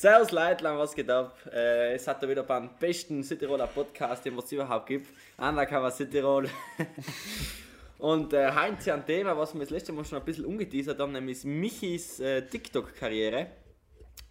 Servus 0.00 0.30
Leitlang, 0.30 0.78
was 0.78 0.94
geht 0.94 1.10
ab? 1.10 1.36
Äh, 1.52 1.94
es 1.94 2.06
hat 2.06 2.22
da 2.22 2.28
wieder 2.28 2.44
beim 2.44 2.70
besten 2.78 3.24
Südtiroler 3.24 3.66
Podcast, 3.66 4.24
den 4.24 4.38
es 4.38 4.52
überhaupt 4.52 4.86
gibt. 4.86 5.08
Undercover 5.36 5.90
Südtirol. 5.90 6.48
Und 7.98 8.32
äh, 8.32 8.48
heute 8.52 8.94
ein 8.94 9.04
Thema, 9.04 9.36
was 9.36 9.54
wir 9.54 9.60
das 9.62 9.70
letzte 9.70 9.90
Mal 9.90 10.04
schon 10.04 10.18
ein 10.20 10.24
bisschen 10.24 10.44
umgeteasert 10.44 11.00
haben, 11.00 11.10
nämlich 11.10 11.42
Michis 11.42 12.20
äh, 12.20 12.42
TikTok-Karriere. 12.42 13.48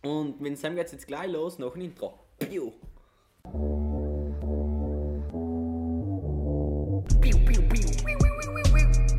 Und 0.03 0.39
mit 0.39 0.57
Sam 0.57 0.73
geht 0.73 0.85
es 0.85 0.93
jetzt 0.93 1.05
gleich 1.05 1.29
los, 1.29 1.59
noch 1.59 1.75
ein 1.75 1.81
Intro. 1.81 2.17
Piu. 2.39 2.71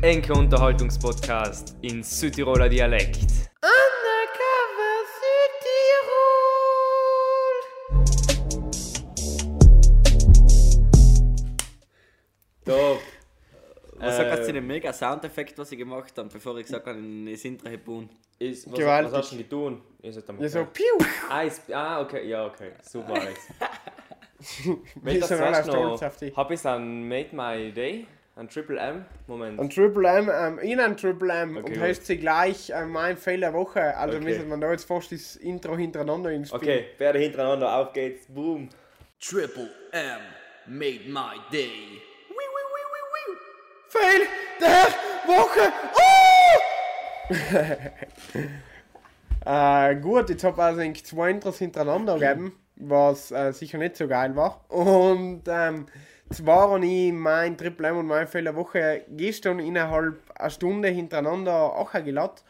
Enke 0.01 0.33
Unterhaltungspodcast 0.33 1.75
in 1.83 2.01
Südtiroler 2.01 2.69
Dialekt. 2.69 3.48
Mega 14.79 14.93
Soundeffekt, 14.93 15.57
was 15.57 15.71
ich 15.71 15.77
gemacht 15.77 16.13
habe, 16.17 16.29
bevor 16.29 16.57
ich 16.57 16.65
gesagt 16.65 16.87
habe, 16.87 16.99
das 17.29 17.45
Intro 17.45 17.69
hebun? 17.69 18.09
Ist, 18.39 18.71
was, 18.71 18.79
Gewaltig. 18.79 19.11
was 19.11 19.19
hast 19.19 19.31
du 19.33 19.35
denn 19.37 19.49
getan? 19.49 19.81
Ist 20.01 20.15
es 20.17 20.25
damit 20.25 20.41
Ja, 20.43 20.49
so, 20.49 20.65
piu. 20.65 20.85
ah, 21.29 21.41
ist, 21.41 21.71
ah, 21.73 22.01
okay, 22.01 22.25
ja, 22.27 22.45
okay. 22.45 22.71
Super, 22.81 23.15
Alex. 23.15 23.47
Wir 25.01 25.25
sind 25.25 25.41
alle 25.41 25.63
stolz 25.63 26.01
auf 26.03 26.15
dich. 26.17 26.35
Hab 26.35 26.49
ich 26.51 26.65
an 26.65 27.07
Made 27.07 27.29
My 27.35 27.71
Day? 27.71 28.07
An 28.37 28.47
Triple 28.47 28.79
M? 28.79 29.05
Moment. 29.27 29.59
Ein 29.59 29.69
Triple 29.69 30.07
M, 30.07 30.31
ähm, 30.33 30.59
in 30.59 30.79
ein 30.79 30.95
Triple 30.95 31.33
M 31.33 31.57
Okay, 31.57 31.65
und 31.65 31.73
gut. 31.73 31.81
heißt 31.81 32.05
sie 32.05 32.17
gleich 32.17 32.71
ähm, 32.73 32.91
mein 32.91 33.17
Fehler 33.17 33.51
Woche. 33.53 33.97
Also 33.97 34.15
Okay. 34.15 34.23
müssen 34.25 34.47
wir 34.49 34.57
da 34.57 34.71
jetzt 34.71 34.85
fast 34.85 35.11
das 35.11 35.35
Intro 35.35 35.75
hintereinander 35.75 36.31
inspielen. 36.31 36.61
Okay, 36.63 36.85
Pferde 36.97 37.19
hintereinander, 37.19 37.75
auf 37.75 37.91
geht's, 37.91 38.25
boom. 38.29 38.69
Triple 39.19 39.69
M 39.91 40.21
made 40.67 41.01
my 41.09 41.35
day. 41.51 42.01
Fehl 43.89 44.27
der 44.61 44.87
Woche. 45.25 45.73
Oh! 45.95 46.09
äh, 49.45 49.95
gut, 49.95 50.29
jetzt 50.29 50.43
habe 50.43 50.57
ich 50.57 50.63
also 50.63 50.81
eigentlich 50.81 51.05
zwei 51.05 51.31
Intros 51.31 51.57
hintereinander 51.57 52.19
gegeben, 52.19 52.55
was 52.75 53.31
äh, 53.31 53.51
sicher 53.51 53.79
nicht 53.79 53.97
so 53.97 54.07
geil 54.07 54.35
war. 54.35 54.63
Und 54.69 55.41
ähm, 55.47 55.87
zwar 56.29 56.69
habe 56.69 56.85
ich 56.85 57.11
mein 57.13 57.57
Triple 57.57 57.87
M 57.87 57.97
und 57.97 58.05
mein 58.05 58.27
Fehler 58.27 58.55
Woche 58.55 59.05
gestern 59.09 59.57
innerhalb 59.57 60.21
einer 60.35 60.51
Stunde 60.51 60.89
hintereinander 60.89 61.75
angeladen. 61.91 62.43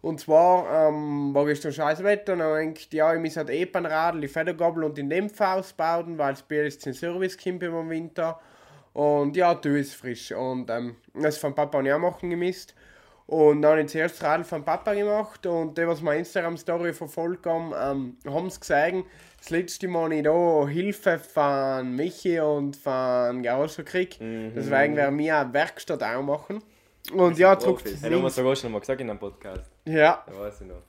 Und 0.00 0.20
zwar 0.20 0.88
ähm, 0.88 1.34
war 1.34 1.44
gestern 1.44 1.72
scheiß 1.72 2.04
Wetter 2.04 2.34
und 2.34 2.38
dann 2.38 2.68
ich 2.68 2.74
gedacht, 2.74 2.94
ja, 2.94 3.14
ich 3.14 3.20
muss 3.20 3.36
halt 3.36 3.50
eh 3.50 3.64
beim 3.64 3.84
Radl 3.84 4.20
die 4.20 4.28
Federgabel 4.28 4.84
und 4.84 4.96
den 4.96 5.10
Dämpfer 5.10 5.54
ausbauen, 5.54 6.18
weil 6.18 6.34
es 6.34 6.42
bei 6.42 6.54
jetzt 6.56 6.86
den 6.86 6.94
Service 6.94 7.36
kommt 7.36 7.64
im 7.64 7.90
Winter. 7.90 8.38
Und 8.92 9.36
ja, 9.36 9.54
du 9.54 9.78
ist 9.78 9.94
frisch. 9.94 10.32
Und 10.32 10.70
ähm, 10.70 10.96
das 11.14 11.38
von 11.38 11.54
Papa 11.54 11.78
und 11.78 11.86
ich 11.86 11.96
machen 11.96 12.30
gemisst. 12.30 12.74
Und 13.26 13.60
dann 13.60 13.72
habe 13.72 13.82
ich 13.82 13.88
zuerst 13.88 14.16
das 14.16 14.26
Radl 14.26 14.42
von 14.44 14.64
Papa 14.64 14.94
gemacht 14.94 15.44
und 15.44 15.76
die, 15.76 15.86
was 15.86 16.00
meine 16.00 16.20
Instagram-Story 16.20 16.94
verfolgt 16.94 17.44
haben, 17.44 17.74
ähm, 17.78 18.16
haben 18.26 18.46
es 18.46 18.58
gesehen. 18.58 19.04
Das 19.38 19.50
letzte 19.50 19.86
Mal 19.86 20.04
habe 20.04 20.14
ich 20.16 20.22
da 20.22 20.66
Hilfe 20.66 21.18
von 21.18 21.94
Michi 21.94 22.40
und 22.40 22.74
von 22.74 23.42
Garoscher 23.42 23.82
gekriegt. 23.84 24.18
Deswegen 24.20 24.96
werden 24.96 25.18
wir 25.18 25.36
eine 25.36 25.52
Werkstatt 25.52 26.02
auch 26.02 26.22
machen. 26.22 26.62
Und 27.12 27.38
ja, 27.38 27.54
druckt 27.54 27.84
Profis. 27.84 28.02
Hey, 28.02 28.10
du 28.10 28.22
hast 28.22 28.36
sogar 28.36 28.56
schon 28.56 28.72
mal 28.72 28.80
gesagt 28.80 29.00
in 29.00 29.10
einem 29.10 29.18
Podcast. 29.18 29.70
Ja, 29.84 30.24
Da 30.26 30.38
weiß 30.40 30.62
ich 30.62 30.66
noch. 30.66 30.82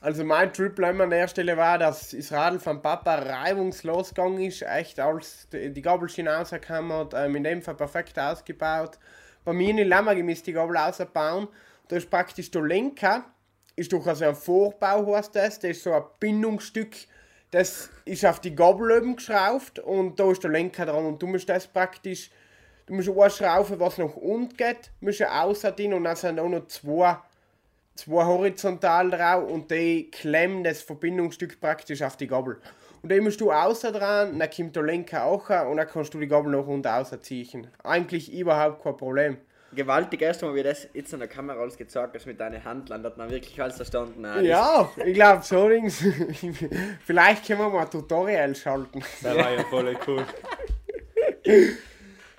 Also 0.00 0.24
mein 0.24 0.52
Triple 0.52 0.86
M 0.86 1.00
an 1.00 1.10
der 1.10 1.26
Stelle 1.26 1.56
war, 1.56 1.78
dass 1.78 2.10
das 2.10 2.30
Radl 2.32 2.58
von 2.58 2.82
Papa 2.82 3.14
reibungslos 3.16 4.10
gegangen 4.10 4.40
ist. 4.40 4.62
Echt 4.62 5.00
als 5.00 5.48
die 5.50 5.72
die 5.72 5.82
Gabelschiene 5.82 6.30
rausgekommen, 6.30 7.08
ähm, 7.14 7.36
in 7.36 7.44
dem 7.44 7.62
Fall 7.62 7.76
perfekt 7.76 8.18
ausgebaut. 8.18 8.98
Bei 9.44 9.52
mir 9.52 9.70
in 9.70 9.88
Lämmer 9.88 10.14
gemisst 10.14 10.46
die 10.46 10.52
Gabel 10.52 10.76
ausbauen. 10.76 11.48
Da 11.88 11.96
ist 11.96 12.10
praktisch 12.10 12.50
der 12.50 12.62
Lenker, 12.62 13.24
ist 13.76 13.92
durch 13.92 14.06
also 14.06 14.24
ein 14.24 14.34
Vorbau 14.34 15.14
heißt 15.14 15.36
das, 15.36 15.60
das 15.60 15.70
ist 15.70 15.84
so 15.84 15.92
ein 15.92 16.02
Bindungsstück, 16.18 16.96
das 17.52 17.90
ist 18.04 18.26
auf 18.26 18.40
die 18.40 18.56
Gabel 18.56 18.90
oben 18.98 19.16
geschraubt 19.16 19.78
und 19.78 20.18
da 20.18 20.30
ist 20.32 20.42
der 20.42 20.50
Lenker 20.50 20.86
dran 20.86 21.06
und 21.06 21.22
du 21.22 21.28
musst 21.28 21.48
das 21.48 21.66
praktisch, 21.68 22.30
du 22.86 22.94
musst 22.94 23.08
anschrauben, 23.08 23.78
was 23.78 23.98
nach 23.98 24.16
unten 24.16 24.56
geht, 24.56 24.90
musst 25.00 25.20
du 25.20 25.30
außerdem 25.30 25.92
und 25.92 26.04
dann 26.04 26.16
sind 26.16 26.40
auch 26.40 26.48
noch 26.48 26.66
zwei 26.66 27.18
zwei 27.96 28.24
horizontal 28.24 29.10
drauf 29.10 29.50
und 29.50 29.70
die 29.70 30.10
klemmen 30.10 30.62
das 30.64 30.82
Verbindungsstück 30.82 31.60
praktisch 31.60 32.02
auf 32.02 32.16
die 32.16 32.26
Gabel. 32.26 32.60
Und 33.02 33.12
dann 33.12 33.20
musst 33.20 33.40
du 33.40 33.52
außer 33.52 33.92
dran, 33.92 34.38
dann 34.38 34.50
kommt 34.50 34.74
der 34.74 34.82
Lenker 34.82 35.24
auch 35.24 35.48
und 35.68 35.76
dann 35.76 35.86
kannst 35.86 36.12
du 36.14 36.18
die 36.20 36.26
Gabel 36.28 36.50
noch 36.52 36.66
unten 36.66 36.86
rausziehen. 36.86 37.68
Eigentlich 37.84 38.32
überhaupt 38.32 38.82
kein 38.82 38.96
Problem. 38.96 39.36
Gewaltig, 39.72 40.22
erst 40.22 40.42
mal, 40.42 40.54
wie 40.54 40.62
das 40.62 40.88
jetzt 40.94 41.12
an 41.12 41.20
der 41.20 41.28
Kamera 41.28 41.60
alles 41.60 41.76
gezeigt 41.76 42.14
hast 42.14 42.24
mit 42.26 42.40
deinen 42.40 42.64
Handlern, 42.64 43.04
hat 43.04 43.16
man 43.18 43.28
wirklich 43.28 43.60
alles 43.60 43.76
verstanden. 43.76 44.22
Das- 44.22 44.42
Ja, 44.42 44.90
ich 45.04 45.14
glaube 45.14 45.42
so 45.42 45.68
Dings. 45.68 46.02
Vielleicht 47.04 47.46
können 47.46 47.60
wir 47.60 47.68
mal 47.68 47.82
ein 47.82 47.90
Tutorial 47.90 48.54
schalten. 48.54 49.02
Das 49.22 49.36
war 49.36 49.52
ja 49.52 49.62
voll 49.64 49.96
cool. 50.06 50.24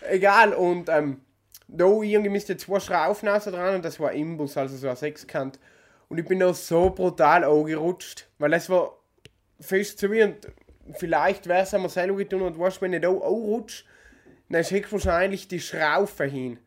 Egal, 0.09 0.53
und 0.53 0.89
ähm, 0.89 1.21
da 1.67 1.85
irgendwie 1.85 2.29
müsste 2.29 2.57
zwei 2.57 2.79
Schrauben 2.79 3.27
raus 3.27 3.45
dran 3.45 3.75
und 3.75 3.85
das 3.85 3.99
war 3.99 4.11
Imbus, 4.13 4.57
also 4.57 4.77
so 4.77 4.89
ein 4.89 4.95
Sechskant. 4.95 5.59
Und 6.09 6.17
ich 6.17 6.25
bin 6.25 6.39
da 6.39 6.53
so 6.53 6.89
brutal 6.89 7.43
angerutscht, 7.43 8.27
weil 8.37 8.51
das 8.51 8.69
war 8.69 8.97
fest 9.59 9.99
zu 9.99 10.07
mir 10.07 10.25
und 10.25 10.47
vielleicht 10.97 11.47
wäre 11.47 11.63
es 11.63 11.73
einmal 11.73 11.89
selber 11.89 12.17
getan 12.17 12.41
und 12.41 12.57
weißt, 12.57 12.81
wenn 12.81 12.93
ich 12.93 13.01
da 13.01 13.09
anrutsche, 13.09 13.83
dann 14.49 14.63
schickt 14.63 14.91
wahrscheinlich 14.91 15.47
die 15.47 15.59
Schraufe 15.59 16.23
hin. 16.23 16.59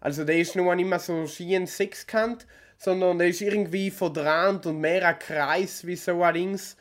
Also 0.00 0.24
der 0.24 0.38
ist 0.38 0.56
nur 0.56 0.74
nicht 0.74 0.88
mehr 0.88 0.98
so 0.98 1.26
schien 1.26 1.66
Sechskant, 1.66 2.46
sondern 2.78 3.18
der 3.18 3.28
ist 3.28 3.40
irgendwie 3.40 3.90
verdrannt 3.90 4.66
und 4.66 4.80
mehr 4.80 5.06
ein 5.06 5.18
Kreis 5.18 5.86
wie 5.86 5.96
so 5.96 6.22
ein 6.22 6.34
Dings. 6.34 6.76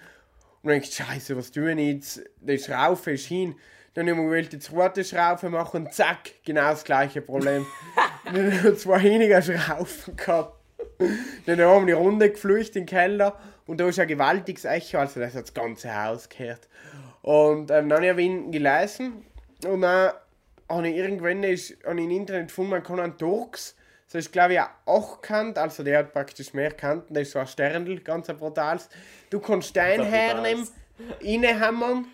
Und 0.62 0.69
dann 0.69 0.81
denk 0.81 0.85
ich, 0.85 0.96
scheiße, 0.96 1.35
was 1.35 1.52
tue 1.52 1.72
ich 1.74 1.80
jetzt? 1.80 2.24
Die 2.40 2.58
Schraufe 2.58 3.12
ist 3.12 3.28
hin. 3.28 3.56
Dann 3.95 4.09
haben 4.09 4.17
wir 4.17 4.25
gewählt, 4.25 4.51
die 4.51 4.59
zweite 4.59 5.06
Schraufe 5.06 5.50
machen 5.50 5.85
und 5.85 5.94
zack, 5.94 6.31
genau 6.44 6.69
das 6.69 6.83
gleiche 6.83 7.22
Problem. 7.22 7.66
dann 8.25 8.51
haben 8.51 8.63
wir 8.63 8.78
zwei 8.78 9.01
weniger 9.03 9.41
Schraufen 9.41 10.17
gehabt. 10.17 10.53
Dann 11.45 11.61
haben 11.61 11.88
wir 11.88 11.95
die 11.95 12.01
Runde 12.01 12.29
geflüchtet 12.29 12.75
in 12.75 12.81
den 12.81 12.88
Keller 12.88 13.39
und 13.66 13.79
da 13.79 13.88
ist 13.88 13.97
ein 13.97 14.07
gewaltiges 14.07 14.66
Echo, 14.66 15.00
also 15.00 15.22
das 15.22 15.34
hat 15.34 15.44
das 15.44 15.53
ganze 15.53 15.95
Haus 15.95 16.28
gehört. 16.28 16.67
Und 17.22 17.72
ähm, 17.72 17.88
dann 17.88 18.05
habe 18.05 18.22
ich 18.22 18.28
ihn 18.28 18.51
gelesen 18.51 19.25
und 19.66 19.81
dann 19.81 20.11
habe 20.67 20.89
ich 20.89 20.95
irgendwann 20.97 21.44
ist, 21.44 21.78
habe 21.85 21.97
ich 21.97 22.03
im 22.03 22.11
Internet 22.11 22.47
gefunden, 22.50 22.72
man 22.72 22.84
kann 22.84 23.00
einen 23.00 23.17
Turks, 23.17 23.78
das 24.11 24.25
ist 24.25 24.34
glaube 24.34 24.53
ich 24.53 24.59
ein 24.59 24.67
Achtkant, 24.85 25.57
also 25.57 25.84
der 25.84 26.00
hat 26.00 26.11
praktisch 26.11 26.53
mehr 26.53 26.72
Kanten, 26.72 27.13
das 27.13 27.23
ist 27.23 27.31
so 27.31 27.39
ein 27.39 27.47
Sternl, 27.47 28.00
ganz 28.01 28.29
ein 28.29 28.38
brutales. 28.38 28.89
Du 29.29 29.39
kannst 29.39 29.73
den 29.73 30.01
Ein 30.01 30.03
hernehmen, 30.03 30.67
reinhammern 31.22 32.07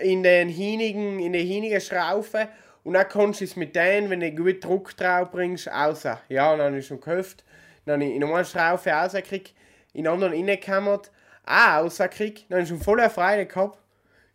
in 0.00 0.22
den 0.22 0.48
hinigen, 0.48 1.20
in 1.20 1.32
die 1.32 1.44
hinige 1.44 1.80
Schraufe 1.80 2.48
und 2.82 2.94
dann 2.94 3.08
kannst 3.08 3.40
du 3.40 3.44
es 3.44 3.56
mit 3.56 3.74
denen, 3.74 4.10
wenn 4.10 4.20
du 4.20 4.30
gut 4.32 4.62
Druck 4.64 4.96
drauf 4.96 5.30
bringst, 5.30 5.68
raus. 5.68 6.04
Ja, 6.28 6.52
und 6.52 6.58
dann 6.58 6.68
habe 6.68 6.78
ich 6.78 6.86
schon 6.86 7.00
gehofft, 7.00 7.44
dann 7.86 7.94
habe 7.94 8.04
ich 8.04 8.16
in 8.16 8.24
eine 8.24 8.44
Schraufe 8.44 8.90
rausgekriegt, 8.90 9.54
in 9.92 10.04
den 10.04 10.12
anderen 10.12 10.32
reingekammert, 10.32 11.10
auch 11.46 11.84
rausgekriegt, 11.84 12.46
dann 12.48 12.56
habe 12.56 12.62
ich 12.64 12.68
schon 12.68 12.80
voller 12.80 13.10
Freude 13.10 13.46
gehabt. 13.46 13.78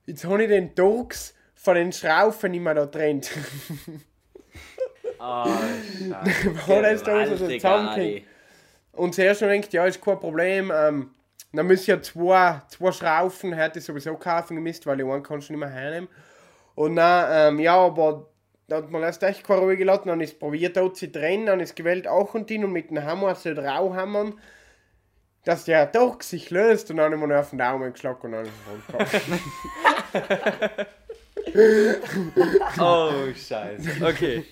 Jetzt 0.05 0.25
habe 0.25 0.43
ich 0.43 0.49
den 0.49 0.73
Turks 0.73 1.35
von 1.53 1.75
den 1.75 1.91
Schraufen 1.91 2.51
mehr 2.63 2.73
da 2.73 2.85
trennt. 2.85 3.29
Ah, 5.19 5.45
scheiße. 7.05 7.37
Das 7.37 7.61
da 7.61 7.83
so. 7.83 7.89
Adi. 7.89 8.25
Und 8.93 9.13
zuerst 9.13 9.41
schon 9.41 9.49
denkt, 9.49 9.73
ja, 9.73 9.85
ist 9.85 10.01
kein 10.01 10.19
Problem. 10.19 10.71
Ähm, 10.73 11.11
dann 11.53 11.67
müssen 11.67 11.89
ja 11.89 12.01
zwei, 12.01 12.61
zwei 12.67 12.91
Schraufen, 12.91 13.53
hätte 13.53 13.79
ich 13.79 13.85
sowieso 13.85 14.15
kaufen 14.15 14.55
gemisst, 14.55 14.85
weil 14.85 14.97
die 14.97 15.03
einen 15.03 15.23
kannst 15.23 15.49
du 15.49 15.53
nicht 15.53 15.59
mehr 15.59 15.69
hernehmen. 15.69 16.09
Und 16.75 16.95
dann, 16.95 17.55
ähm, 17.55 17.59
ja, 17.59 17.75
aber 17.75 18.27
da 18.67 18.77
hat 18.77 18.91
man 18.91 19.01
erst 19.01 19.23
echt 19.23 19.45
keine 19.45 19.61
Ruhe 19.61 19.75
gelassen, 19.75 20.09
dann 20.09 20.21
ist 20.21 20.39
probiert 20.39 20.77
dort 20.77 20.95
zu 20.95 21.11
trennen, 21.11 21.47
dann 21.47 21.59
ist 21.59 21.75
gewählt 21.75 22.07
auch 22.07 22.35
und 22.35 22.49
hin 22.49 22.63
und 22.63 22.71
mit 22.71 22.91
dem 22.91 23.03
Hammer 23.03 23.33
so 23.35 23.53
draufhammern, 23.53 24.39
dass 25.43 25.65
der 25.65 25.87
doch 25.87 26.21
sich 26.21 26.51
löst 26.51 26.91
und 26.91 26.97
dann 26.97 27.11
haben 27.11 27.19
wir 27.19 27.27
nur 27.27 27.39
auf 27.39 27.49
den 27.49 27.59
Daumen 27.59 27.91
geschlagen 27.91 28.19
und 28.21 28.31
dann 28.33 28.45
ist 28.45 28.51
es 28.51 28.93
runtergekommen. 28.93 30.85
Oh, 32.79 33.11
scheiße. 33.35 34.05
Okay. 34.05 34.43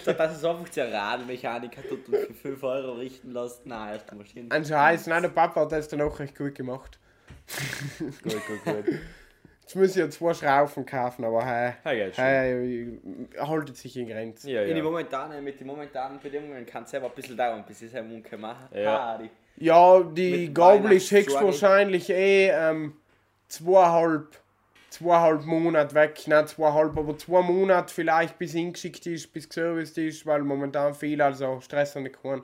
Statt 0.00 0.18
dass 0.18 0.36
es 0.36 0.44
einfach 0.44 0.68
der 0.68 0.92
Radmechaniker 0.92 1.82
tut 1.88 2.06
und 2.08 2.16
für 2.16 2.34
5 2.34 2.62
Euro 2.62 2.92
richten 2.94 3.32
lässt, 3.32 3.64
nein, 3.66 3.94
erst 3.94 4.12
mal 4.12 4.24
hin. 4.24 4.50
Ein 4.50 4.64
Scheiß, 4.64 5.06
nein, 5.06 5.22
der 5.22 5.28
Papa 5.30 5.62
hat 5.62 5.72
das 5.72 5.88
dann 5.88 6.02
auch 6.02 6.18
recht 6.18 6.36
gut 6.36 6.54
gemacht. 6.54 6.98
gut, 7.98 8.32
gut, 8.32 8.64
gut. 8.64 8.94
Jetzt 9.62 9.74
muss 9.74 9.90
ich 9.90 9.96
ja 9.96 10.08
zwei 10.10 10.32
Schraufen 10.32 10.86
kaufen, 10.86 11.24
aber 11.24 11.44
hey, 11.44 11.72
Ja, 11.98 12.12
schon. 12.12 12.24
hey, 12.24 13.00
haltet 13.38 13.76
sich 13.76 13.96
in 13.96 14.06
Grenzen. 14.08 14.48
Ja, 14.50 14.62
In 14.62 14.70
die 14.70 14.76
ja. 14.78 14.82
momentanen, 14.84 15.42
mit 15.42 15.58
den 15.58 15.66
momentanen 15.66 16.20
Bedingungen 16.20 16.64
kann 16.66 16.84
es 16.84 16.90
selber 16.90 17.06
ein 17.06 17.14
bisschen 17.14 17.36
dauern, 17.36 17.64
bis 17.66 17.82
ich 17.82 17.92
es 17.92 18.38
machen. 18.38 18.68
Ja. 18.72 19.20
Ja, 19.56 20.00
die 20.02 20.52
Gabel 20.54 20.92
ist 20.92 21.10
höchst 21.10 21.34
Weihnachtsstruggle. 21.34 21.46
wahrscheinlich 21.46 22.10
eh 22.10 22.50
ähm, 22.50 22.94
zweieinhalb, 23.48 24.38
zweieinhalb 24.98 25.44
Monate 25.44 25.94
weg. 25.94 26.26
Nicht 26.26 26.48
zweieinhalb, 26.48 26.96
aber 26.96 27.16
zwei 27.18 27.42
Monate 27.42 27.92
vielleicht 27.92 28.38
bis 28.38 28.52
hingeschickt 28.52 29.06
ist, 29.06 29.32
bis 29.32 29.48
geserviced 29.48 29.98
ist, 29.98 30.26
weil 30.26 30.42
momentan 30.42 30.94
viel, 30.94 31.20
also 31.22 31.60
Stress 31.60 31.96
und 31.96 32.04
nicht 32.04 32.20
kann. 32.22 32.42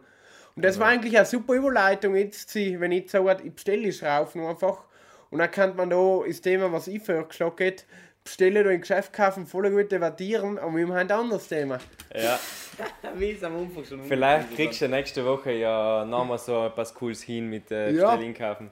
Und 0.54 0.64
das 0.64 0.78
war 0.78 0.88
eigentlich 0.88 1.16
eine 1.16 1.24
super 1.26 1.54
Überleitung 1.54 2.14
jetzt, 2.14 2.50
zu- 2.50 2.78
wenn 2.80 2.92
ich 2.92 3.10
so 3.10 3.28
ich 3.28 3.52
bestelle 3.54 3.82
die 3.82 3.92
Schrauben 3.92 4.44
einfach. 4.46 4.84
Und 5.30 5.38
dann 5.38 5.50
kann 5.50 5.74
man 5.76 5.88
da 5.88 6.20
das 6.26 6.40
Thema, 6.42 6.70
was 6.72 6.88
ich 6.88 7.02
vorgeschlagen 7.02 7.52
habe, 7.58 7.76
bestellen 8.22 8.62
da 8.64 8.70
im 8.70 8.80
Geschäft 8.82 9.12
kaufen, 9.14 9.46
voll 9.46 9.68
gut 9.70 9.90
debattieren, 9.90 10.58
und 10.58 10.76
wir 10.76 10.84
haben 10.86 10.92
ein 10.92 11.10
anderes 11.10 11.48
Thema. 11.48 11.78
Ja, 12.14 12.38
Wie 13.16 13.30
ist 13.30 13.42
am 13.42 13.56
Anfang 13.58 13.84
schon 13.84 14.04
vielleicht 14.04 14.54
kriegst 14.54 14.80
du 14.82 14.88
nächste 14.88 15.24
Woche 15.24 15.52
ja 15.52 16.04
nochmal 16.04 16.38
so 16.38 16.66
etwas 16.66 16.94
Cooles 16.94 17.22
hin 17.22 17.48
mit 17.48 17.70
äh, 17.70 17.90
Ja. 17.92 18.16
Kaufen. 18.38 18.70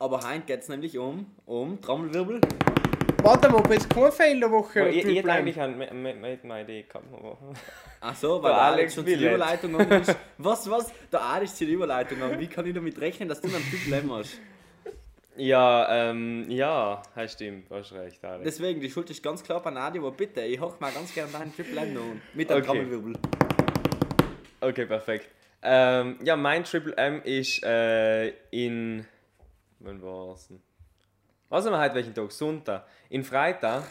Aber 0.00 0.20
heute 0.22 0.40
geht 0.46 0.60
es 0.60 0.68
nämlich 0.68 0.96
um, 0.98 1.26
um 1.46 1.80
Trommelwirbel. 1.80 2.40
Warte 3.22 3.48
mal, 3.48 3.58
ob 3.58 3.70
jetzt 3.72 3.90
keine 3.90 4.12
Fehlerwoche 4.12 4.80
Aber 4.82 4.90
ich, 4.90 5.04
ich 5.04 5.16
hätte 5.18 5.32
eigentlich 5.32 5.56
mit, 5.56 5.92
mit 6.20 6.44
meiner 6.44 6.62
Idee 6.62 6.82
gehabt. 6.84 7.06
aber- 7.12 7.36
Ach 8.00 8.14
so, 8.14 8.40
weil 8.42 8.50
Der 8.52 8.58
der 8.58 8.62
Alex 8.66 8.94
schon 8.94 9.06
jetzt. 9.08 9.20
Überleitung 9.20 9.80
ist. 9.80 10.16
Was, 10.38 10.70
was? 10.70 10.92
Der 11.10 11.20
Alex 11.20 11.56
zieht 11.56 11.68
die 11.68 11.72
Überleitung 11.72 12.22
an. 12.22 12.38
Wie 12.38 12.46
kann 12.46 12.64
ich 12.66 12.74
damit 12.74 13.00
rechnen, 13.00 13.28
dass 13.28 13.40
du 13.40 13.48
einen 13.48 13.56
Typ 13.68 13.86
Lem 13.88 14.12
hast? 14.12 14.38
Ja, 15.36 16.10
ähm, 16.10 16.46
ja, 16.48 17.02
das 17.16 17.32
stimmt, 17.32 17.68
hast 17.70 17.92
recht, 17.92 18.24
Alex. 18.24 18.44
Deswegen, 18.44 18.80
die 18.80 18.90
Schuld 18.90 19.08
ist 19.10 19.22
ganz 19.22 19.42
klar 19.42 19.60
bei 19.62 19.70
Nadia, 19.70 20.00
aber 20.00 20.10
bitte, 20.12 20.40
ich 20.42 20.60
hoch 20.60 20.78
mal 20.80 20.90
ganz 20.92 21.12
gerne 21.14 21.30
deinen 21.32 21.54
Triple 21.54 21.80
M 21.80 21.94
noch 21.94 22.00
an. 22.02 22.22
Mit 22.34 22.50
einem 22.50 22.58
Okay. 22.62 22.66
Trommelwirbel. 22.66 23.12
Okay, 24.60 24.86
perfekt. 24.86 25.28
Ähm, 25.62 26.18
ja, 26.24 26.36
mein 26.36 26.62
Triple 26.64 26.96
M 26.96 27.20
ist 27.22 27.62
äh, 27.64 28.28
in. 28.50 29.04
Wann 29.80 30.02
war's 30.02 30.48
denn? 30.48 30.60
Was 31.48 31.64
haben 31.64 31.72
wir 31.72 31.80
heute 31.80 31.94
welchen 31.94 32.14
Tag? 32.14 32.32
Sonntag. 32.32 32.84
In 33.08 33.24
Freitag. 33.24 33.84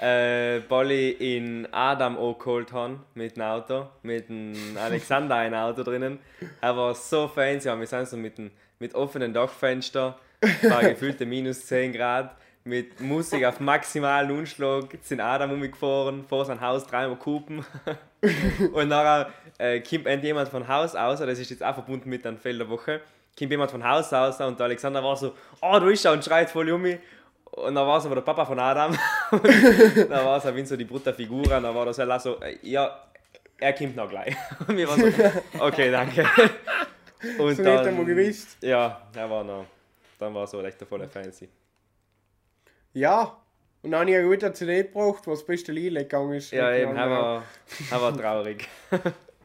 Äh, 0.00 0.58
ich 0.58 1.20
in 1.20 1.66
Adam 1.72 2.16
auch 2.16 2.38
geholt 2.38 2.72
habe 2.72 3.00
mit 3.14 3.36
dem 3.36 3.42
Auto, 3.42 3.88
mit 4.02 4.28
dem 4.28 4.54
Alexander 4.76 5.34
ein 5.34 5.52
Auto 5.52 5.82
drinnen. 5.82 6.20
Er 6.60 6.76
war 6.76 6.94
so 6.94 7.26
fancy, 7.26 7.68
wir 7.68 7.86
sind 7.86 8.06
so 8.06 8.16
mit, 8.16 8.34
mit 8.78 8.94
offenen 8.94 9.32
Dachfenster, 9.32 10.16
bei 10.40 10.90
gefühlte 10.90 11.26
minus 11.26 11.66
10 11.66 11.92
Grad, 11.92 12.36
mit 12.62 13.00
Musik 13.00 13.44
auf 13.44 13.58
maximalen 13.58 14.30
Unschlag, 14.30 14.96
sind 15.02 15.20
Adam 15.20 15.50
umgefahren, 15.50 16.24
vor 16.24 16.44
sein 16.44 16.60
Haus 16.60 16.86
dreimal 16.86 17.16
Kupen. 17.16 17.64
Und 18.72 18.88
nachher 18.88 19.32
äh, 19.58 19.80
kommt 19.80 20.22
jemand 20.22 20.50
von 20.50 20.68
Haus 20.68 20.94
aus, 20.94 21.18
das 21.18 21.38
ist 21.40 21.50
jetzt 21.50 21.64
auch 21.64 21.74
verbunden 21.74 22.08
mit 22.08 22.24
einer 22.24 22.38
Felderwoche, 22.38 23.00
kommt 23.38 23.50
jemand 23.50 23.70
von 23.70 23.82
Haus 23.82 24.12
aus 24.12 24.40
und 24.40 24.58
der 24.58 24.66
Alexander 24.66 25.02
war 25.02 25.16
so, 25.16 25.34
oh, 25.60 25.78
du 25.78 25.88
ist 25.88 26.04
er 26.04 26.12
und 26.12 26.24
schreit 26.24 26.50
voll 26.50 26.70
um 26.70 26.82
mich. 26.82 26.98
Und 27.44 27.74
dann 27.74 27.86
war 27.86 27.98
es 27.98 28.06
aber 28.06 28.16
der 28.16 28.22
Papa 28.22 28.44
von 28.44 28.58
Adam. 28.58 28.96
dann 29.30 30.10
war 30.10 30.44
es 30.44 30.54
wie 30.54 30.66
so 30.66 30.76
die 30.76 30.84
brutte 30.84 31.14
Figur 31.14 31.42
und 31.42 31.50
dann 31.50 31.74
war 31.74 31.86
das 31.86 31.98
halt 31.98 32.10
auch 32.10 32.20
so, 32.20 32.40
äh, 32.40 32.58
ja, 32.62 33.04
er 33.58 33.72
kommt 33.72 33.96
noch 33.96 34.08
gleich. 34.08 34.34
Und 34.66 34.76
wir 34.76 34.88
waren 34.88 35.00
so, 35.00 35.60
okay, 35.60 35.90
danke. 35.90 36.22
Und 37.38 37.54
So 37.54 37.62
nicht 37.62 37.86
einmal 37.86 38.04
gewusst. 38.04 38.58
Ja, 38.60 39.08
er 39.14 39.30
war 39.30 39.44
noch, 39.44 39.66
dann 40.18 40.34
war 40.34 40.46
so 40.46 40.60
echt 40.62 40.80
der 40.80 40.86
volle 40.86 41.08
Fancy. 41.08 41.48
Ja, 42.92 43.38
und 43.82 43.90
dann 43.90 44.00
habe 44.00 44.10
ich 44.10 44.16
eine 44.16 44.26
gute 44.26 44.52
CD 44.52 44.82
gebraucht, 44.82 45.26
was 45.26 45.40
das 45.40 45.46
beste 45.46 45.72
Lied 45.72 45.94
gegangen 45.94 46.32
ist. 46.34 46.52
Ja, 46.52 46.72
eben, 46.72 46.96
er 46.96 47.10
war, 47.10 47.42
er 47.90 48.00
war 48.00 48.16
traurig. 48.16 48.66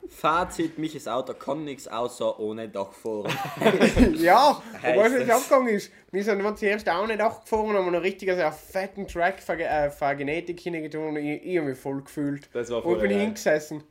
Fazit, 0.10 0.78
mich 0.80 0.94
das 0.94 1.08
Auto 1.08 1.34
kann 1.34 1.64
nichts 1.66 1.88
außer 1.88 2.40
ohne 2.40 2.68
Dach 2.68 2.92
fahren. 2.92 3.32
Ja, 4.18 4.62
Heißt 4.82 4.86
aber 4.98 5.06
was 5.06 5.12
jetzt 5.14 5.24
es. 5.24 5.30
abgegangen 5.30 5.68
ist, 5.76 5.92
wir 6.12 6.24
sind 6.24 6.42
wir 6.44 6.56
zuerst 6.56 6.90
auch 6.90 7.06
nicht 7.08 7.20
gefahren, 7.20 7.74
haben 7.76 7.92
noch 7.92 8.02
richtig 8.02 8.30
also 8.30 8.42
einen 8.44 8.54
fetten 8.54 9.08
Track 9.08 9.40
für, 9.42 9.54
äh, 9.60 9.90
für 9.92 10.16
Genetik 10.16 10.60
hingetan 10.60 11.10
und 11.10 11.18
ich, 11.18 11.44
ich 11.46 11.58
habe 11.58 11.70
mich 11.70 11.78
voll 11.78 12.02
gefühlt. 12.02 12.50
Das 12.54 12.70
war 12.72 12.84
Wo 12.84 12.90
voll 12.92 13.00
bin 13.02 13.12
ich 13.12 13.18
hingesessen? 13.18 13.84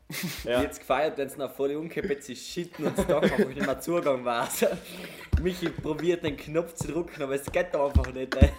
Ja. 0.44 0.62
Jetzt 0.62 0.80
gefeiert, 0.80 1.16
wenn 1.18 1.28
es 1.28 1.36
noch 1.36 1.52
voll 1.54 1.74
umgekippt 1.76 2.22
sie 2.24 2.36
schitten 2.36 2.84
und 2.86 2.98
das 2.98 3.06
Dach 3.06 3.22
einfach 3.22 3.38
nicht 3.38 3.64
mehr 3.64 3.80
Zugang 3.80 4.24
war. 4.24 4.48
Michi 5.42 5.68
probiert 5.68 6.24
den 6.24 6.36
Knopf 6.36 6.74
zu 6.74 6.88
drücken, 6.88 7.22
aber 7.22 7.34
es 7.36 7.44
geht 7.50 7.74
einfach 7.74 8.12
nicht. 8.12 8.34
Ey. 8.36 8.50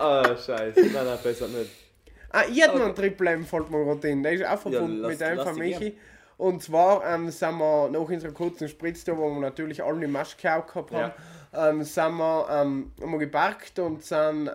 Oh, 0.00 0.22
scheiße. 0.36 0.80
Nein, 0.80 0.92
nein, 1.04 1.18
besser 1.22 1.48
nicht. 1.48 1.70
Ah, 2.30 2.42
ich 2.50 2.62
hatte 2.62 2.78
noch 2.78 2.86
einen 2.86 2.94
Triple 2.94 3.30
M, 3.30 3.44
fällt 3.44 3.70
mir 3.70 3.84
gerade 3.84 4.08
in. 4.08 4.22
Der 4.22 4.32
ist 4.32 4.44
auch 4.46 4.58
verbunden 4.58 4.98
lass- 5.00 5.10
mit 5.12 5.22
einem 5.22 5.44
von 5.44 5.56
Michi. 5.58 5.96
Und 6.38 6.62
zwar 6.62 7.04
ähm, 7.04 7.30
sind 7.30 7.58
wir 7.58 7.88
nach 7.90 8.00
unserer 8.08 8.32
kurzen 8.32 8.68
Spritze, 8.68 9.16
wo 9.18 9.28
wir 9.28 9.40
natürlich 9.40 9.82
alle 9.82 9.96
eine 9.96 10.08
Maske 10.08 10.54
auch 10.54 10.66
gehabt 10.66 10.92
haben, 10.92 11.12
ähm, 11.52 11.82
sind 11.82 12.16
wir, 12.16 12.46
ähm, 12.50 12.92
haben 13.02 13.10
wir 13.10 13.18
geparkt 13.18 13.78
und 13.80 14.04
sind 14.04 14.46
äh, 14.46 14.50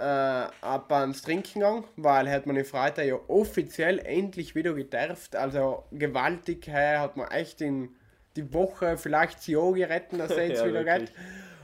ab 0.62 0.92
ans 0.92 1.22
Trinken 1.24 1.60
gegangen, 1.60 1.84
weil 1.98 2.32
hat 2.32 2.46
man 2.46 2.56
den 2.56 2.64
Freitag 2.66 3.06
ja 3.06 3.16
offiziell 3.28 4.00
endlich 4.00 4.56
wieder 4.56 4.74
gedarft. 4.74 5.36
Also 5.36 5.84
gewaltig, 5.92 6.68
hey, 6.68 6.98
hat 6.98 7.18
man 7.18 7.30
echt 7.32 7.60
in 7.62 7.90
die 8.38 8.54
Woche, 8.54 8.98
vielleicht 8.98 9.40
das 9.40 9.48
Jahr 9.48 9.74
gerettet, 9.74 10.20
dass 10.20 10.32
es 10.32 10.38
jetzt 10.50 10.62
Ja, 10.62 10.68
wieder 10.68 10.86
wirklich. 10.86 11.10
geht. 11.10 11.16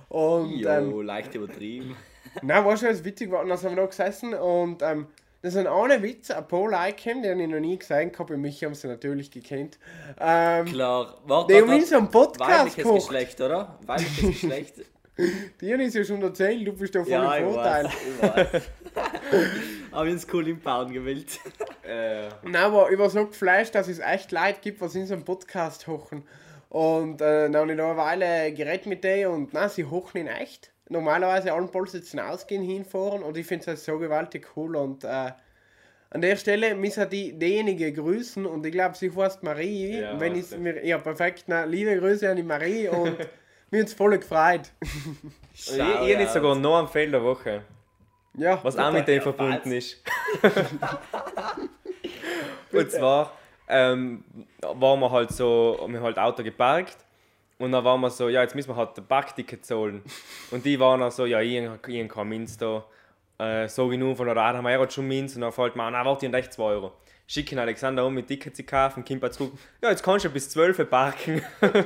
Und 0.09 0.65
ähm, 0.65 0.91
Jo, 0.91 1.01
leicht 1.01 1.33
übertrieben. 1.33 1.95
Nein, 2.41 2.65
war 2.65 2.75
schon 2.75 3.05
witzig, 3.05 3.31
war, 3.31 3.45
dann 3.45 3.57
sind 3.57 3.71
wir 3.71 3.77
da 3.77 3.85
gesessen 3.85 4.33
und 4.33 4.81
ähm, 4.81 5.07
das 5.41 5.53
sind 5.53 5.67
ohne 5.67 6.01
Witz 6.03 6.31
ein 6.31 6.45
die 6.47 7.29
habe 7.29 7.41
ich 7.41 7.47
noch 7.47 7.59
nie 7.59 7.77
gesehen 7.77 8.11
gehabt, 8.11 8.29
mich 8.29 8.63
haben 8.63 8.75
sie 8.75 8.87
natürlich 8.87 9.31
gekannt. 9.31 9.79
Ähm, 10.19 10.65
Klar, 10.65 11.17
warte, 11.25 11.53
die 11.53 11.61
haben 11.61 11.71
in 11.71 11.85
so 11.85 11.97
einem 11.97 12.09
Podcast 12.09 12.39
Weibliches 12.39 12.75
gekocht. 12.75 13.07
Geschlecht, 13.07 13.41
oder? 13.41 13.79
Weibliches 13.85 14.19
Geschlecht. 14.41 14.73
Die 15.59 15.73
haben 15.73 15.81
es 15.81 15.93
ja 15.93 16.03
schon 16.03 16.21
erzählt, 16.21 16.65
du 16.65 16.73
bist 16.73 16.95
da 16.95 17.03
voll 17.03 17.11
ja, 17.11 17.35
im 17.35 17.47
ich 17.47 17.53
Vorteil. 17.53 17.85
weiß, 17.85 17.93
ich 17.93 18.53
weiß. 18.53 18.61
Haben 19.91 20.11
uns 20.11 20.27
cool 20.31 20.47
im 20.47 20.59
Bauen 20.59 20.91
gewählt. 20.91 21.39
Äh, 21.89 22.29
Nein, 22.43 22.55
aber 22.55 22.91
ich 22.91 22.99
war 22.99 23.09
so 23.09 23.25
geflasht, 23.25 23.73
dass 23.73 23.87
es 23.87 23.97
echt 23.97 24.31
Leute 24.31 24.59
gibt, 24.61 24.79
was 24.79 24.93
in 24.93 25.07
so 25.07 25.15
einem 25.15 25.25
Podcast 25.25 25.87
hochen. 25.87 26.23
Und 26.69 27.19
äh, 27.19 27.49
dann 27.49 27.55
habe 27.55 27.71
ich 27.71 27.77
da 27.79 27.89
eine 27.89 27.97
Weile 27.97 28.53
geredet 28.53 28.85
mit 28.85 29.03
denen 29.03 29.31
und 29.31 29.53
nein, 29.53 29.69
sie 29.69 29.85
hochen 29.85 30.19
in 30.19 30.27
echt. 30.27 30.71
Normalerweise 30.89 31.53
allen 31.53 31.69
Pols 31.69 31.91
sitzen 31.91 32.19
ausgehen, 32.19 32.63
hinfahren 32.63 33.21
und 33.23 33.37
ich 33.37 33.45
finde 33.45 33.71
es 33.71 33.85
so 33.85 33.99
gewaltig 33.99 34.47
cool 34.55 34.75
und 34.75 35.03
äh, 35.03 35.31
an 36.11 36.21
der 36.21 36.35
Stelle 36.35 36.73
müssen 36.73 37.07
die 37.09 37.37
diejenige 37.37 37.93
grüßen 37.93 38.43
und 38.47 38.65
ich 38.65 38.71
glaube, 38.71 38.97
sie 38.97 39.15
heißt 39.15 39.43
Marie. 39.43 39.99
Ja, 39.99 40.19
wenn 40.19 40.35
ich 40.35 40.49
mir 40.57 40.83
ja 40.83 40.97
perfekt, 40.97 41.43
na, 41.45 41.65
liebe 41.65 41.95
Grüße 41.99 42.27
an 42.27 42.37
die 42.37 42.43
Marie 42.43 42.87
und 42.87 43.17
mir 43.69 43.81
uns 43.81 43.93
voll 43.93 44.17
gefreut. 44.17 44.71
ich 45.53 45.77
ich 45.77 46.07
jetzt 46.07 46.33
sogar 46.33 46.55
noch 46.55 46.79
einen 46.79 46.87
Fehler 46.87 47.19
der 47.19 47.23
Woche, 47.23 47.61
Ja, 48.35 48.59
was 48.63 48.75
auch 48.77 48.91
mit 48.91 49.07
dem 49.07 49.21
verbunden 49.21 49.71
ist. 49.71 50.03
Und 52.71 52.91
zwar 52.91 53.33
ähm, 53.67 54.23
waren 54.61 54.99
wir 54.99 55.11
halt 55.11 55.31
so, 55.31 55.79
wir 55.87 55.97
haben 55.97 56.03
halt 56.03 56.19
Auto 56.19 56.43
geparkt 56.43 56.97
und 57.59 57.73
dann 57.73 57.83
waren 57.83 57.99
wir 58.01 58.09
so, 58.09 58.29
ja, 58.29 58.41
jetzt 58.41 58.55
müssen 58.55 58.69
wir 58.69 58.75
halt 58.77 58.97
ein 58.97 59.05
Parkticket 59.05 59.65
zahlen. 59.65 60.01
Und 60.49 60.65
die 60.65 60.79
waren 60.79 61.01
dann 61.01 61.11
so, 61.11 61.25
ja, 61.25 61.41
ich, 61.41 61.53
ich 61.87 62.09
habe 62.15 62.25
Minz 62.25 62.57
da. 62.57 62.85
Äh, 63.37 63.67
so 63.67 63.91
wie 63.91 63.97
nun 63.97 64.15
von 64.15 64.25
der 64.25 64.35
Rad 64.35 64.55
haben 64.55 64.63
wir 64.63 64.71
ja 64.71 64.89
schon 64.89 65.07
Minz 65.07 65.35
und 65.35 65.41
dann 65.41 65.51
fällt 65.51 65.75
mir 65.75 65.83
an, 65.83 65.93
na, 65.93 66.03
warte, 66.05 66.25
ich 66.25 66.31
habe 66.31 66.39
echt 66.39 66.53
2 66.53 66.63
Euro. 66.63 66.93
Schicken 67.27 67.59
Alexander 67.59 68.05
um 68.05 68.13
mit 68.13 68.27
Ticket 68.27 68.55
zu 68.55 68.63
kaufen, 68.63 69.05
kommt 69.05 69.21
er 69.23 69.31
zurück, 69.31 69.53
ja, 69.81 69.91
jetzt 69.91 70.03
kannst 70.03 70.25
du 70.25 70.29
bis 70.29 70.49
12 70.49 70.79
Uhr 70.79 70.85
parken. 70.85 71.41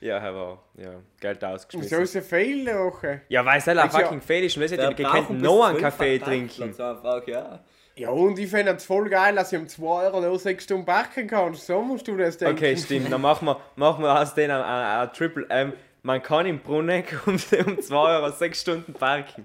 ja, 0.00 0.18
aber 0.20 0.62
ja, 0.76 0.92
Geld 1.18 1.40
so 1.40 1.46
ausgeschmissen. 1.46 2.02
ist 2.02 2.16
ein 2.16 2.22
Fail 2.22 2.64
der 2.64 2.78
Woche. 2.78 3.22
Ja, 3.28 3.44
weil 3.44 3.58
es 3.58 3.66
halt 3.66 3.78
ja- 3.78 3.88
fucking 3.88 4.20
fail 4.20 4.44
ist 4.44 4.56
und 4.56 4.62
ihr 4.62 4.78
braucht 4.78 4.96
könnt 4.96 5.28
bis 5.28 5.42
noch 5.42 5.64
einen 5.64 5.78
12 5.78 5.82
Kaffee 5.82 6.18
trinken. 6.18 6.62
Einfach, 6.62 7.26
ja. 7.26 7.60
Ja, 7.96 8.10
und 8.10 8.38
ich 8.38 8.48
finde 8.50 8.72
es 8.72 8.84
voll 8.84 9.08
geil, 9.08 9.34
dass 9.34 9.52
ich 9.52 9.58
um 9.58 9.68
2 9.68 9.84
Euro 10.04 10.20
noch 10.20 10.38
6 10.38 10.64
Stunden 10.64 10.86
parken 10.86 11.26
kann. 11.26 11.54
So 11.54 11.82
musst 11.82 12.08
du 12.08 12.16
das 12.16 12.38
denken. 12.38 12.56
Okay, 12.56 12.76
stimmt. 12.76 13.12
Dann 13.12 13.20
machen 13.20 13.46
wir, 13.46 13.60
machen 13.76 14.02
wir 14.02 14.20
aus 14.20 14.34
denen 14.34 14.62
ein, 14.62 15.12
Triple 15.12 15.46
M. 15.48 15.72
Man 16.02 16.22
kann 16.22 16.46
im 16.46 16.60
Bruneck 16.60 17.20
um, 17.26 17.34
um 17.66 17.80
2 17.80 17.96
Euro 17.96 18.30
6 18.30 18.60
Stunden 18.60 18.94
parken. 18.94 19.44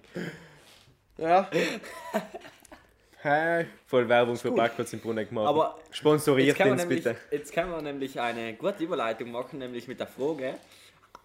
Ja. 1.17 1.49
Hey. 3.17 3.65
Voll 3.87 4.07
Werbung 4.07 4.35
für 4.35 4.51
Parkplatz 4.51 4.93
im 4.93 4.99
Bruneck 4.99 5.31
machen. 5.31 5.47
Aber 5.47 5.79
Sponsoriert 5.89 6.59
uns 6.59 6.81
nämlich, 6.81 7.03
bitte. 7.03 7.17
jetzt 7.31 7.51
kann 7.51 7.71
man 7.71 7.83
nämlich 7.83 8.19
eine 8.19 8.53
gute 8.53 8.83
Überleitung 8.83 9.31
machen, 9.31 9.59
nämlich 9.59 9.87
mit 9.87 9.99
der 9.99 10.07
Frage. 10.07 10.55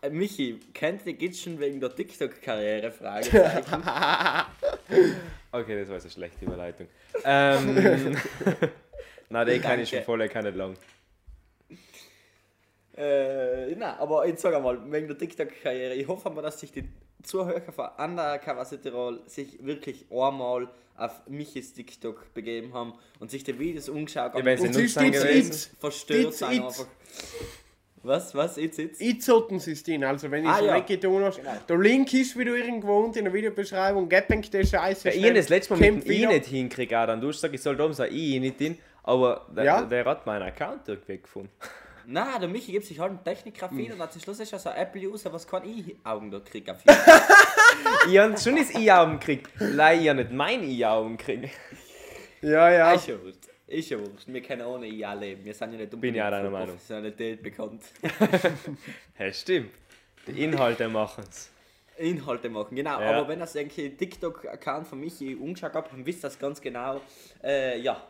Äh, 0.01 0.11
Michi, 0.11 0.59
kennt 0.73 1.07
ihr 1.07 1.13
geht's 1.13 1.43
schon 1.43 1.61
wegen 1.61 1.79
der 1.79 1.95
TikTok-Karriere? 1.95 2.91
Fragezeichen. 2.91 3.83
Okay, 5.53 5.79
das 5.81 5.89
war 5.89 5.95
jetzt 5.97 6.05
eine 6.05 6.13
schlechte 6.13 6.45
Überleitung. 6.45 6.87
Ähm, 7.25 7.75
Nein, 9.29 9.47
den 9.47 9.61
kann 9.63 9.81
ich 9.81 9.89
schon 9.89 10.03
voll, 10.03 10.23
ich 10.23 10.31
kann 10.33 10.45
nicht 10.45 10.57
lang. 10.57 10.77
äh, 12.97 13.75
na, 13.77 13.99
aber 13.99 14.27
jetzt 14.27 14.43
sag 14.43 14.55
einmal, 14.55 14.79
wegen 14.91 15.09
der 15.09 15.17
TikTok-Karriere, 15.19 15.95
ich 15.95 16.07
hoffe 16.09 16.31
mal, 16.31 16.43
dass 16.43 16.61
sich 16.61 16.73
die 16.73 16.89
Zuhörer 17.23 17.73
von 17.73 17.89
Undercover 17.99 18.65
Tirol 18.81 19.21
sich 19.27 19.65
wirklich 19.65 20.07
einmal 20.11 20.69
auf 20.97 21.27
Michis 21.29 21.73
TikTok 21.73 22.35
begeben 22.35 22.75
haben 22.75 22.95
und 23.21 23.31
sich 23.31 23.43
die 23.45 23.59
Videos 23.59 23.89
umgeschaut 23.89 24.33
haben. 24.33 24.39
Ja, 24.39 24.45
wenn 24.45 24.59
sie 24.59 24.67
Und 24.69 24.75
sie 24.75 25.07
jetzt. 25.07 25.71
verstört 25.79 26.35
it's- 26.35 26.43
einfach. 26.43 26.87
Was, 28.03 28.35
was, 28.35 28.57
jetzt, 28.57 28.79
jetzt? 28.79 29.01
Drin, 29.87 30.05
also 30.05 30.31
wenn 30.31 30.45
ich 30.45 30.49
Ah, 30.51 30.59
so 30.59 30.65
ja. 30.67 30.75
weggetan 30.77 31.23
hast. 31.23 31.37
Genau. 31.37 31.51
Der 31.69 31.77
Link 31.79 32.13
ist, 32.15 32.37
wie 32.39 32.45
du 32.47 32.55
irgendwo 32.57 32.99
unten 33.01 33.19
in 33.19 33.25
der 33.25 33.35
Videobeschreibung, 33.35 34.09
gebenk 34.09 34.51
der 34.51 34.65
Scheiße. 34.65 35.11
Ja, 35.11 35.15
ich 35.29 35.35
das 35.35 35.49
letzte 35.51 35.75
Mal 35.77 35.81
mit 35.93 36.05
dem 36.07 36.11
I 36.11 36.27
nicht 36.27 36.47
hinkriege, 36.47 36.99
auch 36.99 37.07
dann. 37.07 37.21
Du 37.21 37.29
hast 37.29 37.37
gesagt, 37.37 37.55
ich 37.55 37.61
soll 37.63 37.77
da 37.77 37.85
oben 37.85 37.93
so 37.93 38.03
ein 38.05 38.13
I 38.13 38.41
nicht 38.41 38.57
hin, 38.59 38.79
aber 39.03 39.47
der, 39.55 39.65
Ja. 39.65 39.83
der 39.83 40.05
hat 40.07 40.25
meinen 40.25 40.43
Account 40.43 40.89
irgendwie 40.89 41.19
gefunden. 41.19 41.51
Na, 42.07 42.39
der 42.39 42.49
Michi 42.49 42.73
gibt 42.73 42.87
sich 42.87 42.99
halt 42.99 43.11
einen 43.11 43.23
Technik-Graffin 43.23 43.85
Hm. 43.87 43.93
und 43.93 44.01
hat 44.01 44.13
zum 44.13 44.23
Schluss 44.23 44.41
ist 44.41 44.53
er 44.53 44.59
so 44.59 44.71
ein 44.71 44.77
Apple-User, 44.79 45.31
was 45.33 45.47
kein 45.47 45.65
I-Augen 45.65 46.31
da 46.31 46.41
kriegt. 46.41 46.71
auf 46.71 46.79
ich 48.11 48.19
habe 48.19 48.37
schon 48.39 48.57
das 48.57 48.75
I-Augen 48.75 49.21
gekriegt, 49.21 49.49
weil 49.59 49.99
ich 49.99 50.05
ja 50.07 50.15
nicht 50.15 50.33
mein 50.33 50.65
I-Augen 50.65 51.19
kriege. 51.19 51.51
Ja, 52.41 52.71
ja. 52.71 52.93
Wurscht. 52.95 53.50
Ist 53.71 53.89
ja 53.91 53.99
wurscht. 54.01 54.27
Wir 54.27 54.43
können 54.43 54.63
ohne 54.63 54.87
IA 54.89 55.15
leben. 55.15 55.45
Wir 55.45 55.55
sind 55.55 55.73
ja 55.73 55.79
nicht 55.79 56.01
Bin 56.01 56.13
deiner 56.15 56.43
für 56.43 56.51
Meinung. 56.51 56.69
Professionalität 56.71 57.41
bekannt. 57.43 57.83
Ja, 59.19 59.33
stimmt. 59.33 59.71
Die 60.27 60.43
Inhalte 60.45 60.89
machen 60.89 61.25
es. 61.29 61.51
Inhalte 61.97 62.49
machen, 62.49 62.75
genau. 62.75 63.01
Ja. 63.01 63.11
Aber 63.13 63.29
wenn 63.29 63.39
das 63.39 63.55
irgendwie 63.55 63.91
TikTok-Account 63.91 64.87
von 64.89 64.99
Michi 64.99 65.35
umgeschaut 65.37 65.73
habt, 65.75 65.93
dann 65.93 66.05
wisst 66.05 66.21
ihr 66.25 66.29
das 66.29 66.39
ganz 66.39 66.61
genau. 66.61 67.01
Äh, 67.45 67.79
ja. 67.81 68.03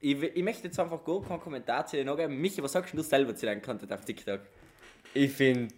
Ich, 0.00 0.20
ich 0.22 0.42
möchte 0.42 0.64
jetzt 0.66 0.78
einfach 0.78 1.02
gar 1.02 1.22
keinen 1.22 1.40
Kommentar 1.40 1.86
zu 1.86 1.96
dir 1.96 2.04
noch 2.04 2.16
geben. 2.16 2.36
Michi, 2.40 2.62
was 2.62 2.72
sagst 2.72 2.92
du 2.92 3.02
selber 3.02 3.34
zu 3.34 3.46
deinem 3.46 3.62
Content 3.62 3.90
auf 3.92 4.04
TikTok? 4.04 4.40
Ich 5.14 5.32
finde, 5.32 5.72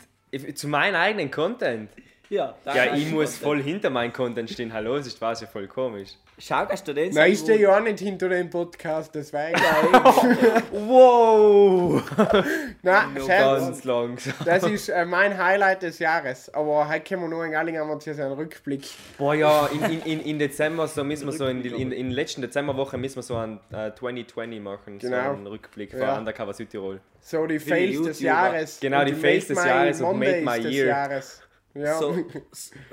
zu 0.55 0.67
meinem 0.67 0.97
eigenen 0.97 1.31
Content. 1.31 1.91
Ja, 2.29 2.57
Ja, 2.65 2.95
ich 2.97 3.07
muss 3.11 3.35
Content. 3.39 3.43
voll 3.43 3.63
hinter 3.63 3.91
meinem 3.91 4.13
Content 4.13 4.51
stehen. 4.51 4.73
Hallo, 4.73 4.97
das 4.97 5.07
ist 5.07 5.21
ja 5.21 5.35
voll 5.47 5.69
komisch. 5.69 6.11
Schau, 6.39 6.67
dass 6.67 6.85
du 6.85 6.93
den 6.93 7.15
Nein, 7.15 7.35
stehe 7.35 7.59
wo- 7.59 7.63
ja 7.63 7.77
auch 7.79 7.81
nicht 7.83 7.99
hinter 7.99 8.29
dem 8.29 8.51
Podcast, 8.51 9.15
deswegen. 9.15 9.59
Wow! 10.71 12.03
Nein, 12.83 13.09
Scherz. 13.25 13.61
ganz 13.65 13.85
langsam. 13.85 14.35
Das 14.45 14.63
ist 14.65 14.89
äh, 14.91 15.05
mein 15.07 15.37
Highlight 15.43 15.83
des 15.83 15.99
Jahres. 15.99 16.53
Aber 16.53 16.89
heute 16.89 17.01
können 17.01 17.23
wir 17.23 17.29
nur 17.29 17.45
in 17.45 17.53
Galling 17.53 17.79
haben 17.79 17.89
wir 17.89 17.99
jetzt 17.99 18.21
einen 18.21 18.33
Rückblick. 18.33 18.87
Boah 19.17 19.35
ja, 19.35 19.67
in, 19.69 19.83
in, 19.85 20.01
in, 20.03 20.21
in 20.21 20.39
Dezember, 20.39 20.87
so 20.89 21.05
müssen 21.05 21.27
wir 21.27 21.33
so 21.33 21.47
in, 21.47 21.65
in, 21.65 21.91
in 21.93 22.11
letzten 22.11 22.43
Dezemberwoche 22.43 22.99
müssen 22.99 23.17
wir 23.17 23.23
so 23.23 23.37
einen 23.37 23.59
äh, 23.73 23.93
2020 23.95 24.61
machen, 24.61 25.01
so 25.01 25.09
Genau. 25.09 25.33
einen 25.33 25.47
Rückblick 25.47 25.91
von 25.93 26.01
Ja. 26.01 26.19
Undercover 26.19 26.53
Südtirol. 26.53 27.01
So 27.21 27.47
die 27.47 27.59
Fails 27.59 28.03
des. 28.03 28.21
Jahres. 28.21 28.79
Genau, 28.81 29.01
Und 29.01 29.07
die 29.09 29.15
Fails 29.15 29.47
des 29.49 29.65
Jahres 29.65 30.01
und 30.01 30.19
Made 30.19 30.43
My 30.43 30.61
des 30.61 30.73
Year. 30.73 30.87
Jahres. 30.89 31.43
Ja. 31.77 31.99
So, 31.99 32.17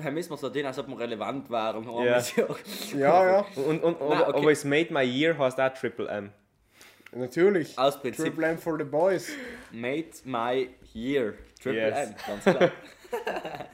Herr 0.01 0.11
müssen 0.11 0.31
wir 0.31 0.37
so 0.37 0.49
den, 0.49 0.65
als 0.65 0.77
ob 0.77 0.87
wir 0.87 0.99
relevant 0.99 1.49
waren. 1.49 1.85
haben 1.85 2.05
Ja. 2.05 2.17
ja. 2.17 2.47
ja, 2.93 3.25
ja, 3.25 3.45
Und, 3.55 3.83
und, 3.83 3.97
Na, 3.99 4.05
aber, 4.05 4.27
okay. 4.29 4.37
aber 4.39 4.51
es 4.51 4.63
Made 4.65 4.93
My 4.93 5.03
Year 5.03 5.37
heißt 5.37 5.59
auch 5.59 5.73
Triple 5.73 6.07
M. 6.09 6.31
natürlich. 7.13 7.77
Aus 7.77 7.99
Prinzip. 7.99 8.25
Triple 8.25 8.47
M 8.47 8.57
for 8.57 8.77
the 8.77 8.83
Boys. 8.83 9.31
Made 9.71 10.09
my 10.25 10.69
year. 10.93 11.35
Triple 11.61 11.81
Yes. 11.81 12.09
M, 12.09 12.15
ganz 12.27 12.43
klar. 12.43 12.71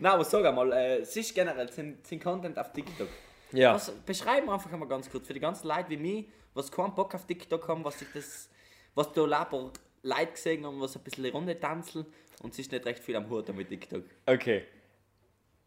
Na, 0.00 0.14
aber 0.14 0.24
sag 0.24 0.44
einmal, 0.44 0.72
äh, 0.72 0.98
es 0.98 1.16
ist 1.16 1.34
generell 1.34 1.70
sind, 1.72 2.06
sind 2.06 2.22
Content 2.22 2.58
auf 2.58 2.72
TikTok. 2.72 3.08
Ja. 3.52 3.74
Was, 3.74 3.90
beschreiben 3.90 4.46
wir 4.46 4.52
einfach 4.52 4.72
einmal 4.72 4.88
ganz 4.88 5.08
kurz 5.08 5.26
für 5.26 5.34
die 5.34 5.40
ganzen 5.40 5.68
Leute 5.68 5.88
wie 5.88 5.96
mich, 5.96 6.26
was 6.54 6.70
keinen 6.70 6.94
Bock 6.94 7.14
auf 7.14 7.24
TikTok 7.24 7.66
haben, 7.68 7.84
was 7.84 7.98
sich 7.98 8.08
das, 8.12 8.50
was 8.94 9.12
da 9.12 9.22
Leute 9.22 10.32
gesehen 10.32 10.66
haben, 10.66 10.80
was 10.80 10.96
ein 10.96 11.02
bisschen 11.02 11.24
die 11.24 11.30
Runde 11.30 11.58
tanzen 11.58 12.04
und 12.40 12.52
es 12.52 12.58
ist 12.58 12.72
nicht 12.72 12.84
recht 12.86 13.02
viel 13.02 13.16
am 13.16 13.28
Hut 13.28 13.54
mit 13.54 13.68
TikTok. 13.68 14.04
Okay. 14.26 14.64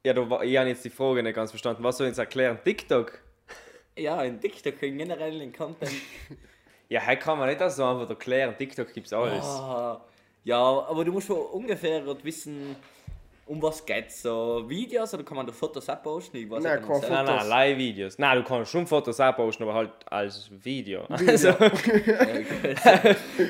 Ja, 0.06 0.14
du, 0.14 0.24
ich 0.42 0.58
habe 0.58 0.70
jetzt 0.70 0.84
die 0.84 0.90
Frage 0.90 1.22
nicht 1.22 1.36
ganz 1.36 1.52
verstanden. 1.52 1.84
Was 1.84 1.98
soll 1.98 2.08
ich 2.08 2.12
jetzt 2.12 2.18
erklären? 2.18 2.60
TikTok? 2.64 3.20
Ja, 3.98 4.24
in 4.24 4.40
TikTok 4.40 4.82
in 4.84 4.98
generell 4.98 5.42
in 5.42 5.54
Content. 5.54 5.92
Ja, 6.90 7.08
heute 7.08 7.22
kann 7.22 7.40
man 7.40 7.48
nicht 7.48 7.62
das 7.62 7.78
so 7.78 7.86
einfach 7.86 8.10
erklären. 8.10 8.54
TikTok 8.58 8.94
gibt's 8.94 9.14
alles. 9.14 9.46
Ah, 9.46 10.04
ja, 10.44 10.58
aber 10.58 11.06
du 11.06 11.14
musst 11.14 11.28
schon 11.28 11.38
ungefähr 11.38 12.06
wissen, 12.22 12.76
um 13.52 13.62
was 13.62 13.86
geht's. 13.86 14.22
So 14.22 14.64
Videos 14.70 15.14
oder 15.14 15.24
kann 15.24 15.36
man 15.38 15.46
da 15.46 15.52
Fotos 15.52 15.90
auch 15.90 16.02
posten? 16.02 16.38
Ich 16.38 16.50
weiß 16.50 16.64
Nein, 16.64 16.80
nicht, 16.80 16.88
man 16.90 17.02
Nein, 17.02 17.10
Fotos. 17.10 17.26
nein, 17.42 17.48
Live-Videos. 17.50 18.18
Nein, 18.20 18.38
du 18.38 18.44
kannst 18.44 18.72
schon 18.72 18.88
Fotos 18.88 19.20
auch 19.20 19.36
posten, 19.36 19.64
aber 19.64 19.74
halt 19.74 19.92
als 20.06 20.50
Video. 20.64 21.06
Also, 21.10 21.52
selber- 21.52 21.72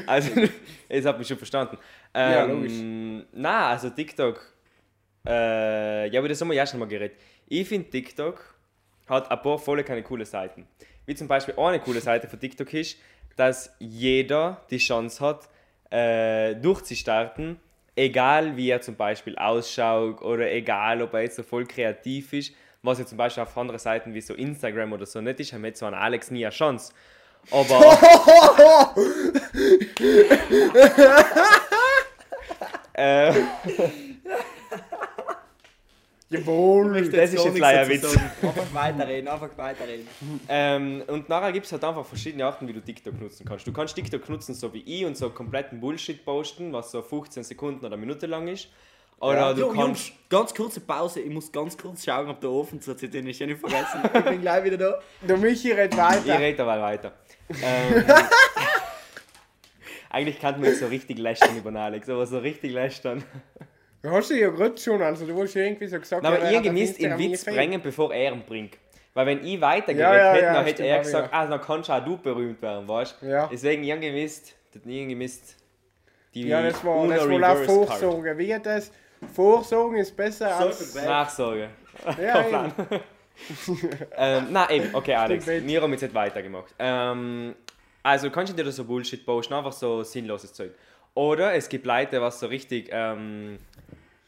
also 0.08 0.32
jetzt 0.90 1.06
hat 1.06 1.18
mich 1.20 1.28
schon 1.28 1.38
verstanden. 1.38 1.78
Ähm, 2.14 2.32
Ja, 2.32 2.44
logisch. 2.46 2.74
Nein, 3.32 3.64
also 3.64 3.90
TikTok. 3.90 4.42
Äh, 5.28 6.08
ja, 6.10 6.20
über 6.20 6.30
das 6.30 6.42
haben 6.42 6.50
wir 6.50 6.56
ja 6.56 6.66
schon 6.66 6.80
mal 6.80 6.88
geredet. 6.88 7.18
Ich 7.48 7.68
finde, 7.68 7.90
TikTok 7.90 8.56
hat 9.08 9.30
ein 9.30 9.42
paar 9.42 9.60
volle 9.60 9.84
keine 9.84 10.02
coole 10.04 10.26
Seiten. 10.26 10.68
Wie 11.06 11.16
zum 11.16 11.28
Beispiel 11.28 11.54
eine 11.58 11.80
coole 11.80 12.02
Seite 12.02 12.28
von 12.28 12.40
TikTok 12.40 12.74
ist, 12.74 12.98
dass 13.36 13.76
jeder 13.80 14.62
die 14.72 14.78
Chance 14.78 15.24
hat, 15.24 15.50
äh, 15.92 16.56
durchzustarten, 16.56 17.60
egal 18.02 18.58
wie 18.58 18.70
er 18.70 18.82
zum 18.82 18.96
Beispiel 18.96 19.38
ausschaut 19.38 20.22
oder 20.22 20.52
egal 20.52 21.02
ob 21.04 21.14
er 21.14 21.22
jetzt 21.22 21.36
so 21.36 21.44
voll 21.44 21.66
kreativ 21.66 22.34
ist, 22.34 22.54
was 22.82 22.98
ja 22.98 23.06
zum 23.06 23.18
Beispiel 23.18 23.44
auf 23.44 23.56
anderen 23.56 23.80
Seiten 23.80 24.14
wie 24.16 24.22
so 24.22 24.34
Instagram 24.34 24.94
oder 24.94 25.06
so 25.06 25.22
nicht 25.22 25.40
ist, 25.40 25.54
haben 25.54 25.64
jetzt 25.66 25.80
so 25.80 25.86
an 25.86 25.94
Alex 25.94 26.32
nie 26.32 26.44
eine 26.44 26.54
Chance. 26.54 26.94
Aber. 27.52 28.00
äh, 32.94 33.34
Jawohl. 36.32 37.10
das 37.10 37.34
ist 37.34 37.44
jetzt 37.46 37.58
leider 37.58 37.88
Witz. 37.90 38.16
Einfach 38.16 38.74
weiterreden, 38.74 39.28
einfach 39.28 39.50
weiterreden. 39.58 40.08
Ähm, 40.50 41.04
und 41.08 41.28
nachher 41.30 41.52
gibt 41.52 41.66
es 41.66 41.72
halt 41.72 41.84
einfach 41.84 42.06
verschiedene 42.06 42.46
Arten, 42.46 42.68
wie 42.68 42.74
du 42.74 42.82
TikTok 42.82 43.20
nutzen 43.20 43.46
kannst. 43.46 43.68
Du 43.68 43.74
kannst 43.74 43.96
TikTok 43.96 44.28
nutzen, 44.30 44.54
so 44.56 44.74
wie 44.74 44.82
ich, 44.86 45.06
und 45.06 45.18
so 45.18 45.30
kompletten 45.30 45.80
Bullshit 45.80 46.24
posten, 46.24 46.72
was 46.74 46.92
so 46.92 47.02
15 47.02 47.44
Sekunden 47.44 47.80
oder 47.86 47.96
eine 47.96 47.98
Minute 47.98 48.26
lang 48.28 48.48
ist. 48.48 48.70
Oder 49.20 49.36
Ja, 49.36 49.54
du 49.54 49.60
Jo, 49.62 49.68
kannst. 49.68 50.08
Jungs, 50.08 50.12
ganz 50.30 50.54
kurze 50.56 50.80
Pause. 50.80 51.20
Ich 51.20 51.30
muss 51.32 51.52
ganz 51.52 51.78
kurz 51.78 52.04
schauen, 52.04 52.28
ob 52.30 52.42
der 52.42 52.50
Ofen 52.50 52.82
zu 52.82 52.96
den 52.96 53.28
ist 53.28 53.40
ja 53.40 53.46
nicht 53.46 53.60
vergessen. 53.60 54.02
Ich 54.14 54.24
bin 54.24 54.42
gleich 54.42 54.64
wieder 54.64 54.78
da. 54.78 55.00
Der 55.22 55.38
Michi 55.38 55.72
redet 55.72 55.94
Ich 55.94 56.00
weiter. 56.00 56.40
rede 56.40 56.58
dabei 56.58 56.82
weiter. 56.82 57.14
Ähm, 57.62 58.04
eigentlich 60.10 60.40
kann 60.40 60.60
man 60.60 60.70
jetzt 60.70 60.80
so 60.80 60.88
richtig 60.88 61.20
lästern 61.20 61.56
über 61.58 61.70
den 61.72 61.78
Alex, 61.78 62.10
aber 62.10 62.26
so 62.26 62.40
richtig 62.40 62.72
lästern. 62.74 63.24
Du 64.02 64.10
hast 64.10 64.30
dich 64.32 64.40
ja 64.40 64.50
gerade 64.50 64.78
schon, 64.78 65.02
also 65.02 65.26
du 65.26 65.42
hast 65.42 65.54
ja 65.54 65.64
irgendwie 65.64 65.88
so 65.88 66.00
gesagt, 66.00 66.24
Na, 66.24 66.30
aber 66.30 66.50
ja, 66.50 66.60
müsst 66.72 67.00
ihn 67.00 67.12
Instagram 67.12 67.20
Witz 67.20 67.46
nie 67.46 67.54
bringen, 67.54 67.82
bevor 67.82 68.14
er 68.14 68.32
ihn 68.34 68.44
bringt. 68.44 68.78
Weil 69.14 69.26
wenn 69.26 69.46
ich 69.46 69.60
weitergeredet 69.60 70.00
Ja, 70.00 70.16
ja, 70.16 70.34
hätte, 70.34 70.46
ja, 70.46 70.54
dann 70.54 70.66
hätte 70.66 70.84
er 70.84 71.00
gesagt, 71.00 71.30
ah, 71.32 71.46
dann 71.46 71.62
kannst 71.62 71.90
auch 71.90 72.04
du 72.04 72.18
berühmt 72.18 72.62
werden, 72.62 72.88
weißt 72.88 73.18
du? 73.22 73.28
Ja. 73.28 73.48
Deswegen 73.52 73.84
irgendwie 73.84 74.12
müsst, 74.12 74.56
das 74.74 74.82
irgendwie 74.86 75.16
müsst 75.16 75.58
die 76.34 76.48
Ja, 76.48 76.62
das 76.62 76.84
war, 76.84 77.08
das 77.08 77.28
war 77.28 77.52
auch. 77.52 77.64
Vorsorge. 77.66 78.38
Wie 78.38 78.48
geht 78.48 78.66
das? 78.66 78.92
Vorsorgen 79.34 79.98
ist 79.98 80.16
besser 80.16 80.56
als... 80.56 80.94
Sorge. 80.94 81.08
Nachsorge. 81.08 81.70
Ja, 82.20 82.72
ähm, 84.18 84.48
na 84.52 84.70
eben, 84.70 84.94
okay 84.94 85.16
Alex, 85.16 85.48
wir 85.48 85.82
haben 85.82 85.92
jetzt 85.92 86.02
nicht 86.02 86.14
weitergemacht. 86.14 86.74
Ähm, 86.80 87.56
also 88.04 88.30
kannst 88.30 88.54
du 88.54 88.56
dir 88.56 88.64
da 88.64 88.72
so 88.72 88.86
Bullshit 88.86 89.26
posten, 89.26 89.54
einfach 89.54 89.72
so 89.72 90.04
sinnloses 90.04 90.54
Zeug. 90.54 90.72
Oder 91.14 91.54
es 91.54 91.68
gibt 91.68 91.86
Leute, 91.86 92.22
was 92.22 92.40
so 92.40 92.48
richtig 92.48 92.90
ähm, 92.92 93.58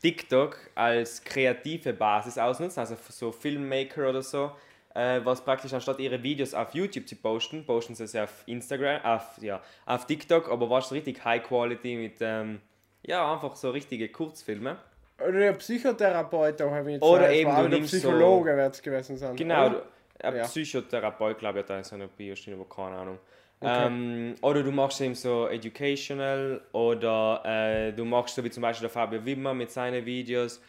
TikTok 0.04 0.58
als 0.76 1.24
kreative 1.24 1.94
Basis 1.94 2.38
ausnutzen, 2.38 2.82
also 2.82 2.96
so 3.10 3.32
Filmmaker 3.32 4.10
oder 4.10 4.22
so, 4.22 4.52
äh, 4.94 5.22
was 5.24 5.44
praktisch 5.44 5.74
anstatt 5.74 6.00
ihre 6.00 6.22
Videos 6.22 6.54
auf 6.54 6.76
YouTube 6.76 7.08
zu 7.08 7.16
posten, 7.16 7.66
posten 7.66 7.96
sie 7.96 8.06
sie 8.06 8.20
auf 8.22 8.44
Instagram, 8.46 9.02
auf, 9.04 9.38
ja, 9.42 9.62
auf 9.88 10.06
TikTok, 10.06 10.52
aber 10.52 10.70
was 10.70 10.90
so 10.90 10.96
richtig 10.96 11.24
High 11.24 11.42
Quality 11.42 11.96
mit, 11.96 12.18
ähm, 12.20 12.60
ja, 13.02 13.34
einfach 13.34 13.56
so 13.56 13.72
richtige 13.72 14.10
Kurzfilme. 14.10 14.78
Oder 15.20 15.40
der 15.40 15.54
Psychotherapeut, 15.54 16.60
da 16.60 16.70
habe 16.70 16.90
ich 16.90 16.94
jetzt 16.96 17.04
Oder 17.04 17.32
eben, 17.32 17.50
war 17.50 17.64
du 17.64 17.70
nimmst 17.70 17.92
so- 17.92 17.98
Psychologe 18.10 18.56
wird 18.58 18.74
es 18.74 18.82
gewesen 18.82 19.18
sein. 19.18 19.36
Genau, 19.36 19.68
oder? 19.68 19.84
ein 20.22 20.36
Ja. 20.36 20.44
Psychotherapeut, 20.44 21.38
glaube 21.40 21.60
ich, 21.60 21.64
hat 21.64 21.70
da 21.70 21.84
so 21.84 21.96
eine 21.96 22.08
Biostelle, 22.08 22.58
aber 22.58 22.68
keine 22.68 22.98
Ahnung. 22.98 23.20
Ähm, 23.64 24.36
oder 24.42 24.64
du 24.64 24.72
machst 24.72 25.00
eben 25.02 25.16
so 25.16 25.48
educational 25.48 26.62
oder 26.72 27.42
äh, 27.46 27.94
du 27.94 28.06
machst 28.06 28.36
so 28.36 28.44
wie 28.44 28.50
zum 28.50 28.62
Beispiel 28.62 28.88
der 28.88 28.90
Fabio 28.90 29.26
Wimmer 29.26 29.54
mit 29.54 29.72
seinen 29.72 30.06
Videos 30.06 30.62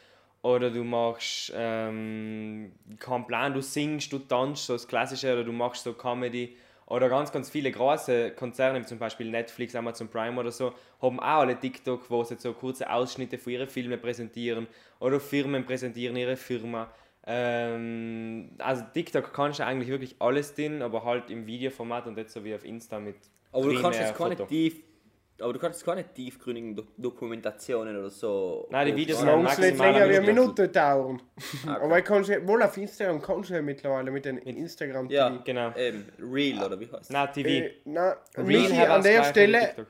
oder 0.43 0.71
du 0.71 0.85
machst 0.85 1.53
ähm, 1.57 2.73
keinen 2.99 3.27
Plan, 3.27 3.55
du 3.55 3.63
singst, 3.63 4.13
du 4.13 4.19
tanzt, 4.19 4.67
so 4.67 4.75
das 4.75 4.87
Klassische 4.87 5.33
oder 5.33 5.45
du 5.45 5.53
machst 5.53 5.85
so 5.85 5.95
Comedy 5.95 6.57
oder 6.87 7.09
ganz, 7.09 7.33
ganz 7.33 7.49
viele 7.49 7.73
große 7.73 8.33
Konzerne, 8.33 8.81
wie 8.81 8.85
zum 8.85 8.99
Beispiel 8.99 9.31
Netflix, 9.31 9.75
Amazon 9.75 10.09
Prime 10.09 10.39
oder 10.39 10.53
so, 10.53 10.75
haben 11.01 11.19
auch 11.19 11.41
alle 11.41 11.59
TikTok, 11.59 12.11
wo 12.11 12.23
sie 12.25 12.37
so 12.39 12.53
kurze 12.53 12.91
Ausschnitte 12.91 13.39
von 13.39 13.55
ihren 13.55 13.69
Filmen 13.69 14.01
präsentieren 14.01 14.67
oder 15.01 15.19
Firmen 15.19 15.65
präsentieren 15.65 16.17
ihre 16.17 16.37
Firma. 16.37 16.91
Ähm, 17.27 18.51
also 18.59 18.85
TikTok 18.93 19.33
kannst 19.33 19.59
du 19.59 19.65
eigentlich 19.65 19.89
wirklich 19.89 20.17
alles 20.19 20.55
drin, 20.55 20.83
aber 20.83 21.05
halt 21.05 21.31
im 21.31 21.47
Videoformat 21.47 22.07
und 22.07 22.17
nicht 22.17 22.31
so 22.31 22.45
wie 22.45 22.55
auf 22.55 22.65
Insta 22.65 23.01
mit 23.01 23.17
Aber 23.53 23.65
du 23.65 23.81
kannst 23.81 24.01
jetzt 24.01 24.17
keine 24.17 24.37
tief... 24.47 24.83
Aber 25.41 25.53
du 25.53 25.59
kannst 25.59 25.81
jetzt 25.81 25.87
keine 25.87 26.05
tiefgründigen 26.05 26.77
Do 26.77 26.85
Dokumentationen 26.97 27.97
oder 27.97 28.11
so... 28.11 28.69
Nein, 28.71 28.87
die 28.87 28.97
Videos 28.97 29.25
nicht 29.25 29.37
maximal 29.37 29.93
länger 29.93 30.09
wie 30.09 30.17
eine 30.19 30.27
Minute. 30.27 30.69
Dauern. 30.69 31.21
Ah, 31.67 31.79
Aber 31.83 31.99
ich 31.99 32.05
kannst 32.05 32.31
ja, 32.31 32.47
wohl 32.47 32.63
auf 32.63 32.77
Instagram 32.77 33.21
kannst 33.21 33.51
du 33.51 33.55
ja 33.55 33.63
mittlerweile 33.63 34.11
mit 34.13 34.27
den 34.27 34.39
Instagram 34.39 35.09
Ja, 35.11 35.31
TV. 35.31 35.43
Genau. 35.45 35.73
Ähm, 35.77 36.05
Real 36.21 36.65
oder 36.65 36.79
wie 36.79 36.89
heißt 36.93 37.11
Na, 37.11 37.27
TV. 37.27 37.49
Äh, 37.49 37.73
na, 37.85 38.17
Real 38.37 38.47
Michi, 38.47 38.81
an 38.83 39.03
der 39.03 39.25
Stelle, 39.25 39.61
TikTok. 39.61 39.87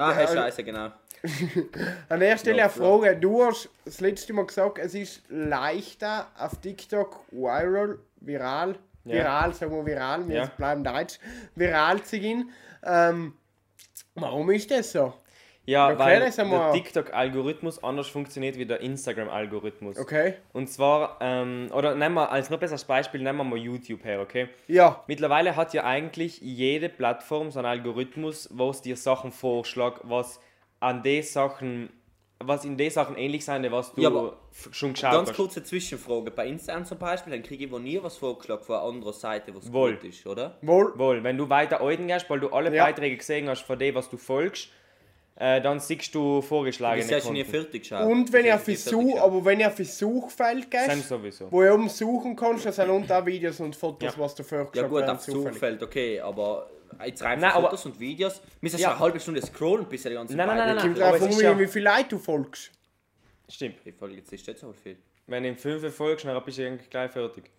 Ah, 0.00 0.12
hey, 0.14 0.28
scheiße, 0.28 0.62
genau. 0.62 0.90
An 2.08 2.20
der 2.20 2.38
Stelle 2.38 2.62
eine 2.62 2.70
Frage. 2.70 3.16
Du 3.16 3.44
hast 3.44 3.68
das 3.84 4.00
letzte 4.00 4.32
Mal 4.32 4.46
gesagt, 4.46 4.78
es 4.78 4.94
ist 4.94 5.22
leichter 5.28 6.28
auf 6.38 6.60
TikTok 6.60 7.24
viral, 7.32 7.98
viral, 8.20 8.76
Ja. 9.04 9.14
viral, 9.14 9.54
sagen 9.54 9.72
wir 9.72 9.84
viral, 9.84 10.28
wir 10.28 10.36
Ja. 10.36 10.46
bleiben 10.56 10.84
deutsch, 10.84 11.18
viral 11.56 12.00
zu 12.04 12.20
gehen. 12.20 12.50
Ähm, 12.84 13.34
warum 14.14 14.48
ist 14.52 14.70
das 14.70 14.92
so? 14.92 15.14
Ja, 15.68 15.88
Okay, 15.90 15.98
weil 15.98 16.20
der 16.20 16.72
TikTok-Algorithmus 16.72 17.84
anders 17.84 18.08
funktioniert 18.08 18.56
wie 18.56 18.64
der 18.64 18.80
Instagram-Algorithmus. 18.80 19.98
Okay. 19.98 20.34
Und 20.54 20.68
zwar, 20.70 21.18
ähm, 21.20 21.68
oder 21.74 21.94
nehmen 21.94 22.14
wir 22.14 22.32
als 22.32 22.48
noch 22.48 22.58
besseres 22.58 22.84
Beispiel, 22.84 23.20
nehmen 23.22 23.36
wir 23.36 23.44
mal 23.44 23.58
YouTube 23.58 24.02
her, 24.02 24.20
okay? 24.20 24.48
Ja, 24.66 25.04
Mittlerweile 25.08 25.56
hat 25.56 25.74
ja 25.74 25.84
eigentlich 25.84 26.40
jede 26.40 26.88
Plattform 26.88 27.50
so 27.50 27.58
einen 27.58 27.66
Algorithmus, 27.66 28.48
wo 28.50 28.70
es 28.70 28.80
dir 28.80 28.96
Sachen 28.96 29.30
vorschlägt, 29.30 30.00
was 30.04 30.40
an 30.80 31.02
den 31.02 31.22
Sachen, 31.22 31.90
was 32.38 32.64
in 32.64 32.78
den 32.78 32.90
Sachen 32.90 33.16
ähnlich 33.18 33.44
sein, 33.44 33.70
was 33.70 33.92
du 33.92 34.00
Ja, 34.00 34.32
schon 34.72 34.94
geschaut 34.94 35.12
Ganz 35.12 35.28
hast. 35.28 35.36
kurze 35.36 35.62
Zwischenfrage. 35.62 36.30
Bei 36.30 36.46
Instagram 36.46 36.86
zum 36.86 36.96
Beispiel, 36.98 37.32
dann 37.34 37.42
kriege 37.42 37.66
ich 37.66 37.70
wo 37.70 37.78
nie 37.78 38.02
was 38.02 38.16
vorgeschlagen 38.16 38.62
von 38.64 38.76
einer 38.76 38.84
anderen 38.86 39.12
Seite, 39.12 39.54
was 39.54 39.70
Wohl. 39.70 39.96
gut 39.96 40.04
ist, 40.04 40.26
oder? 40.26 40.56
wohl. 40.62 40.98
Wohl, 40.98 41.22
wenn 41.24 41.36
du 41.36 41.50
weiter 41.50 41.82
unten 41.82 42.06
gehst, 42.06 42.30
weil 42.30 42.40
du 42.40 42.48
alle 42.48 42.74
Ja. 42.74 42.84
Beiträge 42.86 43.18
gesehen 43.18 43.50
hast 43.50 43.62
von 43.66 43.78
dem, 43.78 43.94
was 43.94 44.08
du 44.08 44.16
folgst, 44.16 44.70
äh, 45.40 45.60
dann 45.60 45.78
siehst 45.80 46.14
du 46.14 46.42
vorgeschlagene 46.42 47.06
Das 47.06 47.16
hast 47.16 47.28
du 47.28 47.32
nie 47.32 47.42
Content. 47.44 47.62
fertig 47.64 47.82
geschaut. 47.82 48.10
Und 48.10 48.32
wenn 48.32 48.44
ihr 48.44 48.54
hast 48.54 48.66
du 48.66 48.70
nie 48.72 48.76
fertig 48.76 48.90
Versuch, 48.90 49.12
geschaut. 49.14 49.26
aber 49.32 49.44
wenn 49.44 49.60
ihr 49.60 49.70
Versuchfeld 49.70 50.70
gehst, 50.70 51.08
sowieso. 51.08 51.52
wo 51.52 51.62
ihr 51.62 51.74
oben 51.74 51.88
suchen 51.88 52.34
kannst, 52.36 52.66
das 52.66 52.76
sind 52.76 52.90
unter 52.90 53.24
Videos 53.24 53.60
und 53.60 53.76
Fotos, 53.76 54.14
Ja. 54.14 54.20
was 54.22 54.34
du 54.34 54.42
Ja 54.42 54.48
vorgeschlagen 54.48 54.88
gut, 54.90 55.00
werden, 55.00 55.16
auf 55.16 55.22
Suchfeld, 55.22 55.82
okay, 55.82 56.20
aber 56.20 56.68
jetzt 57.04 57.22
rein 57.22 57.38
Nein, 57.40 57.52
Fotos 57.52 57.86
und 57.86 58.00
Videos, 58.00 58.40
müssen 58.60 58.78
Ja. 58.78 58.82
ja. 58.88 58.90
eine 58.92 58.98
halbe 59.00 59.20
Stunde 59.20 59.40
scrollen, 59.42 59.86
bis 59.88 60.04
er 60.04 60.10
die 60.10 60.16
ganze 60.16 60.36
Nein, 60.36 60.46
nein, 60.48 60.56
nein, 60.56 60.66
nein, 60.76 60.78
Kommt 60.84 60.98
nein. 60.98 61.08
Aber 61.08 61.18
drauf 61.18 61.26
an, 61.26 61.32
ist 61.32 61.40
ja- 61.40 61.58
wie 61.58 61.66
viele 61.68 61.90
Leute 61.90 62.08
du 62.08 62.18
folgst. 62.18 62.72
Stimmt. 63.48 63.76
Ich 63.84 63.94
folge 63.94 64.16
jetzt 64.16 64.32
nicht 64.32 64.58
so 64.58 64.72
viel. 64.72 64.96
Wenn 65.26 65.42
du 65.42 65.50
im 65.50 65.56
5 65.56 65.94
folgst, 65.94 66.24
dann 66.24 66.42
bist 66.44 66.58
du 66.58 66.66
eigentlich 66.66 66.90
gleich 66.90 67.10
fertig. 67.12 67.50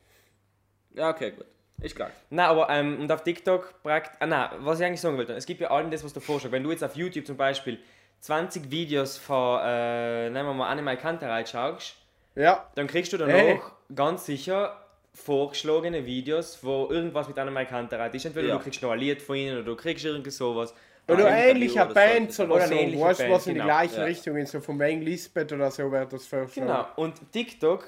Ja, 0.95 1.11
okay, 1.11 1.31
gut. 1.31 1.45
Ist 1.81 1.95
klar. 1.95 2.11
Nein, 2.29 2.45
aber 2.45 2.69
ähm, 2.69 2.99
und 3.01 3.11
auf 3.11 3.23
TikTok 3.23 3.81
praktisch. 3.83 4.15
Ah, 4.19 4.25
nein, 4.25 4.49
was 4.59 4.79
ich 4.79 4.85
eigentlich 4.85 5.01
sagen 5.01 5.17
wollte, 5.17 5.33
es 5.33 5.45
gibt 5.45 5.61
ja 5.61 5.69
allem 5.71 5.89
das, 5.91 6.03
was 6.03 6.13
du 6.13 6.19
vorschlägst. 6.19 6.51
Wenn 6.51 6.63
du 6.63 6.71
jetzt 6.71 6.83
auf 6.83 6.95
YouTube 6.95 7.25
zum 7.25 7.37
Beispiel 7.37 7.79
20 8.21 8.69
Videos 8.69 9.17
von, 9.17 9.61
äh, 9.63 10.29
nehmen 10.29 10.47
wir 10.49 10.53
mal 10.53 10.67
Animal 10.69 10.97
Kanterei 10.97 11.45
schaust, 11.45 11.95
Ja, 12.35 12.67
dann 12.75 12.87
kriegst 12.87 13.11
du 13.13 13.17
danach 13.17 13.33
Hey. 13.35 13.59
ganz 13.95 14.25
sicher 14.25 14.75
vorgeschlagene 15.13 16.05
Videos, 16.05 16.59
wo 16.63 16.87
irgendwas 16.89 17.27
mit 17.27 17.37
Animal 17.39 17.65
Kanterei 17.65 18.09
ist. 18.09 18.25
Entweder 18.25 18.47
Ja. 18.49 18.57
du 18.57 18.63
kriegst 18.63 18.81
noch 18.81 18.91
ein 18.91 18.99
Lied 18.99 19.21
von 19.21 19.35
ihnen 19.35 19.55
oder 19.57 19.65
du 19.65 19.75
kriegst 19.75 20.05
irgendwie 20.05 20.29
sowas. 20.31 20.73
oder 21.07 21.25
ein 21.27 21.55
ähnlicher 21.55 21.85
oder 21.89 22.29
so. 22.29 22.43
Oder, 22.43 22.67
so, 22.67 22.73
ähnliche 22.75 23.01
weißt 23.03 23.19
du, 23.19 23.23
Band, 23.23 23.33
was 23.35 23.47
in 23.47 23.53
die 23.55 23.59
genau. 23.61 23.65
gleiche 23.73 23.97
Ja. 23.97 24.03
Richtung 24.03 24.37
ist, 24.37 24.51
so 24.51 24.59
von 24.61 24.79
wegen 24.79 25.01
Lisbeth 25.01 25.51
oder 25.51 25.71
so 25.71 25.91
wäre 25.91 26.05
das 26.07 26.27
vorgeschlagen. 26.27 26.67
Genau. 26.67 26.85
Und 26.97 27.31
TikTok 27.31 27.83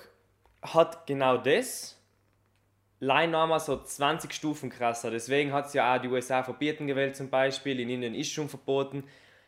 hat 0.63 1.05
genau 1.05 1.37
das. 1.37 2.00
Line 3.01 3.29
nochmal 3.31 3.59
so 3.59 3.81
20 3.83 4.31
Stufen 4.31 4.69
krasser. 4.69 5.09
Deswegen 5.11 5.51
hat 5.51 5.65
es 5.67 5.73
ja 5.73 5.95
auch 5.95 6.01
die 6.01 6.07
USA 6.07 6.43
verbieten 6.43 6.85
gewählt 6.87 7.15
zum 7.15 7.29
Beispiel. 7.29 7.79
In 7.79 7.89
Indien 7.89 8.13
ist 8.15 8.31
schon 8.31 8.47
verboten. 8.47 9.03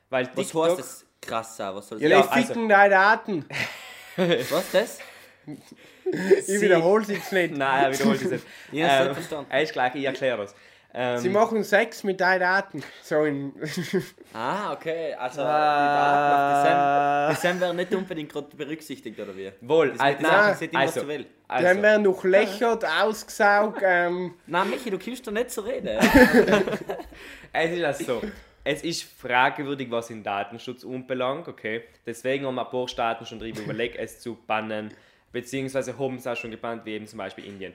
Weil 0.09 0.25
Was 0.33 0.47
TikTok... 0.47 0.67
heißt 0.69 0.79
das 0.79 1.05
krass 1.21 1.61
auch? 1.61 1.75
Was 1.75 1.87
soll 1.89 2.01
Ja, 2.01 2.09
das 2.09 2.21
die 2.21 2.25
Ja, 2.25 2.35
also- 2.35 2.47
ficken 2.47 2.69
deine 2.69 2.89
Daten. 2.89 3.45
Was 4.17 4.71
das? 4.71 4.99
Ich 5.45 6.61
wiederhole 6.61 7.03
es 7.03 7.09
jetzt 7.09 7.31
nicht. 7.33 7.55
Nein, 7.55 7.83
er 7.85 7.93
wiederholt 7.93 8.21
es 8.21 8.31
nicht. 8.31 8.45
Ich 8.71 8.83
hab's 8.83 8.91
nicht 8.99 9.07
ähm, 9.07 9.13
verstanden. 9.15 9.51
er 9.51 9.61
ist 9.63 9.73
gleich, 9.73 9.95
ich 9.95 10.03
erkläre 10.05 10.37
das. 10.37 10.55
Ähm, 10.95 11.17
Sie 11.17 11.29
machen 11.29 11.63
Sex 11.63 12.03
mit 12.03 12.21
deinen 12.21 12.41
Daten. 12.41 12.83
So 13.01 13.23
in. 13.23 13.53
Ah, 14.35 14.73
okay. 14.73 15.13
Also, 15.13 15.41
die 15.41 15.47
Ah. 15.47 17.33
Daten 17.33 17.53
auf 17.55 17.61
werden 17.61 17.75
nicht 17.75 17.93
unbedingt 17.93 18.31
gerade 18.31 18.55
berücksichtigt, 18.55 19.19
oder 19.19 19.35
wie? 19.35 19.51
Wohl, 19.61 19.89
den 19.91 19.97
nein, 19.97 20.55
sieht 20.55 20.71
immer, 20.71 20.81
also, 20.81 21.07
willst. 21.07 21.29
Dann 21.47 21.65
also, 21.65 21.81
werden 21.81 22.03
noch 22.03 22.23
lächert, 22.23 22.83
ausgesaugt. 22.85 23.81
Ähm, 23.83 24.33
Nein, 24.47 24.69
Michi, 24.69 24.89
du 24.89 24.97
kommst 24.97 25.25
doch 25.27 25.31
nicht 25.31 25.51
zu 25.51 25.61
reden. 25.61 25.87
es 27.53 27.71
ist 27.71 27.83
also 27.83 28.03
so. 28.03 28.21
Es 28.63 28.81
ist 28.83 29.03
fragwürdig, 29.03 29.91
was 29.91 30.07
den 30.07 30.23
Datenschutz 30.23 30.83
unbelangt, 30.83 31.47
okay. 31.47 31.83
Deswegen 32.05 32.45
haben 32.45 32.57
ein 32.57 32.69
paar 32.69 32.87
Staaten 32.87 33.25
schon 33.25 33.39
darüber 33.39 33.61
überlegt, 33.61 33.97
es 33.97 34.19
zu 34.19 34.35
bannen, 34.47 34.93
beziehungsweise 35.31 35.97
haben 35.99 36.15
es 36.15 36.25
auch 36.25 36.37
schon 36.37 36.51
gebannt, 36.51 36.85
wie 36.85 36.93
eben 36.93 37.05
zum 37.05 37.17
Beispiel 37.17 37.45
Indien. 37.45 37.73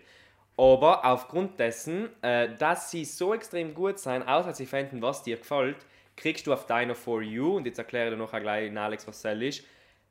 Aber 0.59 1.05
aufgrund 1.05 1.61
dessen, 1.61 2.11
äh, 2.21 2.49
dass 2.57 2.91
sie 2.91 3.05
so 3.05 3.33
extrem 3.33 3.75
gut 3.75 4.01
sein, 4.01 4.27
außer 4.27 4.53
sie 4.53 4.67
finden, 4.67 5.01
was 5.01 5.23
dir 5.23 5.37
gefällt, 5.37 5.77
kriegst 6.17 6.49
du 6.49 6.53
auf 6.53 6.67
deiner 6.67 6.97
For 6.97 7.23
You, 7.23 7.57
und 7.57 7.65
jetzt 7.65 7.79
erkläre 7.79 8.09
ich 8.09 8.15
dir 8.15 8.19
noch 8.19 8.33
gleich 8.33 8.77
Alex, 8.77 9.07
was 9.07 9.21
Cell 9.21 9.41
ist, 9.45 9.63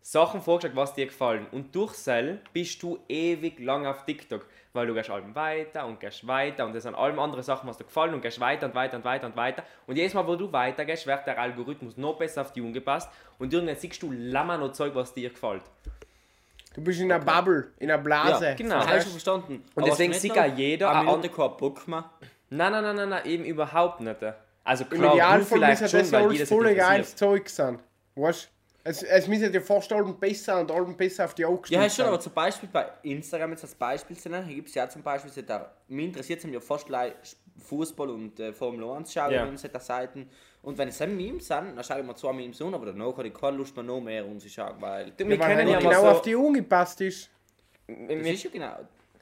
Sachen 0.01 0.41
vorgeschlagen, 0.41 0.77
was 0.77 0.93
dir 0.93 1.07
gefallen. 1.07 1.47
Und 1.51 1.75
durch 1.75 1.95
Cell 1.95 2.39
bist 2.53 2.81
du 2.81 2.97
ewig 3.09 3.59
lang 3.59 3.85
auf 3.85 4.05
TikTok, 4.05 4.45
weil 4.71 4.87
du 4.87 4.93
gehst 4.93 5.09
allem 5.09 5.35
weiter 5.35 5.85
und 5.85 5.99
gehst 5.99 6.25
weiter 6.25 6.65
und 6.65 6.73
es 6.77 6.83
sind 6.83 6.95
allem 6.95 7.19
andere 7.19 7.43
Sachen, 7.43 7.67
was 7.67 7.77
dir 7.77 7.83
gefallen 7.83 8.13
und 8.13 8.21
gehst 8.21 8.39
weiter 8.39 8.67
und 8.67 8.75
weiter 8.75 8.95
und 8.95 9.03
weiter 9.03 9.27
und 9.27 9.35
weiter. 9.35 9.63
Und 9.85 9.97
jedes 9.97 10.13
Mal, 10.13 10.25
wo 10.25 10.37
du 10.37 10.49
weiter 10.53 10.85
gehst, 10.85 11.07
wird 11.07 11.27
der 11.27 11.37
Algorithmus 11.37 11.97
noch 11.97 12.17
besser 12.17 12.39
auf 12.39 12.53
dich 12.53 12.63
angepasst 12.63 13.09
und 13.37 13.51
irgendwann 13.51 13.75
siehst 13.75 14.01
du 14.01 14.13
lammer 14.13 14.57
noch 14.57 14.71
Zeug, 14.71 14.95
was 14.95 15.13
dir 15.13 15.29
gefällt. 15.29 15.63
Du 16.77 16.83
bist 16.83 16.99
in 17.01 17.11
einer 17.11 17.23
Bubble, 17.23 17.71
in 17.79 17.91
einer 17.91 18.01
Blase. 18.01 18.45
Ja, 18.45 18.53
genau. 18.53 18.75
Das 18.77 18.87
habe 18.87 18.97
ich 18.97 19.03
schon 19.03 19.11
verstanden. 19.11 19.53
Und 19.75 19.83
Aber 19.83 19.89
deswegen 19.91 20.13
sieht 20.13 20.37
auch 20.37 20.45
jeder 20.55 20.89
Eine 20.89 20.99
ein 20.99 21.05
Minute 21.07 21.29
kein 21.29 21.57
Bock 21.57 21.87
mehr. 21.87 22.09
Nein, 22.49 22.71
nein, 22.71 22.83
nein, 22.83 22.95
nein, 22.95 23.09
nein, 23.09 23.25
eben 23.25 23.43
überhaupt 23.43 23.99
nicht. 23.99 24.17
Also 24.63 24.83
Im 24.85 24.89
klar, 24.91 25.09
du 25.11 25.15
Idealfall 25.17 25.43
vielleicht 25.57 25.81
müssen 25.81 25.97
das 25.99 26.11
ja 26.11 26.19
alles 26.19 26.49
voll 26.49 26.75
geiles 26.75 27.15
Zeug 27.15 27.49
sein. 27.49 27.79
Weißt 28.15 28.45
du? 28.45 28.47
Es, 28.89 29.03
es 29.03 29.27
müssen 29.27 29.53
ja 29.53 29.59
fast 29.59 29.91
allem 29.91 30.17
besser 30.17 30.61
und 30.61 30.71
allem 30.71 30.95
besser 30.95 31.25
auf 31.25 31.33
die 31.35 31.45
Augen 31.45 31.61
Ja, 31.67 31.83
ist 31.83 31.95
schon, 31.97 32.05
sein. 32.05 32.13
aber 32.13 32.21
zum 32.21 32.31
Beispiel 32.31 32.69
bei 32.71 32.85
Instagram 33.03 33.51
jetzt 33.51 33.63
als 33.63 33.75
Beispiel 33.75 34.17
zu 34.17 34.29
nennen, 34.29 34.45
hier 34.45 34.55
gibt 34.55 34.69
es 34.69 34.75
ja 34.75 34.87
zum 34.87 35.03
Beispiel, 35.03 35.29
so 35.29 35.41
da, 35.41 35.73
mich 35.89 36.05
interessiert 36.05 36.41
es 36.41 36.49
ja 36.49 36.59
fast 36.61 36.85
gleich 36.85 37.11
Fußball 37.67 38.09
und 38.09 38.39
äh, 38.39 38.53
Formel 38.53 38.89
1 38.89 39.11
schauen 39.11 39.31
Ja. 39.33 39.43
auf 39.43 39.57
solchen 39.57 39.79
Seiten. 39.81 40.29
Und 40.67 40.77
wenn 40.77 40.89
es 40.89 40.97
dann 40.97 41.15
Memes 41.15 41.47
sind, 41.47 41.77
dann 41.77 41.81
schaue 41.81 42.01
ich 42.01 42.05
mir 42.05 42.13
zwei 42.13 42.33
Memes 42.33 42.61
an, 42.61 42.73
aber 42.73 42.87
danach 42.87 43.15
habe 43.15 43.29
ich 43.29 43.33
keine 43.33 43.55
Lust 43.55 43.73
mehr 43.73 43.85
noch 43.85 44.01
mehr 44.01 44.25
anzuschauen, 44.25 44.75
weil... 44.81 45.13
Wir 45.15 45.25
Ja, 45.25 45.39
weil 45.39 45.47
kennen 45.47 45.67
er 45.69 45.73
ja 45.75 45.79
genau 45.79 46.01
so, 46.01 46.07
auf 46.09 46.21
die 46.23 46.35
Augen 46.35 46.55
gepasst 46.55 46.99
ist. 46.99 47.29
Das 47.87 47.97
wir, 48.09 48.33
ist 48.33 48.43
ja 48.43 48.49
genau... 48.49 48.75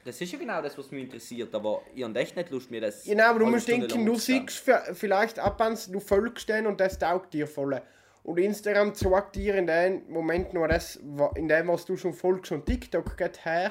Das 0.04 0.20
ist 0.20 0.32
ja 0.32 0.40
genau 0.40 0.60
das, 0.60 0.76
was 0.76 0.90
mich 0.90 1.04
interessiert, 1.04 1.54
aber 1.54 1.82
ich 1.94 2.02
habe 2.02 2.18
echt 2.18 2.34
nicht 2.34 2.50
Lust, 2.50 2.68
mir 2.68 2.80
das... 2.80 3.04
Genau, 3.04 3.26
aber 3.26 3.38
du 3.38 3.46
musst 3.46 3.68
denken, 3.68 4.04
du 4.04 4.16
siehst 4.16 4.64
vielleicht 4.94 5.38
ab 5.38 5.60
und 5.64 5.94
du 5.94 6.00
folgst 6.00 6.48
den 6.48 6.66
und 6.66 6.80
das 6.80 6.98
taugt 6.98 7.32
dir 7.32 7.46
voll. 7.46 7.80
Und 8.24 8.40
Instagram 8.40 8.92
zeigt 8.92 9.36
dir 9.36 9.54
in 9.54 9.68
dem 9.68 10.02
Moment 10.08 10.52
nur 10.52 10.66
das, 10.66 10.96
in 11.36 11.46
dem, 11.46 11.68
was 11.68 11.84
du 11.84 11.96
schon 11.96 12.12
folgst. 12.12 12.50
Und 12.50 12.66
TikTok 12.66 13.16
geht 13.16 13.44
her 13.44 13.70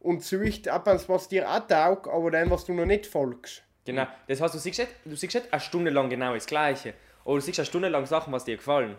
und 0.00 0.24
sucht 0.24 0.66
ab 0.66 0.88
und 0.88 1.08
was 1.08 1.28
dir 1.28 1.48
auch 1.48 1.64
taugt, 1.68 2.08
aber 2.08 2.32
dem, 2.32 2.50
was 2.50 2.64
du 2.64 2.74
noch 2.74 2.84
nicht 2.84 3.06
folgst. 3.06 3.62
Genau. 3.86 4.06
Das 4.28 4.40
heißt, 4.40 4.54
du 4.54 4.58
siehst 4.58 4.78
nicht, 4.78 4.90
du 5.04 5.16
siehst 5.16 5.34
nicht 5.34 5.52
eine 5.52 5.60
Stunde 5.60 5.90
lang 5.90 6.10
genau 6.10 6.34
das 6.34 6.46
Gleiche. 6.46 6.94
Oder 7.24 7.36
du 7.36 7.40
siehst 7.40 7.58
eine 7.58 7.66
Stunde 7.66 7.88
lang 7.88 8.06
Sachen, 8.06 8.32
was 8.32 8.44
dir 8.44 8.56
gefallen. 8.56 8.96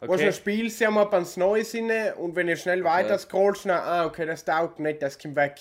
Okay. 0.00 0.26
Du 0.26 0.32
spielst, 0.32 0.80
ja 0.80 0.90
mal 0.90 1.06
ans 1.12 1.36
Neues 1.36 1.74
inne 1.74 2.16
und 2.16 2.34
wenn 2.34 2.48
ihr 2.48 2.56
schnell 2.56 2.82
weiter 2.82 3.16
scrollst, 3.18 3.66
dann, 3.66 3.78
ah, 3.78 4.04
okay, 4.04 4.26
das 4.26 4.44
taugt 4.44 4.80
nicht, 4.80 5.00
das 5.00 5.16
kommt 5.16 5.36
weg. 5.36 5.60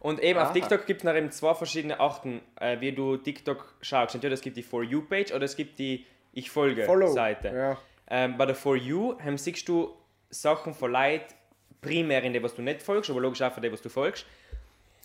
Und 0.00 0.20
eben 0.20 0.38
auf 0.38 0.46
Aha. 0.46 0.52
TikTok 0.52 0.86
gibt 0.86 1.04
es 1.04 1.14
eben 1.14 1.30
zwei 1.30 1.54
verschiedene 1.54 2.00
Arten, 2.00 2.40
äh, 2.60 2.80
wie 2.80 2.92
du 2.92 3.16
TikTok 3.16 3.74
schaust. 3.80 4.14
Entweder 4.14 4.34
es 4.34 4.40
gibt 4.40 4.56
die 4.56 4.62
For 4.62 4.82
You-Page 4.82 5.32
oder 5.32 5.44
es 5.44 5.56
gibt 5.56 5.78
die 5.78 6.04
Ich 6.32 6.50
folge-Seite. 6.50 7.48
Ja. 7.54 7.78
Ähm, 8.08 8.36
bei 8.36 8.46
der 8.46 8.54
For 8.54 8.76
You 8.76 9.16
ähm, 9.24 9.38
siehst 9.38 9.68
du 9.68 9.94
Sachen 10.30 10.74
von 10.74 10.90
Leuten, 10.90 11.34
primär 11.80 12.22
in 12.24 12.32
dem, 12.32 12.42
was 12.42 12.54
du 12.54 12.62
nicht 12.62 12.82
folgst, 12.82 13.10
aber 13.10 13.20
logisch 13.20 13.42
auch 13.42 13.52
von 13.52 13.62
dem, 13.62 13.72
was 13.72 13.82
du 13.82 13.88
folgst. 13.88 14.26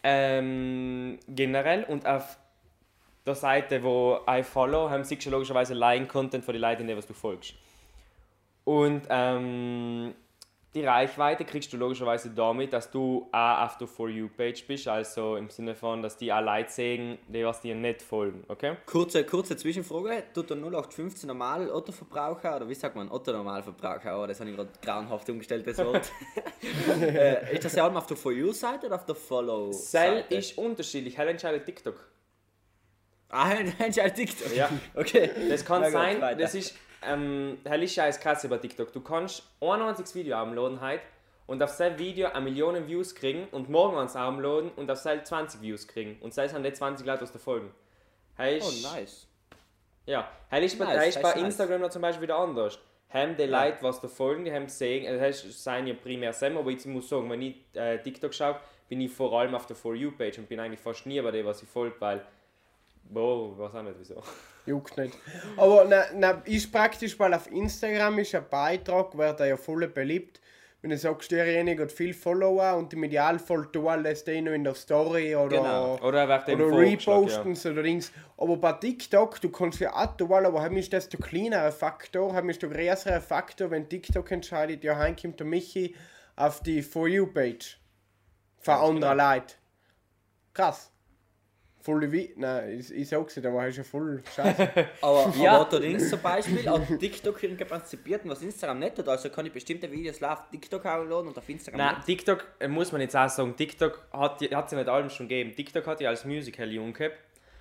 Ähm, 0.04 1.19
generell 1.28 1.84
und 1.84 2.08
auf 2.08 2.38
der 3.25 3.36
Seite, 3.36 3.84
wo 3.84 4.19
I 4.27 4.43
follow, 4.43 4.89
haben 4.89 5.03
du 5.03 5.29
logischerweise 5.29 5.73
Line-Content 5.73 6.43
von 6.43 6.53
den 6.53 6.62
Leuten, 6.62 6.95
was 6.95 7.05
du 7.05 7.13
folgst. 7.13 7.53
Und 8.63 9.03
ähm, 9.10 10.13
die 10.73 10.86
Reichweite 10.86 11.43
kriegst 11.43 11.73
du 11.73 11.77
logischerweise 11.77 12.29
damit, 12.29 12.71
dass 12.71 12.89
du 12.89 13.27
auch 13.31 13.65
auf 13.65 13.77
der 13.77 13.88
For 13.88 14.07
You-Page 14.07 14.65
bist, 14.67 14.88
also 14.88 15.36
im 15.36 15.49
Sinne 15.49 15.75
von, 15.75 16.01
dass 16.01 16.15
die 16.15 16.31
auch 16.31 16.41
Leute 16.41 16.71
sehen, 16.71 17.17
die 17.27 17.43
was 17.43 17.60
dir 17.60 17.75
nicht 17.75 18.01
folgen, 18.01 18.45
okay? 18.47 18.77
Kurze, 18.86 19.25
kurze 19.25 19.57
Zwischenfrage. 19.57 20.23
Tut 20.34 20.49
der 20.49 20.57
0815 20.57 21.27
normal 21.27 21.69
Otto-Verbraucher 21.69 22.55
oder 22.55 22.69
wie 22.69 22.73
sagt 22.73 22.95
man 22.95 23.12
Otto-Normalverbraucher? 23.12 24.21
Oh, 24.21 24.25
das 24.25 24.39
habe 24.39 24.49
ich 24.49 24.55
gerade 24.55 24.71
grauenhaft 24.81 25.29
umgestellt, 25.29 25.67
das 25.67 25.77
Wort. 25.79 26.10
äh, 27.01 27.53
ist 27.53 27.65
das 27.65 27.75
ja 27.75 27.84
allem 27.84 27.97
auf 27.97 28.07
der 28.07 28.15
For 28.15 28.31
You-Seite 28.31 28.86
oder 28.86 28.95
auf 28.95 29.05
der 29.05 29.15
Cell 29.15 29.25
Follow-Seite? 29.25 30.36
ist 30.36 30.57
unterschiedlich, 30.57 31.17
Hell 31.17 31.27
entscheidet 31.27 31.65
TikTok. 31.65 32.12
Ah, 33.31 33.51
entscheidet 33.79 34.15
TikTok. 34.15 34.55
Ja. 34.55 34.69
Okay. 34.95 35.29
Das 35.49 35.63
kann 35.65 35.81
gut, 35.83 35.91
sein, 35.91 36.21
weiter. 36.21 36.39
das 36.41 36.53
ist, 36.55 36.75
ähm, 37.03 37.57
Hell 37.63 37.83
ist 37.83 37.95
ja 37.95 38.03
als 38.03 38.19
krass 38.19 38.43
über 38.43 38.59
TikTok. 38.59 38.91
Du 38.93 39.01
kannst 39.01 39.43
91 39.61 40.13
Video 40.15 40.37
uploaden 40.37 40.81
heute 40.81 41.01
und 41.47 41.61
auf 41.63 41.69
sein 41.71 41.97
Video 41.97 42.27
eine 42.29 42.41
Million 42.41 42.87
Views 42.87 43.15
kriegen 43.15 43.47
und 43.51 43.69
morgen 43.69 43.97
ans 43.97 44.15
uploaden 44.15 44.71
und 44.75 44.89
auf 44.91 44.97
sein 44.99 45.23
20 45.25 45.61
Views 45.61 45.87
kriegen. 45.87 46.17
Und 46.21 46.37
es 46.37 46.53
an 46.53 46.63
die 46.63 46.73
20 46.73 47.05
Leute 47.05 47.23
aus 47.23 47.31
der 47.31 47.41
Folgen. 47.41 47.71
Hey, 48.37 48.59
Oh, 48.63 48.67
ist- 48.69 48.83
nice. 48.93 49.27
Ja, 50.05 50.29
hell 50.49 50.63
ist 50.63 50.77
bei, 50.79 50.85
Nice, 50.85 50.95
nice, 50.97 51.07
ist 51.15 51.21
bei 51.21 51.27
heißt 51.29 51.37
nice. 51.37 51.45
Instagram 51.45 51.81
noch 51.81 51.89
zum 51.89 52.01
Beispiel 52.01 52.23
wieder 52.23 52.37
anders. 52.37 52.79
Haben 53.09 53.35
die 53.37 53.43
Leute, 53.43 53.77
was 53.81 53.99
da 54.01 54.07
folgen, 54.07 54.45
die 54.45 54.51
haben 54.53 54.65
gesehen, 54.65 55.05
also 55.07 55.19
das 55.23 55.43
ist- 55.43 55.63
seien 55.63 55.85
ja 55.85 55.93
primär 55.93 56.33
Sam, 56.33 56.57
aber 56.57 56.71
jetzt 56.71 56.85
muss 56.87 57.03
ich 57.03 57.09
sagen, 57.09 57.29
wenn 57.29 57.41
ich 57.41 57.55
äh, 57.73 57.97
TikTok 58.01 58.33
schaue, 58.33 58.59
bin 58.89 58.99
ich 59.01 59.11
vor 59.11 59.31
allem 59.39 59.53
auf 59.53 59.65
der 59.67 59.75
For 59.75 59.93
You-Page 59.95 60.39
und 60.39 60.49
bin 60.49 60.59
eigentlich 60.59 60.79
fast 60.79 61.05
nie 61.05 61.21
bei 61.21 61.31
dem, 61.31 61.45
was 61.45 61.61
ich 61.61 61.69
folge, 61.69 61.95
weil, 61.99 62.25
boah, 63.03 63.57
weiß 63.57 63.75
auch 63.75 63.83
nicht 63.83 63.95
wieso. 63.99 64.21
Juckt 64.65 64.97
nicht. 64.97 65.17
Aber 65.57 65.85
na, 65.89 66.03
na, 66.15 66.31
ist 66.45 66.71
praktisch, 66.71 67.19
weil 67.19 67.33
auf 67.33 67.51
Instagram 67.51 68.19
ist 68.19 68.35
ein 68.35 68.45
Beitrag, 68.49 69.17
wird 69.17 69.39
er 69.39 69.47
ja 69.47 69.57
voll 69.57 69.87
beliebt. 69.87 70.39
Wenn 70.81 70.89
du 70.89 70.97
sagst, 70.97 71.29
derjenige 71.31 71.83
hat 71.83 71.91
viel 71.91 72.11
Follower 72.13 72.75
und 72.75 72.91
im 72.93 73.03
Idealfall 73.03 73.67
du 73.71 73.87
lässt 73.91 74.25
den 74.25 74.45
noch 74.45 74.51
in 74.51 74.63
der 74.63 74.73
Story 74.73 75.35
oder, 75.35 75.57
Genau. 75.57 75.99
Oder 76.01 76.23
er 76.23 76.55
oder 76.55 76.75
reposten 76.75 77.55
oder 77.71 77.83
Dings. 77.83 78.11
Aber 78.35 78.57
bei 78.57 78.73
TikTok, 78.73 79.39
du 79.41 79.49
kannst 79.51 79.79
ja 79.79 79.93
auch 79.93 80.17
tun, 80.17 80.31
aber 80.31 80.61
haben 80.63 80.77
ist 80.77 80.91
das 80.91 81.07
der 81.07 81.19
kleinere 81.19 81.71
Faktor, 81.71 82.33
haben 82.33 82.49
ist 82.49 82.63
der 82.63 82.69
größere 82.69 83.21
Faktor, 83.21 83.69
wenn 83.69 83.87
TikTok 83.87 84.31
entscheidet, 84.31 84.83
ja, 84.83 84.95
heim 84.97 85.15
kommt 85.15 85.39
der 85.39 85.45
Michi 85.45 85.95
auf 86.35 86.63
die 86.63 86.81
For 86.81 87.07
You-Page. 87.07 87.79
Von 88.57 88.73
anderen 88.73 89.17
Leuten. 89.17 89.53
Krass. 90.53 90.90
Voll 91.83 92.11
wie. 92.11 92.31
Nein, 92.35 92.79
ich, 92.79 92.91
ich 92.93 93.09
sag's 93.09 93.35
nicht, 93.35 93.45
aber 93.45 93.67
ist 93.67 93.77
ja 93.77 93.83
voll 93.83 94.21
scheiße. 94.35 94.69
Aber, 95.01 95.33
Ja. 95.37 95.59
aber 95.61 95.79
links 95.79 96.09
zum 96.09 96.19
Beispiel, 96.21 96.67
auch 96.69 96.79
TikTok 96.99 97.41
irgendwie 97.41 97.65
prinzipiert, 97.65 98.21
was 98.25 98.41
Instagram 98.43 98.79
nicht 98.79 98.97
hat. 98.99 99.07
Also 99.09 99.29
kann 99.29 99.45
ich 99.47 99.51
bestimmte 99.51 99.91
Videos 99.91 100.19
live 100.19 100.31
auf 100.41 100.49
TikTok 100.51 100.83
downloaden 100.83 101.29
und 101.29 101.37
auf 101.37 101.49
Instagram 101.49 101.79
Nein, 101.79 101.95
nicht. 101.95 102.05
TikTok 102.05 102.45
äh, 102.59 102.67
muss 102.67 102.91
man 102.91 103.01
jetzt 103.01 103.15
auch 103.15 103.27
sagen, 103.29 103.55
TikTok 103.55 103.99
hat 104.13 104.41
hat 104.53 104.69
sie 104.69 104.75
nicht 104.75 104.89
allem 104.89 105.09
schon 105.09 105.27
gegeben. 105.27 105.55
TikTok 105.55 105.87
hat 105.87 106.01
ja 106.01 106.09
als 106.09 106.23
Musical 106.23 106.69
jung 106.71 106.93
gehabt. 106.93 107.15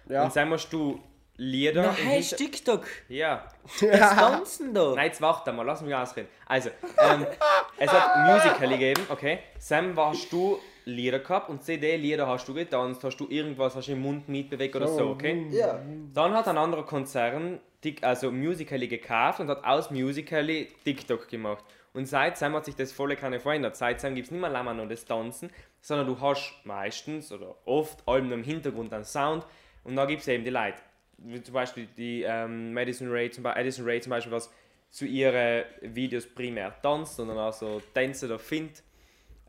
Ja. 0.08 0.24
Und 0.24 0.36
dann 0.36 0.48
musst 0.50 0.70
du 0.72 1.00
Lieder. 1.36 1.80
Na, 1.82 1.88
im 1.90 1.94
hey, 1.94 2.22
Hinter- 2.22 2.36
TikTok! 2.36 2.84
ja. 3.08 3.48
Was 3.64 3.80
tanzen 4.14 4.74
da? 4.74 4.92
Nein, 4.94 5.06
jetzt 5.06 5.22
warte 5.22 5.50
mal, 5.52 5.64
lass 5.64 5.80
mich 5.80 5.94
ausreden. 5.94 6.28
Also, 6.44 6.68
ähm, 6.98 7.24
es 7.78 7.90
hat 7.90 8.26
Musical 8.26 8.68
gegeben, 8.68 9.02
okay. 9.08 9.38
Sam 9.58 9.96
hast 9.96 10.30
du 10.30 10.58
Lieder 10.84 11.18
gehabt 11.18 11.48
und 11.48 11.62
CD-Lieder 11.62 12.26
hast 12.26 12.48
du 12.48 12.54
getanzt, 12.54 13.04
hast 13.04 13.16
du 13.16 13.28
irgendwas, 13.28 13.74
hast 13.74 13.88
du 13.88 13.92
im 13.92 14.00
Mund 14.00 14.28
mitbewegt 14.28 14.76
oder 14.76 14.88
so, 14.88 15.08
okay. 15.08 15.46
Ja. 15.50 15.80
Dann 16.14 16.32
hat 16.34 16.48
ein 16.48 16.58
anderer 16.58 16.84
Konzern 16.84 17.60
also 18.02 18.30
Musical.ly 18.30 18.88
gekauft 18.88 19.40
und 19.40 19.48
hat 19.48 19.64
aus 19.64 19.90
Musical.ly 19.90 20.68
TikTok 20.84 21.28
gemacht. 21.28 21.64
Und 21.92 22.06
seitdem 22.06 22.54
hat 22.54 22.66
sich 22.66 22.76
das 22.76 22.92
volle 22.92 23.16
keine 23.16 23.40
verändert. 23.40 23.76
Seitdem 23.76 24.14
gibt 24.14 24.26
es 24.26 24.30
nicht 24.30 24.40
mehr 24.40 24.50
länger 24.50 24.74
nur 24.74 24.86
das 24.86 25.04
Tanzen, 25.04 25.50
sondern 25.80 26.06
du 26.06 26.20
hast 26.20 26.54
meistens 26.64 27.32
oder 27.32 27.56
oft 27.64 28.06
allem 28.06 28.30
im 28.32 28.44
Hintergrund 28.44 28.92
einen 28.92 29.04
Sound 29.04 29.46
und 29.82 29.96
dann 29.96 30.06
gibt 30.06 30.22
es 30.22 30.28
eben 30.28 30.44
die 30.44 30.50
Leute. 30.50 30.78
Wie 31.18 31.42
zum 31.42 31.54
Beispiel 31.54 31.88
die 31.96 32.22
ähm, 32.22 32.72
Madison, 32.72 33.10
Ray 33.10 33.30
zum 33.30 33.42
Be 33.42 33.54
Addison 33.54 33.84
Ray 33.84 34.00
zum 34.00 34.10
Beispiel, 34.10 34.32
was 34.32 34.50
zu 34.90 35.04
ihren 35.04 35.64
Videos 35.82 36.26
primär 36.26 36.74
tanzt, 36.80 37.16
sondern 37.16 37.38
auch 37.38 37.52
so 37.52 37.80
Tänze 37.94 38.26
oder 38.26 38.38
findet 38.38 38.82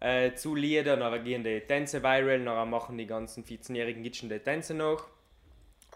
äh, 0.01 0.33
zu 0.33 0.55
Lieder, 0.55 0.97
dann 0.97 1.23
gehen 1.23 1.43
die 1.43 1.61
Tänze 1.61 2.03
viral, 2.03 2.43
dann 2.43 2.69
machen 2.69 2.97
die 2.97 3.05
ganzen 3.05 3.43
14-jährigen 3.45 4.03
Gitschen 4.03 4.29
die 4.29 4.39
Tänze 4.39 4.73
noch. 4.73 5.07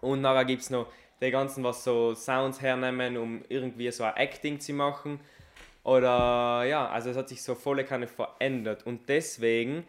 Und 0.01 0.21
nachher 0.21 0.45
gibt 0.45 0.61
es 0.61 0.69
noch 0.69 0.87
die 1.21 1.31
ganzen, 1.31 1.63
was 1.63 1.83
so 1.83 2.13
Sounds 2.13 2.61
hernehmen, 2.61 3.17
um 3.17 3.41
irgendwie 3.49 3.91
so 3.91 4.03
ein 4.03 4.15
Acting 4.15 4.59
zu 4.59 4.73
machen. 4.73 5.19
Oder 5.83 6.63
ja, 6.65 6.87
also 6.87 7.09
es 7.09 7.17
hat 7.17 7.29
sich 7.29 7.41
so 7.41 7.55
volle 7.55 7.83
Kanne 7.83 8.07
verändert. 8.07 8.85
Und 8.85 9.09
deswegen, 9.09 9.87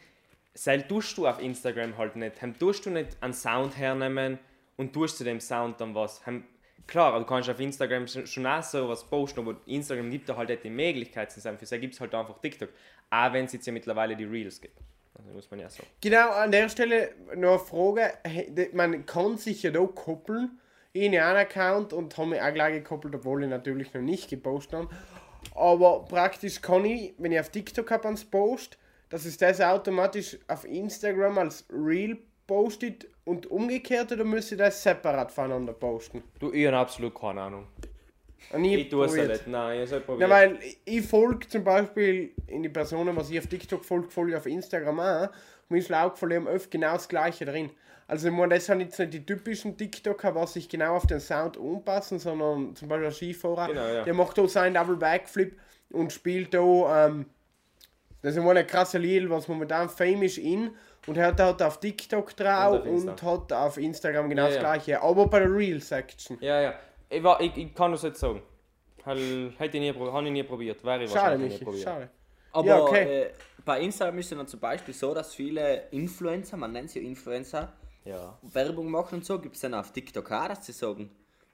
selbst 0.54 0.88
tust 0.88 1.16
du 1.18 1.26
auf 1.26 1.40
Instagram 1.40 1.98
halt 1.98 2.16
nicht. 2.16 2.40
Hem 2.40 2.58
tust 2.58 2.86
du 2.86 2.90
nicht 2.90 3.16
einen 3.20 3.34
Sound 3.34 3.76
hernehmen 3.76 4.38
und 4.76 4.92
tust 4.92 5.18
zu 5.18 5.24
dem 5.24 5.40
Sound 5.40 5.80
dann 5.80 5.94
was. 5.94 6.24
Hem, 6.26 6.44
klar, 6.86 7.18
du 7.18 7.24
kannst 7.24 7.48
auf 7.48 7.60
Instagram 7.60 8.06
schon 8.06 8.46
auch 8.46 8.62
so 8.62 8.88
was 8.88 9.04
posten, 9.04 9.40
aber 9.40 9.56
Instagram 9.66 10.10
gibt 10.10 10.28
da 10.28 10.36
halt 10.36 10.48
nicht 10.48 10.64
die 10.64 10.70
Möglichkeit 10.70 11.30
zu 11.30 11.40
sein. 11.40 11.58
Für 11.58 11.66
sie 11.66 11.78
gibt 11.78 11.94
es 11.94 12.00
halt 12.00 12.14
einfach 12.14 12.38
TikTok. 12.40 12.68
Auch 13.10 13.32
wenn 13.32 13.44
es 13.44 13.52
jetzt 13.52 13.66
ja 13.66 13.72
mittlerweile 13.72 14.16
die 14.16 14.24
Reels 14.24 14.60
gibt. 14.60 14.78
Also 15.14 15.30
muss 15.30 15.50
man 15.50 15.60
ja 15.60 15.68
sagen. 15.68 15.88
Genau, 16.00 16.30
an 16.30 16.52
der 16.52 16.68
Stelle 16.68 17.10
noch 17.34 17.50
eine 17.50 17.58
Frage. 17.58 18.70
Man 18.72 19.06
kann 19.06 19.38
sich 19.38 19.62
ja 19.62 19.70
da 19.70 19.86
koppeln 19.86 20.58
in 20.92 21.16
einen 21.16 21.36
Account 21.36 21.92
und 21.92 22.16
haben 22.16 22.30
mich 22.30 22.40
auch 22.40 22.52
gleich 22.52 22.74
gekoppelt, 22.74 23.14
obwohl 23.14 23.44
ich 23.44 23.50
natürlich 23.50 23.92
noch 23.94 24.02
nicht 24.02 24.28
gepostet 24.28 24.74
habe. 24.74 24.88
Aber 25.54 26.04
praktisch 26.04 26.60
kann 26.60 26.84
ich, 26.84 27.14
wenn 27.18 27.32
ich 27.32 27.40
auf 27.40 27.50
TikTok 27.50 27.90
habe 27.90 28.04
ans 28.06 28.24
Post, 28.24 28.78
dass 29.08 29.24
es 29.24 29.38
das 29.38 29.60
automatisch 29.60 30.38
auf 30.48 30.64
Instagram 30.64 31.38
als 31.38 31.64
Reel 31.70 32.18
postet 32.46 33.06
und 33.26 33.50
umgekehrt 33.50 34.10
oder 34.12 34.24
müsste 34.24 34.54
ich 34.54 34.58
das 34.60 34.82
separat 34.82 35.30
voneinander 35.30 35.74
posten? 35.74 36.22
Du, 36.38 36.52
ich 36.52 36.66
habe 36.66 36.78
absolut 36.78 37.14
keine 37.14 37.42
Ahnung. 37.42 37.66
Und 38.52 38.64
ich 38.64 38.78
Ich 38.82 38.88
tue 38.88 39.04
es 39.06 39.16
ja 39.16 39.24
nicht. 39.24 39.46
Nein, 39.48 39.82
ich 39.82 39.90
habe 39.90 40.00
Ja, 40.00 40.06
probiert. 40.06 40.30
weil 40.30 40.58
ich 40.84 41.06
folge 41.06 41.48
zum 41.48 41.64
Beispiel 41.64 42.32
in 42.46 42.62
die 42.62 42.68
Personen, 42.68 43.14
was 43.16 43.28
ich 43.30 43.38
auf 43.38 43.46
TikTok 43.48 43.84
folge, 43.84 44.08
folge 44.08 44.30
ich 44.32 44.36
auf 44.38 44.46
Instagram 44.46 45.00
auch. 45.00 45.22
Und 45.24 45.30
mir 45.70 45.78
ist 45.78 45.92
von 46.18 46.30
dem 46.30 46.46
oft 46.46 46.70
genau 46.70 46.92
das 46.92 47.08
gleiche 47.08 47.44
drin. 47.44 47.70
Also 48.08 48.28
ich 48.28 48.34
meine, 48.34 48.54
das 48.54 48.66
sind 48.66 48.80
jetzt 48.80 48.98
nicht 49.00 49.14
die 49.14 49.26
typischen 49.26 49.76
TikToker, 49.76 50.32
was 50.36 50.52
sich 50.52 50.68
genau 50.68 50.94
auf 50.94 51.08
den 51.08 51.18
Sound 51.18 51.58
anpassen, 51.58 52.20
sondern 52.20 52.76
zum 52.76 52.86
Beispiel 52.86 53.06
ein 53.08 53.12
Skifahrer, 53.12 53.66
Genau, 53.66 53.88
ja. 53.88 54.04
der 54.04 54.14
macht 54.14 54.38
da 54.38 54.46
seinen 54.46 54.74
Double 54.74 54.96
Backflip 54.96 55.58
und 55.90 56.12
spielt 56.12 56.54
da, 56.54 57.06
ähm, 57.08 57.26
das 58.22 58.36
ist 58.36 58.42
mal 58.44 58.56
ein 58.56 58.66
krasser 58.66 59.00
Lied, 59.00 59.28
was 59.28 59.48
momentan 59.48 59.88
famous 59.88 60.38
in 60.38 60.70
und 61.06 61.16
er 61.16 61.26
hat 61.28 61.40
halt 61.40 61.62
auf 61.62 61.78
TikTok 61.80 62.36
drauf 62.36 62.84
Und 62.84 63.08
und 63.08 63.22
hat 63.22 63.52
auf 63.52 63.76
Instagram 63.78 64.28
genau 64.28 64.42
Ja, 64.42 64.46
das 64.48 64.54
ja. 64.56 64.60
gleiche, 64.62 65.02
aber 65.02 65.26
bei 65.26 65.40
der 65.40 65.52
Real-Section. 65.54 66.38
Ja, 66.40 66.60
ja. 66.60 66.74
Ich, 67.08 67.22
war, 67.22 67.40
ich, 67.40 67.56
ich 67.56 67.74
kann 67.74 67.92
das 67.92 68.02
jetzt 68.02 68.20
sagen. 68.20 68.42
Hätte 69.04 69.76
ich 69.76 69.80
nie, 69.80 69.92
prob- 69.92 70.12
habe 70.12 70.26
ich 70.26 70.32
nie 70.32 70.42
probiert. 70.42 70.82
Wäre 70.84 71.04
ich 71.04 71.10
Schade, 71.10 71.22
wahrscheinlich 71.22 71.48
nie 71.48 71.54
Michi, 71.54 71.64
probiert. 71.64 71.84
schade. 71.84 72.10
Aber 72.52 72.66
Ja, 72.66 72.80
okay. 72.82 73.22
äh, 73.22 73.30
bei 73.64 73.80
Instagram 73.80 74.18
ist 74.18 74.32
es 74.32 74.38
dann 74.38 74.46
zum 74.48 74.58
Beispiel 74.60 74.94
so, 74.94 75.14
dass 75.14 75.34
viele 75.34 75.88
Influencer, 75.90 76.56
man 76.56 76.72
nennt 76.72 76.90
sie 76.90 77.00
ja 77.00 77.06
Influencer, 77.06 77.72
Ja. 78.04 78.36
Werbung 78.42 78.90
machen 78.90 79.16
und 79.16 79.24
so. 79.24 79.38
Gibt 79.38 79.54
es 79.54 79.60
dann 79.62 79.74
auf 79.74 79.92
TikTok 79.92 80.30
auch, 80.32 80.48
dass 80.48 80.66
sie 80.66 80.72
sagen, 80.72 81.10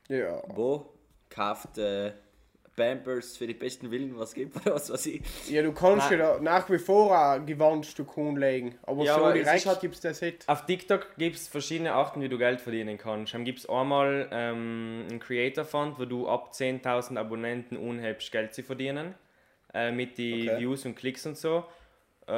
Ja. 0.08 0.42
wo 0.54 0.86
kauft 1.28 1.76
äh, 1.78 2.12
Pampers 2.76 3.36
für 3.36 3.46
die 3.46 3.54
besten 3.54 3.90
Willen 3.90 4.18
was 4.18 4.32
gibt 4.34 4.56
oder 4.56 4.74
was 4.74 4.90
weiß 4.90 5.06
ich. 5.06 5.22
Ja, 5.50 5.62
du 5.62 5.72
kannst 5.72 6.10
Nein. 6.10 6.18
ja 6.20 6.38
nach 6.40 6.68
wie 6.70 6.78
vor 6.78 7.16
ein 7.18 7.44
Gewandstück 7.46 8.16
anlegen, 8.16 8.76
aber 8.84 9.04
Ja, 9.04 9.14
so 9.16 9.20
aber 9.24 9.32
direkt 9.34 9.66
halt- 9.66 9.80
gibt 9.80 9.94
es 9.94 10.00
das 10.00 10.20
nicht. 10.20 10.48
Auf 10.48 10.64
TikTok 10.66 11.16
gibt 11.18 11.36
es 11.36 11.48
verschiedene 11.48 11.92
Arten, 11.92 12.20
wie 12.22 12.28
du 12.28 12.38
Geld 12.38 12.60
verdienen 12.60 12.96
kannst. 12.98 13.34
Dann 13.34 13.44
gibt 13.44 13.58
es 13.60 13.68
einmal 13.68 14.28
ähm, 14.32 15.04
einen 15.10 15.20
Creator 15.20 15.64
Fund, 15.64 15.98
wo 15.98 16.04
du 16.06 16.28
ab 16.28 16.52
10.000 16.54 17.16
Abonnenten 17.18 17.76
unhebst 17.76 18.32
Geld 18.32 18.54
zu 18.54 18.62
verdienen. 18.62 19.14
Äh, 19.74 19.90
mit 19.92 20.18
den 20.18 20.48
Okay. 20.50 20.60
Views 20.60 20.84
und 20.84 20.94
Klicks 20.96 21.24
und 21.26 21.36
so. 21.38 21.64
Äh, 22.26 22.32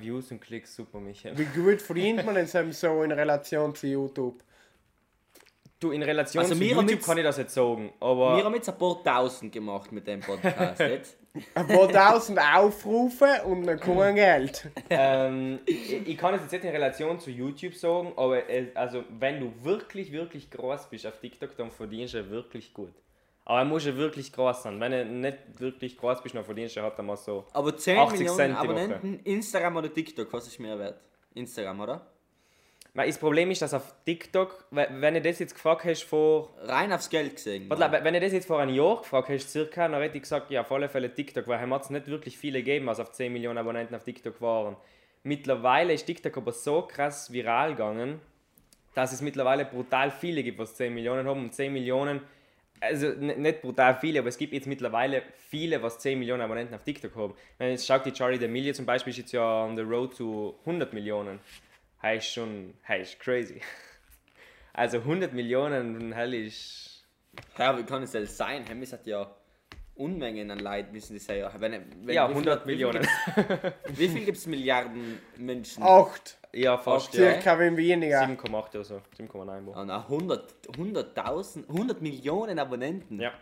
Views 0.00 0.30
und 0.32 0.40
Klicks, 0.40 0.74
super, 0.74 0.98
Michael. 1.00 1.36
Wie 1.38 1.44
gut 1.44 1.80
verdient 1.80 2.24
man 2.26 2.34
denn 2.34 2.46
so 2.72 3.02
in 3.02 3.12
Relation 3.12 3.74
zu 3.74 3.86
YouTube? 3.86 4.42
Du, 5.82 5.90
in 5.90 6.02
Relation 6.04 6.44
Also 6.44 6.54
zu 6.54 6.62
YouTube 6.62 7.02
kann 7.02 7.18
ich 7.18 7.24
das 7.24 7.38
jetzt 7.38 7.54
sagen, 7.54 7.92
aber... 7.98 8.36
Wir 8.36 8.44
haben 8.44 8.54
jetzt 8.54 8.68
ein 8.68 8.78
paar 8.78 9.02
Tausend 9.02 9.52
gemacht 9.52 9.90
mit 9.90 10.06
dem 10.06 10.20
Podcast 10.20 10.78
jetzt. 10.78 11.16
Ein 11.54 11.66
paar 11.66 11.88
tausend 11.88 12.38
Aufrufe 12.38 13.42
und 13.46 13.66
dann 13.66 13.80
kommen 13.80 14.14
Geld. 14.14 14.70
ähm, 14.90 15.58
ich, 15.66 16.06
ich 16.06 16.16
kann 16.16 16.34
es 16.34 16.42
jetzt 16.42 16.52
nicht 16.52 16.64
in 16.64 16.70
Relation 16.70 17.18
zu 17.18 17.32
YouTube 17.32 17.74
sagen, 17.74 18.12
aber 18.14 18.48
es, 18.48 18.76
also, 18.76 19.02
wenn 19.18 19.40
du 19.40 19.52
wirklich, 19.64 20.12
wirklich 20.12 20.52
groß 20.52 20.88
bist 20.88 21.04
auf 21.04 21.18
TikTok, 21.18 21.56
dann 21.56 21.72
verdienst 21.72 22.14
du 22.14 22.30
wirklich 22.30 22.72
gut. 22.72 22.92
Aber 23.44 23.58
er 23.58 23.64
muss 23.64 23.84
ja 23.84 23.96
wirklich 23.96 24.32
groß 24.32 24.62
sein. 24.62 24.78
Wenn 24.78 24.92
du 24.92 25.04
nicht 25.04 25.38
wirklich 25.58 25.98
groß 25.98 26.22
bist, 26.22 26.36
dann 26.36 26.44
verdienst 26.44 26.76
du 26.76 26.82
halt 26.82 26.96
einmal 26.96 27.16
so. 27.16 27.44
Aber 27.52 27.76
10 27.76 27.98
80 27.98 28.18
Millionen 28.20 28.36
Cent 28.36 28.52
die 28.52 28.56
Woche. 28.56 28.68
Abonnenten, 28.68 29.20
Instagram 29.24 29.76
oder 29.78 29.92
TikTok, 29.92 30.32
was 30.32 30.46
ist 30.46 30.60
mehr 30.60 30.78
wert? 30.78 31.00
Instagram, 31.34 31.80
oder? 31.80 32.06
Das 32.94 33.16
Problem 33.18 33.50
ist, 33.50 33.62
dass 33.62 33.72
auf 33.72 33.94
TikTok, 34.04 34.66
we- 34.70 34.86
wenn 34.90 35.14
du 35.14 35.22
das 35.22 35.38
jetzt 35.38 35.54
gefragt 35.54 35.84
hast 35.86 36.02
vor. 36.04 36.50
Rein 36.60 36.92
aufs 36.92 37.08
Geld 37.08 37.36
gesehen. 37.36 37.70
Warte, 37.70 37.90
we- 37.90 38.04
wenn 38.04 38.12
du 38.12 38.20
das 38.20 38.32
jetzt 38.32 38.46
vor 38.46 38.60
einem 38.60 38.74
Jahr 38.74 38.98
gefragt 38.98 39.30
hast, 39.30 39.48
circa, 39.50 39.88
dann 39.88 40.00
hätte 40.02 40.16
ich 40.16 40.22
gesagt, 40.24 40.50
ja, 40.50 40.60
auf 40.60 40.70
alle 40.70 40.90
Fälle 40.90 41.12
TikTok, 41.12 41.48
weil 41.48 41.72
es 41.72 41.88
nicht 41.90 42.06
wirklich 42.08 42.36
viele 42.36 42.58
gegeben, 42.58 42.88
als 42.90 43.00
auf 43.00 43.12
10 43.12 43.32
Millionen 43.32 43.56
Abonnenten 43.58 43.94
auf 43.94 44.04
TikTok 44.04 44.40
waren. 44.42 44.76
Mittlerweile 45.22 45.94
ist 45.94 46.04
TikTok 46.04 46.36
aber 46.36 46.52
so 46.52 46.82
krass 46.82 47.32
viral 47.32 47.70
gegangen, 47.70 48.20
dass 48.94 49.12
es 49.14 49.22
mittlerweile 49.22 49.64
brutal 49.64 50.10
viele 50.10 50.42
gibt, 50.42 50.58
was 50.58 50.74
10 50.74 50.92
Millionen 50.92 51.26
haben. 51.26 51.40
Und 51.44 51.54
10 51.54 51.72
Millionen, 51.72 52.20
also 52.78 53.08
nicht 53.08 53.62
brutal 53.62 53.96
viele, 54.00 54.18
aber 54.18 54.28
es 54.28 54.36
gibt 54.36 54.52
jetzt 54.52 54.66
mittlerweile 54.66 55.22
viele, 55.48 55.82
was 55.82 55.98
10 55.98 56.18
Millionen 56.18 56.42
Abonnenten 56.42 56.74
auf 56.74 56.82
TikTok 56.82 57.14
haben. 57.16 57.34
Wenn 57.56 57.70
jetzt 57.70 57.86
schaut, 57.86 58.04
die 58.04 58.12
Charlie 58.12 58.36
D'Amelio 58.36 58.74
zum 58.74 58.84
Beispiel 58.84 59.12
ist 59.12 59.18
jetzt 59.18 59.32
ja 59.32 59.64
on 59.64 59.76
the 59.76 59.82
road 59.82 60.14
zu 60.14 60.56
100 60.66 60.92
Millionen. 60.92 61.40
Heißt 62.02 62.32
schon, 62.32 62.74
heißt 62.86 63.18
crazy. 63.20 63.60
Also 64.74 64.98
100 64.98 65.34
Millionen, 65.34 66.12
hell 66.12 66.32
ist. 66.32 67.04
Ja, 67.58 67.76
wie 67.78 67.82
kann 67.82 68.02
es 68.04 68.12
denn 68.12 68.24
sein? 68.26 68.64
Hemmis 68.64 68.90
hat 68.94 69.06
ja 69.06 69.30
Unmengen 69.96 70.50
an 70.50 70.60
Leid, 70.60 70.90
müssen 70.94 71.12
die 71.12 71.18
sagen. 71.18 71.46
Wenn, 71.58 71.72
wenn, 72.06 72.14
Ja, 72.14 72.24
wie 72.30 72.32
viel- 72.32 72.48
100 72.48 72.66
wie 72.66 72.70
viel 72.70 72.86
Millionen. 72.86 73.06
Wie 73.88 74.08
viel 74.08 74.24
gibt 74.24 74.38
es 74.38 74.46
Milliarden 74.46 75.20
Menschen? 75.36 75.82
Acht. 75.82 76.38
Ja, 76.54 76.78
fast, 76.78 77.12
ja. 77.12 77.32
Circa 77.32 77.60
wie 77.60 77.76
weniger. 77.76 78.22
7,8 78.24 78.74
oder 78.76 78.84
so. 78.84 79.02
7,9 79.18 79.66
wo. 79.66 79.72
Ah, 79.74 79.84
na, 79.84 79.98
100, 80.08 80.68
100.000, 80.68 81.68
100 81.68 82.00
Millionen 82.00 82.58
Abonnenten. 82.58 83.20
Ja. 83.20 83.32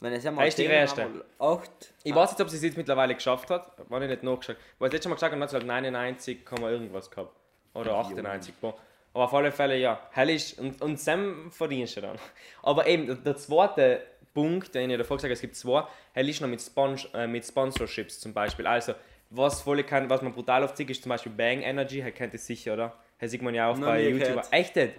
Wenn 0.00 0.12
es 0.14 0.24
ja 0.24 0.32
mal 0.32 0.48
ist 0.48 0.58
die 0.58 0.64
erste. 0.64 1.24
Acht. 1.38 1.94
Ich 2.02 2.12
weiß 2.14 2.32
nicht, 2.32 2.40
ob 2.40 2.50
sie 2.50 2.56
es 2.56 2.62
jetzt 2.64 2.76
mittlerweile 2.76 3.14
geschafft 3.14 3.50
hat. 3.50 3.88
War 3.88 4.02
ich 4.02 4.08
nicht 4.08 4.24
nachgeschaut. 4.24 4.56
Weil 4.80 4.88
das 4.88 4.94
letzte 4.94 5.08
Mal 5.10 5.14
gesagt 5.14 5.32
haben, 5.32 5.42
hat 5.42 5.50
sie 5.50 5.56
halt 5.56 5.66
99, 5.66 6.44
Komma 6.44 6.70
irgendwas 6.70 7.08
gehabt. 7.08 7.34
Oder 7.76 7.94
98. 7.96 8.54
Boah. 8.60 8.74
Aber 9.14 9.24
auf 9.24 9.34
alle 9.34 9.50
Fälle, 9.52 9.76
ja. 9.78 9.98
Hell 10.12 10.30
ist, 10.30 10.58
und, 10.58 10.80
und 10.82 11.00
Sam 11.00 11.50
verdienst 11.50 11.96
du 11.96 12.02
dann. 12.02 12.18
Aber 12.62 12.86
eben, 12.86 13.22
der, 13.24 13.36
zweite 13.36 14.02
Punkt, 14.34 14.74
den 14.74 14.90
ich 14.90 14.98
davor 14.98 15.16
gesagt 15.16 15.28
habe, 15.30 15.34
es 15.34 15.40
gibt 15.40 15.56
zwei, 15.56 15.84
hell 16.12 16.28
ist 16.28 16.40
noch 16.42 16.48
mit, 16.48 16.60
Spon 16.60 16.98
äh, 17.14 17.26
mit 17.26 17.44
Sponsorships 17.46 18.20
zum 18.20 18.34
Beispiel. 18.34 18.66
Also, 18.66 18.92
was 19.30 19.62
voll 19.62 19.82
kann, 19.84 20.10
was 20.10 20.20
man 20.22 20.32
brutal 20.34 20.62
oft 20.64 20.76
sieht, 20.76 20.90
ist 20.90 21.02
zum 21.02 21.10
Beispiel 21.10 21.32
Bang 21.32 21.62
Energy, 21.62 22.00
er 22.00 22.12
kennt 22.12 22.34
es 22.34 22.46
sicher, 22.46 22.74
oder? 22.74 22.92
Das 23.18 23.30
sieht 23.30 23.40
man 23.40 23.54
ja 23.54 23.68
auch 23.70 23.76
Noch 23.78 23.86
bei 23.88 24.02
nie 24.02 24.08
YouTuber. 24.10 24.26
gehört. 24.28 24.52
Echt 24.52 24.76
nicht? 24.76 24.92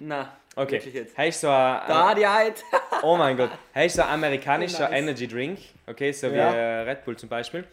Na, 0.00 0.36
Okay. 0.56 0.72
wirklich 0.72 0.94
jetzt. 0.94 1.16
Hey, 1.16 1.30
so 1.32 1.48
ein, 1.48 1.80
Da 1.88 2.14
die 2.14 2.26
Heid. 2.26 2.62
Oh 3.04 3.16
mein 3.16 3.36
Gott. 3.36 3.50
Hey, 3.72 3.88
so 3.88 4.02
ein 4.02 4.08
amerikanischer 4.10 4.88
Nice. 4.88 4.98
Energy 4.98 5.26
Drink. 5.28 5.58
Okay, 5.86 6.12
so 6.12 6.30
wie 6.30 6.36
Ja. 6.36 6.52
äh, 6.52 6.80
Red 6.82 7.04
Bull 7.04 7.16
zum 7.16 7.28
Beispiel. 7.28 7.64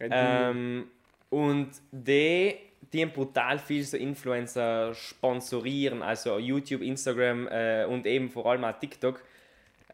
Red 0.00 0.10
Bull. 0.10 0.18
Ähm, 0.20 0.90
und 1.30 1.70
die, 1.90 2.56
die 2.92 3.02
haben 3.02 3.12
brutal 3.12 3.58
viel 3.58 3.84
so 3.84 3.96
Influencer 3.96 4.94
sponsorieren, 4.94 6.02
also 6.02 6.38
YouTube, 6.38 6.82
Instagram 6.82 7.48
äh, 7.48 7.84
und 7.84 8.06
eben 8.06 8.30
vor 8.30 8.46
allem 8.46 8.64
auch 8.64 8.78
TikTok. 8.78 9.22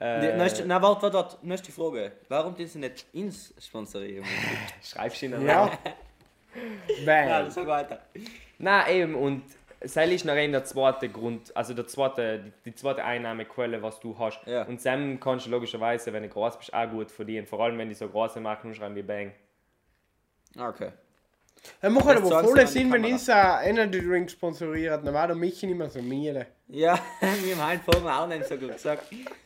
Äh, 0.01 0.37
na, 0.37 0.83
warte, 0.83 1.03
warte, 1.03 1.13
warte. 1.13 1.37
Nächste 1.43 1.71
Frage. 1.73 2.13
Warum 2.29 2.55
die 2.57 2.67
sie 2.67 2.79
nicht 2.79 3.07
ins 3.13 3.55
sponsorieren? 3.61 4.25
schreibst 4.83 5.23
du 5.23 5.27
ihnen 5.27 5.47
Ja. 5.47 5.67
ja, 7.05 7.05
Bang. 7.05 7.51
sag 7.51 7.67
weiter. 7.67 8.01
Nein, 8.59 8.95
eben, 8.95 9.15
und 9.15 9.43
Seil 9.87 10.13
ist 10.13 10.25
noch 10.25 10.35
eben 10.35 10.53
der 10.53 10.65
zweite 10.65 11.09
Grund, 11.09 11.55
also 11.57 11.75
der 11.75 11.87
zweite, 11.87 12.53
die, 12.65 12.75
zweite 12.75 13.05
Einnahmequelle, 13.05 13.83
was 13.83 14.01
du 14.01 14.19
hast. 14.19 14.41
Ja. 14.47 14.63
Und 14.63 14.81
Sam 14.81 15.21
kannst 15.21 15.47
du 15.47 15.51
logischerweise, 15.51 16.13
wenn 16.13 16.23
du 16.23 16.29
groß 16.29 16.59
bist, 16.59 16.73
auch 16.73 16.89
gut 16.89 17.11
verdienen. 17.11 17.47
Vor 17.47 17.61
allem, 17.61 17.79
wenn 17.79 17.89
die 17.89 17.95
so 17.95 18.09
große 18.09 18.41
Marken 18.41 18.69
umschreiben 18.69 18.97
wie 18.97 19.03
Bang. 19.03 19.33
Okay. 20.59 20.93
Er 21.81 21.91
macht 21.91 22.07
Das 22.09 22.17
aber 22.31 22.45
voll 22.45 22.67
Sinn, 22.67 22.93
wenn 22.93 23.05
ich 23.05 23.31
einen 23.31 23.77
Energy 23.79 24.01
Drink 24.07 24.31
sponsoriert, 24.31 25.07
dann 25.07 25.15
war 25.15 25.27
der 25.27 25.37
Michi 25.37 25.67
nicht 25.67 25.77
mehr 25.79 25.89
so 25.91 26.01
müde. 26.03 26.47
Ja, 26.69 26.99
wir 27.21 27.57
haben 27.57 27.71
heute 27.73 27.83
vorhin 27.85 28.07
auch 28.09 28.27
nicht 28.27 28.47
so 28.47 28.57
gut 28.57 28.73
gesagt. 28.73 29.05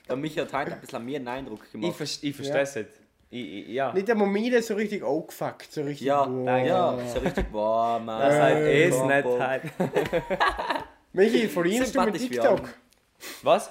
Der 0.08 0.16
Michi 0.16 0.36
hat 0.40 0.52
heute 0.52 0.72
ein 0.72 0.80
bisschen 0.80 1.04
mehr 1.04 1.16
einen 1.16 1.28
Eindruck 1.28 1.60
Ich, 1.66 1.72
gemacht. 1.72 1.96
ver 1.96 2.04
ich 2.04 2.34
verstehe 2.36 2.60
es 2.62 2.74
nicht. 2.76 2.88
Ich, 3.30 3.52
ich, 3.52 3.68
ja. 3.68 3.92
Nicht 3.92 4.10
einmal 4.10 4.26
müde, 4.26 4.62
so 4.62 4.74
richtig 4.74 5.04
angefuckt, 5.04 5.70
so 5.70 5.82
richtig. 5.82 6.06
Ja, 6.06 6.24
boah. 6.24 6.56
ja, 6.58 6.98
so 7.12 7.18
richtig 7.20 7.52
warm. 7.52 8.06
Das 8.06 8.34
Äh, 8.34 8.40
halt 8.40 8.56
eh 8.66 8.88
ist 8.88 9.04
nicht 9.04 9.40
halt. 9.40 9.62
Michi, 11.12 11.48
verdienst 11.48 11.94
du 11.94 12.02
mit 12.02 12.16
TikTok? 12.16 12.68
Was? 13.42 13.70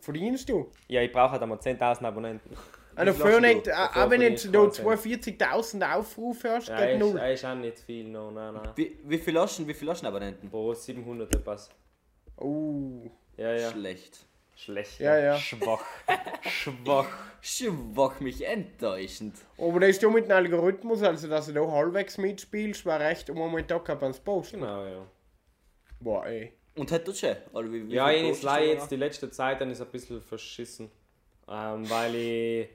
Verdienst 0.00 0.48
du? 0.48 0.70
Ja, 0.88 1.02
ich 1.02 1.10
brauche 1.12 1.32
halt 1.32 1.42
einmal 1.42 1.58
10.000 1.58 2.04
Abonnenten. 2.04 2.50
Also 2.96 3.12
für 3.12 3.40
nicht, 3.40 3.72
auch 3.72 4.10
wenn 4.10 4.22
jetzt 4.22 4.46
du 4.46 4.50
du 4.50 4.70
keinen 4.70 4.98
42.000 4.98 5.94
Aufrufe 5.94 6.50
hast, 6.50 6.68
Ja, 6.68 6.78
geht 6.78 6.94
ist, 6.94 6.98
null. 7.00 7.18
ist 7.18 7.44
auch 7.44 7.54
nicht 7.54 7.78
viel, 7.80 8.08
no, 8.08 8.30
nein, 8.30 8.54
nein. 8.54 8.70
Wie, 8.74 8.98
wie 9.04 9.18
viel 9.18 9.38
hast 9.38 9.58
du, 9.58 9.66
wie 9.68 9.74
viel 9.74 9.88
hast 9.90 10.02
du 10.02 10.06
Abonnenten? 10.08 10.48
Pro 10.50 10.72
700 10.72 11.34
etwas. 11.34 11.68
Oh. 12.38 13.10
Ja, 13.36 13.52
ja. 13.52 13.70
Schlecht. 13.70 14.26
Schlecht. 14.54 14.98
Ja, 15.00 15.18
ja. 15.18 15.36
Schwach. 15.36 15.84
Schwach. 16.48 17.08
Schwach 17.42 18.20
mich 18.20 18.46
enttäuschend. 18.46 19.36
Aber 19.58 19.80
da 19.80 19.86
ist 19.86 20.02
du 20.02 20.10
mit 20.10 20.24
dem 20.24 20.32
Algorithmus, 20.32 21.02
also 21.02 21.28
dass 21.28 21.46
du 21.46 21.52
da 21.52 21.60
halbwegs 21.70 22.16
mitspielst, 22.16 22.86
war 22.86 22.98
recht 22.98 23.28
um 23.28 23.42
einen 23.42 23.68
Tag 23.68 23.88
ans 23.90 24.18
Posten. 24.18 24.60
Genau, 24.60 24.84
ja. 24.86 25.06
Boah, 26.00 26.26
ey. 26.26 26.52
Und 26.74 26.90
hat 26.92 27.06
du 27.06 27.12
schon? 27.14 27.36
Oder 27.52 27.70
wie, 27.70 27.86
wie 27.88 27.94
Ja, 27.94 28.10
ich 28.10 28.42
leider 28.42 28.66
jetzt 28.66 28.90
die 28.90 28.96
letzte 28.96 29.30
Zeit 29.30 29.60
dann 29.60 29.70
ist 29.70 29.80
ein 29.82 29.88
bisschen 29.88 30.20
verschissen. 30.22 30.90
Ähm, 31.48 31.88
weil 31.88 32.14
ich 32.14 32.68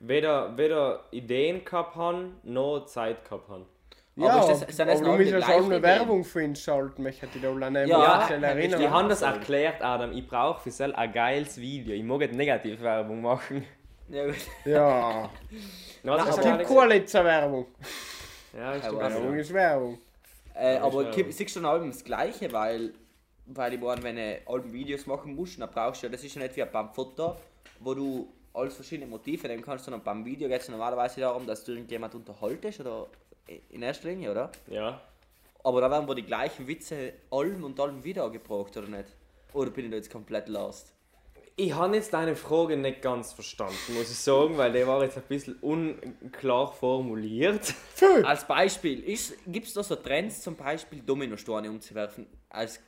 weder, 0.00 0.56
weder 0.56 1.04
Ideen 1.10 1.64
gehabt 1.64 1.96
habe, 1.96 2.30
noch 2.42 2.86
Zeit 2.86 3.24
gehabt 3.24 3.48
habe. 3.48 3.66
Ja, 4.16 4.30
Aber 4.30 4.50
ist 4.52 4.66
das- 4.68 4.80
aber 4.80 4.94
du 4.94 5.12
musst 5.16 5.30
ja 5.30 5.40
schon 5.42 5.64
eine? 5.72 5.82
Werbung 5.82 6.24
für 6.24 6.42
ihn 6.42 6.56
schalten, 6.56 7.04
mich 7.04 7.22
hätte 7.22 7.36
ich 7.38 7.42
da 7.42 7.52
an 7.52 7.62
einen 7.62 7.88
Ja, 7.88 8.28
ja, 8.28 8.28
erinnern. 8.28 8.80
Die 8.80 8.88
haben 8.88 9.08
das 9.08 9.22
erklärt, 9.22 9.80
Adam. 9.80 10.10
Ich 10.10 10.26
brauche 10.26 10.60
für 10.60 10.70
sel 10.72 10.92
ein 10.94 11.12
geiles 11.12 11.56
Video. 11.60 11.94
Ich 11.94 12.02
mag 12.02 12.18
nicht 12.20 12.32
Negativwerbung 12.34 13.22
machen. 13.22 13.64
Ja, 14.08 14.26
gut. 14.26 14.34
Ja. 14.64 15.30
Hast 16.06 16.28
Es 16.30 16.34
gibt 16.36 16.66
keine 16.68 17.24
Werbung. 17.24 17.66
Ja, 18.56 18.72
ist 18.72 18.84
Aber- 18.86 19.02
doch 19.04 19.10
Werbung 19.10 19.34
ist 19.36 19.52
Werbung. 19.54 19.98
Äh, 20.54 20.74
Ja, 20.76 20.82
aber 20.82 21.02
ja- 21.16 21.30
siehst 21.30 21.54
du 21.54 21.60
dann 21.60 21.70
allem 21.70 21.88
das 21.90 22.02
Gleiche, 22.02 22.50
weil, 22.52 22.94
weil 23.46 23.74
ich 23.74 23.80
meine, 23.80 24.02
wenn 24.02 24.16
du 24.16 24.38
Alben 24.46 24.72
Videos 24.72 25.06
machen 25.06 25.36
musst, 25.36 25.60
dann 25.60 25.70
brauchst 25.70 26.02
du 26.02 26.06
ja, 26.08 26.10
das 26.12 26.24
ist 26.24 26.34
ja 26.34 26.42
nicht 26.42 26.56
wie 26.56 26.64
beim 26.64 26.88
Foto, 26.92 27.36
wo 27.78 27.94
du 27.94 28.32
alles 28.58 28.74
verschiedene 28.74 29.08
Motive 29.08 29.48
nehmen 29.48 29.62
kannst, 29.62 29.84
sondern 29.84 30.02
beim 30.02 30.24
Video 30.24 30.48
geht 30.48 30.60
es 30.60 30.68
normalerweise 30.68 31.20
darum, 31.20 31.46
dass 31.46 31.64
du 31.64 31.72
irgendjemand 31.72 32.14
unterhaltest 32.14 32.80
oder 32.80 33.06
in 33.70 33.82
erster 33.82 34.08
Linie, 34.08 34.32
oder? 34.32 34.52
Ja. 34.66 35.00
Aber 35.64 35.80
da 35.80 35.90
werden 35.90 36.06
wohl 36.06 36.14
die 36.14 36.24
gleichen 36.24 36.66
Witze 36.66 37.14
allem 37.30 37.64
und 37.64 37.78
allem 37.80 38.02
wieder 38.04 38.28
gebraucht, 38.30 38.76
oder 38.76 38.88
nicht? 38.88 39.06
Oder 39.52 39.70
bin 39.70 39.86
ich 39.86 39.90
da 39.90 39.96
jetzt 39.96 40.10
komplett 40.10 40.48
lost? 40.48 40.92
Ich 41.60 41.74
habe 41.74 41.96
jetzt 41.96 42.12
deine 42.12 42.36
Frage 42.36 42.76
nicht 42.76 43.02
ganz 43.02 43.32
verstanden, 43.32 43.74
muss 43.94 44.10
ich 44.10 44.18
sagen, 44.18 44.56
weil 44.56 44.72
die 44.72 44.86
war 44.86 45.02
jetzt 45.02 45.16
ein 45.16 45.24
bisschen 45.26 45.56
unklar 45.56 46.72
formuliert. 46.72 47.74
Als 48.22 48.46
Beispiel, 48.46 49.02
gibt 49.46 49.66
es 49.66 49.74
da 49.74 49.82
so 49.82 49.96
Trends, 49.96 50.40
zum 50.40 50.54
Beispiel 50.54 51.00
Dominosteine 51.00 51.68
umzuwerfen? 51.68 52.28
Als, 52.48 52.78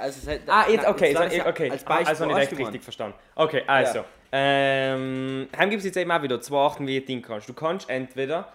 also, 0.00 0.30
hat- 0.30 0.40
Ah, 0.46 0.64
jetzt, 0.70 0.86
okay, 0.86 1.12
das 1.12 1.30
so, 1.32 1.38
ist 1.38 1.46
okay. 1.46 1.70
Als 1.70 1.86
Ah, 1.86 1.88
Beispiel, 1.90 2.08
also 2.08 2.26
nicht 2.26 2.38
echt 2.38 2.58
richtig 2.58 2.82
verstanden. 2.82 3.16
Okay, 3.34 3.62
also. 3.66 3.98
Ja. 3.98 4.04
Ähm, 4.32 5.48
heim 5.56 5.70
gibt 5.70 5.80
es 5.80 5.86
jetzt 5.86 5.96
eben 5.96 6.10
auch 6.10 6.22
wieder 6.22 6.40
zwei 6.40 6.58
Arten, 6.58 6.86
wie 6.86 6.98
du 7.00 7.06
Ding 7.06 7.22
kannst. 7.22 7.48
Du 7.48 7.54
kannst 7.54 7.88
entweder 7.88 8.48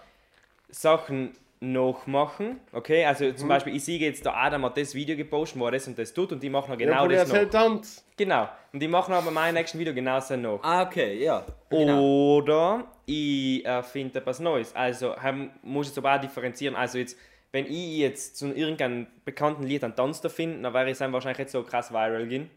Sachen 0.70 1.32
nachmachen, 1.60 2.58
okay, 2.72 3.04
also 3.04 3.24
Mhm. 3.24 3.36
zum 3.36 3.48
Beispiel, 3.48 3.76
ich 3.76 3.84
sehe 3.84 3.98
jetzt, 4.00 4.24
der 4.24 4.36
Adam 4.36 4.64
hat 4.64 4.76
das 4.76 4.94
Video 4.96 5.16
gepostet, 5.16 5.60
wo 5.60 5.66
er 5.66 5.72
das 5.72 5.86
und 5.86 5.96
das 5.96 6.12
tut 6.12 6.32
und 6.32 6.42
die 6.42 6.50
machen 6.50 6.70
Ja, 6.72 6.76
genau 6.76 6.94
aber 7.00 7.08
das 7.10 7.20
das 7.20 7.28
noch. 7.28 7.36
halt 7.36 7.52
Tanz. 7.52 8.04
Genau. 8.16 8.48
Und 8.72 8.80
die 8.80 8.88
machen 8.88 9.14
aber 9.14 9.30
mein 9.30 9.54
nächsten 9.54 9.78
Video 9.78 9.94
genauso 9.94 10.36
noch. 10.36 10.60
Ah, 10.64 10.82
okay, 10.82 11.22
ja. 11.22 11.44
Genau. 11.70 12.00
Oder 12.02 12.84
ich 13.06 13.64
erfinde 13.64 14.18
etwas 14.18 14.40
Neues. 14.40 14.74
Also 14.74 15.16
heim 15.22 15.50
muss 15.62 15.86
ich 15.86 15.90
jetzt 15.92 15.98
aber 15.98 16.16
auch 16.16 16.20
differenzieren. 16.20 16.74
Also 16.74 16.98
jetzt, 16.98 17.16
wenn 17.52 17.66
ich 17.66 17.98
jetzt 17.98 18.36
zu 18.36 18.46
irgendeinem 18.46 19.06
bekannten 19.24 19.62
Lied 19.62 19.84
einen 19.84 19.94
Tanz 19.94 20.20
da 20.20 20.28
finde, 20.28 20.62
dann 20.62 20.74
wäre 20.74 20.90
es 20.90 20.98
dann 20.98 21.12
wahrscheinlich 21.12 21.38
nicht 21.38 21.50
so 21.50 21.62
krass 21.62 21.92
viral 21.92 22.26
gehen. 22.26 22.50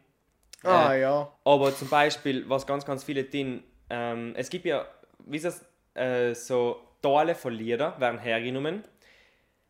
Ah, 0.64 0.94
ja. 0.94 1.32
Aber 1.44 1.76
zum 1.76 1.90
Beispiel, 1.90 2.50
was 2.50 2.66
ganz, 2.66 2.86
ganz 2.86 3.04
viele 3.04 3.30
tun, 3.30 3.64
ähm, 3.90 4.34
es 4.36 4.50
gibt 4.50 4.66
ja, 4.66 4.86
wie 5.26 5.38
ist 5.38 5.46
das, 5.46 5.66
äh, 5.94 6.34
so 6.34 6.80
Teile 7.02 7.36
von 7.36 7.54
Lieder 7.54 8.00
werden 8.00 8.20
hergenommen. 8.20 8.84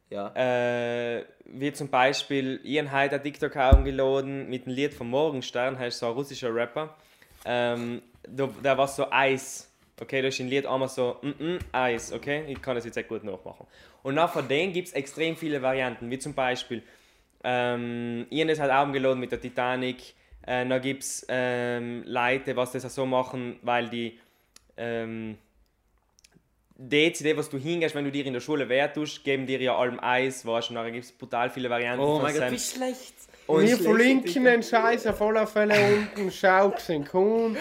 Ja. 0.09 0.33
Äh, 0.35 1.25
wie 1.45 1.73
zum 1.73 1.89
Beispiel, 1.89 2.61
ich 2.63 2.79
habe 2.79 2.91
heute 2.91 3.21
TikTok 3.21 3.55
angeladen 3.57 4.47
mit 4.49 4.65
dem 4.65 4.73
Lied 4.73 4.93
von 4.93 5.09
Morgenstern, 5.09 5.77
heißt 5.77 5.99
so 5.99 6.07
ein 6.07 6.13
russischer 6.13 6.53
Rapper. 6.53 6.95
Ähm, 7.43 8.01
da, 8.27 8.47
der 8.63 8.77
war 8.77 8.87
so 8.87 9.07
Eis. 9.11 9.71
Okay, 10.01 10.21
da 10.21 10.27
ist 10.27 10.39
ein 10.39 10.49
Lied 10.49 10.65
einmal 10.65 10.89
so, 10.89 11.17
mm 11.21 11.29
-mm, 11.29 11.59
Eis, 11.71 12.11
okay? 12.11 12.43
Ich 12.47 12.61
kann 12.61 12.75
das 12.75 12.83
jetzt 12.83 12.97
echt 12.97 13.07
gut 13.07 13.23
nachmachen. 13.23 13.65
Und 14.03 14.15
nach 14.15 14.31
von 14.31 14.47
denen 14.47 14.73
gibt 14.73 14.89
es 14.89 14.93
extrem 14.93 15.37
viele 15.37 15.61
Varianten, 15.61 16.09
wie 16.11 16.19
zum 16.19 16.33
Beispiel, 16.33 16.83
ähm, 17.43 18.27
habe 18.31 18.45
das 18.45 18.59
halt 18.59 18.71
auch 18.71 18.87
angeladen 18.87 19.19
mit 19.19 19.31
der 19.31 19.39
Titanic. 19.39 20.13
Äh, 20.41 20.67
dann 20.67 20.81
gibt 20.81 21.03
es 21.03 21.25
ähm, 21.29 22.03
Leute, 22.05 22.55
was 22.55 22.73
das 22.73 22.85
auch 22.85 22.89
so 22.89 23.05
machen, 23.05 23.57
weil 23.61 23.89
die 23.89 24.19
ähm, 24.77 25.37
die 26.77 27.13
CD, 27.13 27.37
was 27.37 27.49
du 27.49 27.57
hingehst, 27.57 27.95
wenn 27.95 28.03
du 28.03 28.11
dir 28.11 28.25
in 28.25 28.33
der 28.33 28.41
Schule 28.41 28.67
weh 28.67 28.85
tust, 28.89 29.23
geben 29.23 29.47
dir 29.47 29.61
ja 29.61 29.77
allem 29.77 29.99
Eis, 30.01 30.45
weißt 30.45 30.69
du, 30.69 30.73
und 30.73 30.75
dann 30.75 30.91
gibt 30.91 31.05
es 31.05 31.11
brutal 31.11 31.49
viele 31.49 31.69
Varianten 31.69 32.03
Oh 32.03 32.19
mein 32.19 32.37
Gott, 32.37 32.51
wie 32.51 32.59
schlecht. 32.59 33.14
Und 33.47 33.67
wir 33.67 33.77
verlinken 33.77 34.43
den 34.43 34.63
Scheiß 34.63 35.05
auf 35.05 35.21
alle 35.21 35.45
Fälle 35.45 35.75
unten. 35.75 36.31
Schau, 36.31 36.73
sind 36.77 37.13
cool. 37.13 37.55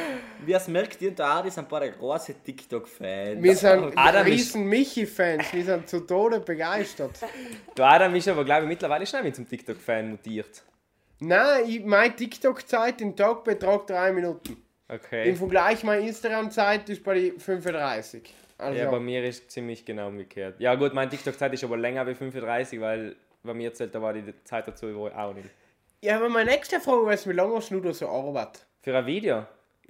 Wie 0.45 0.53
es 0.53 0.67
merkt, 0.67 1.03
ihr 1.03 1.13
Adi 1.19 1.51
sind 1.51 1.69
beide 1.69 1.93
große 1.93 2.35
TikTok-Fans. 2.43 3.43
Wir 3.43 3.55
sind 3.55 3.93
Adam 3.97 4.25
riesen 4.25 4.65
Michi-Fans. 4.65 5.53
Wir 5.53 5.65
sind 5.65 5.89
zu 5.89 6.01
Tode 6.01 6.41
begeistert. 6.41 7.13
Der 7.77 7.85
Adam 7.85 8.15
ist 8.15 8.29
aber, 8.29 8.45
glaube 8.45 8.63
ich, 8.63 8.69
mittlerweile 8.69 9.07
schnell 9.07 9.25
mit 9.25 9.37
zum 9.37 9.47
TikTok-Fan 9.47 10.11
mutiert. 10.13 10.63
Nein, 11.21 11.65
ich, 11.69 11.85
meine 11.85 12.17
TikTok-Zeit 12.17 13.03
im 13.03 13.15
Tag 13.15 13.45
betragt 13.45 13.91
3 13.91 14.13
Minuten. 14.13 14.53
Im 14.89 14.97
Okay. 14.97 15.35
Vergleich 15.35 15.83
meine 15.83 16.07
Instagram-Zeit 16.07 16.89
ist 16.89 17.03
bei 17.03 17.15
die 17.15 17.31
35. 17.33 18.33
Also, 18.59 18.79
Ja, 18.79 18.91
bei 18.91 19.01
mir 19.01 19.25
ist 19.25 19.51
ziemlich 19.51 19.85
genau 19.85 20.09
umgekehrt. 20.09 20.61
Ja 20.61 20.75
gut, 20.75 20.95
meine 20.95 21.11
TikTok-Zeit 21.11 21.53
ist 21.55 21.65
aber 21.65 21.77
länger 21.77 22.07
wie 22.07 22.15
35, 22.15 22.81
weil 22.81 23.17
bei 23.43 23.55
mir 23.55 23.73
zählt, 23.75 23.95
da 23.95 24.01
war 24.01 24.13
die 24.13 24.33
Zeit 24.45 24.69
dazu 24.69 24.87
auch 24.87 25.35
nicht. 25.35 25.49
Ja, 26.05 26.17
aber 26.17 26.29
meine 26.29 26.51
nächste 26.51 26.81
Frage 26.81 27.13
ist, 27.15 27.29
wie 27.29 27.33
lange 27.33 27.55
hast 27.57 27.71
du 27.71 27.81
da 27.81 27.93
so 27.93 28.09
Arbeit? 28.09 28.65
Für 28.83 28.97
ein 28.97 29.07
Video? 29.07 29.47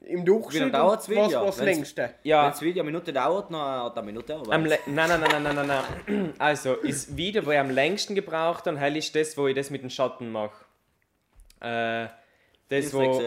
Im 0.07 0.25
Durchschnitt 0.25 0.55
Wie 0.55 0.59
lange 0.59 0.73
dauert's 0.73 1.09
was, 1.09 1.17
Video? 1.29 1.47
was 1.47 1.59
Wenn's- 1.59 1.65
längste? 1.65 2.03
Wenn 2.03 2.11
Ja, 2.23 2.51
das 2.51 2.61
Video 2.61 2.83
eine 2.83 2.91
Minute 2.93 3.13
dauert, 3.13 3.51
dann 3.51 3.59
hat 3.61 3.97
er 3.97 4.03
eine 4.03 4.07
Minute 4.07 4.35
Arbeit. 4.35 4.61
nein, 4.61 4.79
nein, 4.87 5.09
nein, 5.09 5.21
nein, 5.21 5.43
nein, 5.43 5.55
nein, 5.67 5.67
nein. 6.07 6.35
Also, 6.39 6.77
das 6.77 7.17
Video, 7.17 7.45
wo 7.47 7.51
ich 7.53 7.59
am 7.59 7.71
längsten 7.71 8.15
gebraucht 8.15 8.67
habe, 8.67 8.79
hell 8.79 8.97
ist 8.97 9.15
das, 9.17 9.37
wo 9.39 9.47
ich 9.49 9.55
das 9.57 9.71
mit 9.71 9.83
dem 9.83 9.91
Schatten 9.91 10.31
mache. 10.31 10.65
Äh, 11.61 12.09
das, 12.69 12.87
Das 12.91 12.95
wo... 12.95 13.21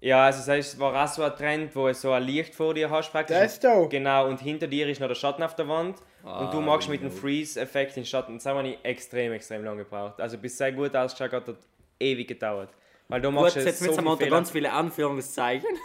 Ja, 0.00 0.26
also 0.26 0.38
das 0.40 0.48
heißt, 0.48 0.74
es 0.74 0.80
war 0.80 1.00
auch 1.00 1.06
so 1.06 1.22
ein 1.22 1.34
Trend, 1.36 1.76
wo 1.76 1.86
du 1.86 1.94
so 1.94 2.10
ein 2.10 2.24
Licht 2.24 2.56
vor 2.56 2.74
dir 2.74 2.90
hast 2.90 3.12
praktisch. 3.12 3.36
Das 3.36 3.60
da? 3.60 3.84
Genau, 3.86 4.26
und 4.26 4.40
hinter 4.40 4.66
dir 4.66 4.88
ist 4.88 5.00
noch 5.00 5.06
der 5.06 5.14
Schatten 5.14 5.44
auf 5.44 5.54
der 5.54 5.68
Wand. 5.68 5.96
und 6.24 6.52
du 6.52 6.58
Ah, 6.58 6.60
machst 6.60 6.88
mit 6.88 7.02
dem. 7.02 7.10
Freeze-Effekt 7.12 7.94
den 7.96 8.04
Schatten. 8.04 8.34
Das 8.34 8.46
habe 8.46 8.66
ich 8.66 8.78
extrem, 8.82 9.32
extrem 9.32 9.64
lange 9.64 9.84
gebraucht. 9.84 10.20
Also 10.20 10.38
bis 10.38 10.58
sehr 10.58 10.72
gut 10.72 10.94
ausgeschaut 10.96 11.32
hat 11.32 11.56
ewig 12.02 12.28
gedauert. 12.28 12.70
Weil 13.08 13.20
du 13.20 13.30
Gut, 13.30 13.40
machst 13.40 13.56
jetzt 13.56 13.66
jetzt 13.66 13.82
mit 13.82 13.94
so 13.94 13.98
unter 14.00 14.16
Fehler. 14.18 14.30
ganz 14.30 14.50
viele 14.50 14.72
Anführungszeichen. 14.72 15.68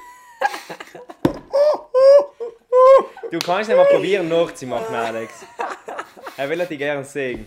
Du 3.32 3.40
kannst 3.40 3.70
ja 3.70 3.76
mal 3.76 3.86
probieren 3.86 4.30
nachzumachen, 4.30 4.96
Alex. 4.96 5.46
Er 6.38 6.50
will 6.50 6.66
dich 6.66 6.78
gerne 6.78 7.04
sehen. 7.04 7.46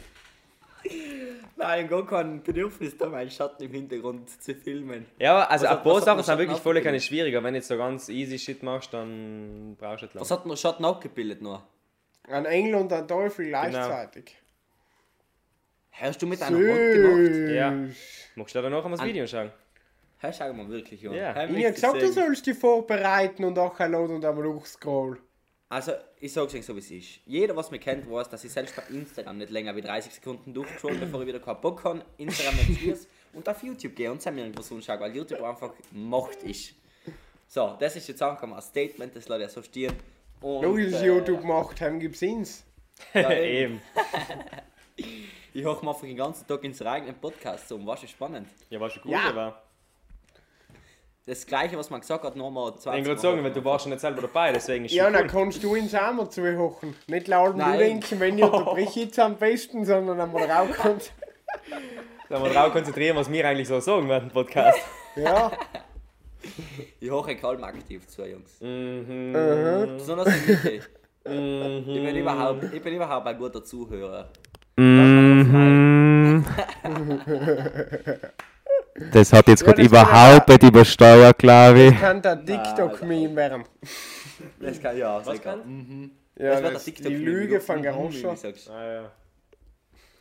Nein, 1.56 1.88
gar 1.88 2.06
kein 2.06 2.42
Bedürfnis, 2.42 2.96
da 2.98 3.06
meinen 3.06 3.30
Schatten 3.30 3.62
im 3.62 3.70
Hintergrund 3.72 4.28
zu 4.42 4.54
filmen. 4.54 5.06
Ja, 5.18 5.44
also 5.46 5.64
Was 5.66 5.72
ein 5.76 5.82
paar 5.82 5.94
was 5.96 6.04
Sachen 6.04 6.22
sind 6.22 6.38
wirklich 6.38 6.58
voll 6.58 6.80
keine 6.82 7.00
schwieriger. 7.00 7.42
Wenn 7.42 7.54
du 7.54 7.58
jetzt 7.58 7.68
so 7.68 7.76
ganz 7.76 8.08
easy 8.08 8.38
Shit 8.38 8.62
machst, 8.62 8.92
dann 8.92 9.76
brauchst 9.78 10.02
du 10.02 10.06
nicht 10.06 10.14
Was 10.16 10.28
lange. 10.30 10.40
hat 10.42 10.50
denn 10.50 10.56
Schatten 10.56 10.84
abgebildet 10.84 11.42
noch? 11.42 11.62
Ein 12.28 12.44
Engel 12.46 12.74
und 12.76 12.92
ein 12.92 13.06
Teufel 13.08 13.46
Genau. 13.46 13.60
gleichzeitig. 13.68 14.36
Hast 15.92 16.20
du 16.22 16.26
mit 16.26 16.42
einer 16.42 16.56
Hand 16.56 16.92
gemacht? 16.92 17.34
Süß. 17.34 17.50
Ja. 17.52 17.74
Magst 18.34 18.54
du 18.54 18.62
da 18.62 18.70
noch 18.70 18.84
einmal 18.84 18.98
das 18.98 19.06
Video 19.06 19.26
schauen? 19.26 19.50
Hey, 20.18 20.32
schau 20.36 20.52
mal 20.52 20.68
wirklich 20.68 21.06
an. 21.08 21.14
Ja. 21.14 21.30
Ich 21.44 21.64
habe 21.64 21.72
gesagt, 21.72 22.02
du 22.02 22.12
sollst 22.12 22.46
dich 22.46 22.56
vorbereiten 22.56 23.44
und 23.44 23.58
auch 23.58 23.78
laden 23.78 24.16
und 24.16 24.24
einmal 24.24 24.44
durchscrollen. 24.44 25.18
Also, 25.70 25.92
ich 26.18 26.32
sag's 26.32 26.54
euch 26.54 26.66
so, 26.66 26.74
wie 26.74 26.80
es 26.80 26.90
ist. 26.90 27.20
Jeder, 27.26 27.54
was 27.56 27.70
mich 27.70 27.80
kennt, 27.80 28.10
weiß, 28.10 28.28
dass 28.28 28.44
ich 28.44 28.52
selbst 28.52 28.74
bei 28.76 28.82
Instagram 28.92 29.38
nicht 29.38 29.50
länger 29.50 29.74
wie 29.76 29.80
30 29.80 30.12
Sekunden 30.12 30.52
durchscroll, 30.52 30.94
bevor 31.00 31.22
ich 31.22 31.28
wieder 31.28 31.38
keinen 31.38 31.60
Bock 31.60 31.84
habe, 31.84 32.04
Instagram 32.18 32.56
nicht 32.56 33.06
und 33.32 33.48
auf 33.48 33.62
YouTube 33.62 33.94
gehe 33.94 34.10
und 34.10 34.24
mir 34.26 34.42
irgendwas 34.42 34.70
anschaue, 34.72 35.00
weil 35.00 35.14
YouTube 35.14 35.42
einfach 35.42 35.72
Macht 35.92 36.42
ist. 36.42 36.74
So, 37.46 37.76
das 37.78 37.96
ist 37.96 38.08
jetzt 38.08 38.20
mal 38.20 38.36
ein 38.42 38.62
Statement, 38.62 39.14
das 39.14 39.28
lässt 39.28 39.40
ja 39.40 39.48
so 39.48 39.62
stehen. 39.62 39.94
Und, 40.40 40.62
Logisch, 40.62 40.92
äh, 40.94 41.06
YouTube 41.06 41.44
macht, 41.44 41.80
haben 41.80 42.00
gibt's 42.00 42.22
ins. 42.22 42.64
Ja, 43.14 43.32
eben. 43.32 43.80
Ich 45.52 45.62
höre 45.64 45.82
mir 45.82 45.90
einfach 45.90 46.00
den 46.02 46.16
ganzen 46.16 46.46
Tag 46.46 46.62
ins 46.64 46.80
eigenen 46.82 47.14
Podcast 47.16 47.68
so, 47.68 47.74
und 47.76 47.86
was 47.86 48.02
ist 48.02 48.10
spannend. 48.10 48.48
Ja, 48.68 48.78
war 48.80 48.88
schon 48.90 49.02
gut, 49.02 49.12
Ja. 49.12 49.28
aber. 49.30 49.62
Das 51.26 51.46
gleiche, 51.46 51.76
was 51.76 51.90
man 51.90 52.00
gesagt 52.00 52.24
hat, 52.24 52.34
nochmal 52.34 52.74
20 52.76 52.86
Ich 52.86 52.92
wollte 52.92 53.04
gerade 53.04 53.20
sagen, 53.20 53.44
weil 53.44 53.52
du 53.52 53.64
warst 53.64 53.82
schon 53.84 53.90
nicht 53.90 54.00
selber 54.00 54.22
dabei, 54.22 54.52
deswegen 54.52 54.84
ist 54.86 54.92
Ja, 54.94 55.04
schon 55.04 55.12
dann 55.12 55.22
cool. 55.24 55.28
kannst 55.28 55.62
du 55.62 55.74
ins 55.74 55.94
Hammer 55.94 56.28
zuhören. 56.30 56.94
Nicht 57.08 57.28
laut 57.28 57.54
du 57.58 57.76
denken, 57.78 58.18
wenn 58.20 58.38
ich 58.38 58.44
unterbreche 58.44 59.00
jetzt 59.00 59.18
am 59.18 59.36
besten, 59.36 59.84
sondern 59.84 60.20
einmal. 60.20 60.46
Da 60.48 60.56
haben 60.58 62.44
wir 62.44 62.50
drauf 62.52 62.72
konzentrieren, 62.72 63.16
was 63.16 63.30
wir 63.30 63.46
eigentlich 63.46 63.68
so 63.68 63.78
sagen 63.80 64.08
während 64.08 64.30
dem 64.30 64.34
Podcast. 64.34 64.78
Ja, 65.16 65.50
Ich 67.00 67.10
höre 67.10 67.34
kaum 67.34 67.64
aktiv 67.64 68.06
zu, 68.06 68.24
Jungs. 68.24 68.60
Mhm. 68.60 69.32
mhm. 69.32 69.96
Besonders 69.98 70.28
in 70.28 70.46
Mitte. 70.46 70.70
Ich 70.70 70.82
Mhm. 71.24 71.84
bin 71.86 72.16
überhaupt, 72.16 72.64
ich 72.72 72.82
bin 72.82 72.94
überhaupt 72.94 73.26
ein 73.26 73.36
guter 73.36 73.62
Zuhörer. 73.62 74.30
Mhm. 74.80 76.44
Das 79.12 79.32
hat 79.32 79.48
jetzt 79.48 79.60
Ja, 79.60 79.66
gerade 79.66 79.82
das 79.82 79.90
überhaupt 79.90 80.48
nicht 80.48 80.62
übersteuert, 80.62 81.38
glaube 81.38 81.80
ich. 81.88 82.00
kann 82.00 82.20
der 82.22 82.44
TikTok-Meme 82.44 83.36
werden. 83.36 83.64
Das 84.58 84.80
kann 84.80 84.96
ja 84.96 85.18
Was 85.18 85.26
sicher. 85.36 85.38
kann? 85.58 86.10
Ja, 86.36 86.62
wird 86.62 86.74
das, 86.74 86.84
der 86.84 86.94
die 87.10 87.16
Lüge 87.16 87.60
von 87.60 87.78
Mhm, 87.78 87.82
Garoscha. 87.82 88.34
Ah, 88.70 88.84
ja. 88.92 89.12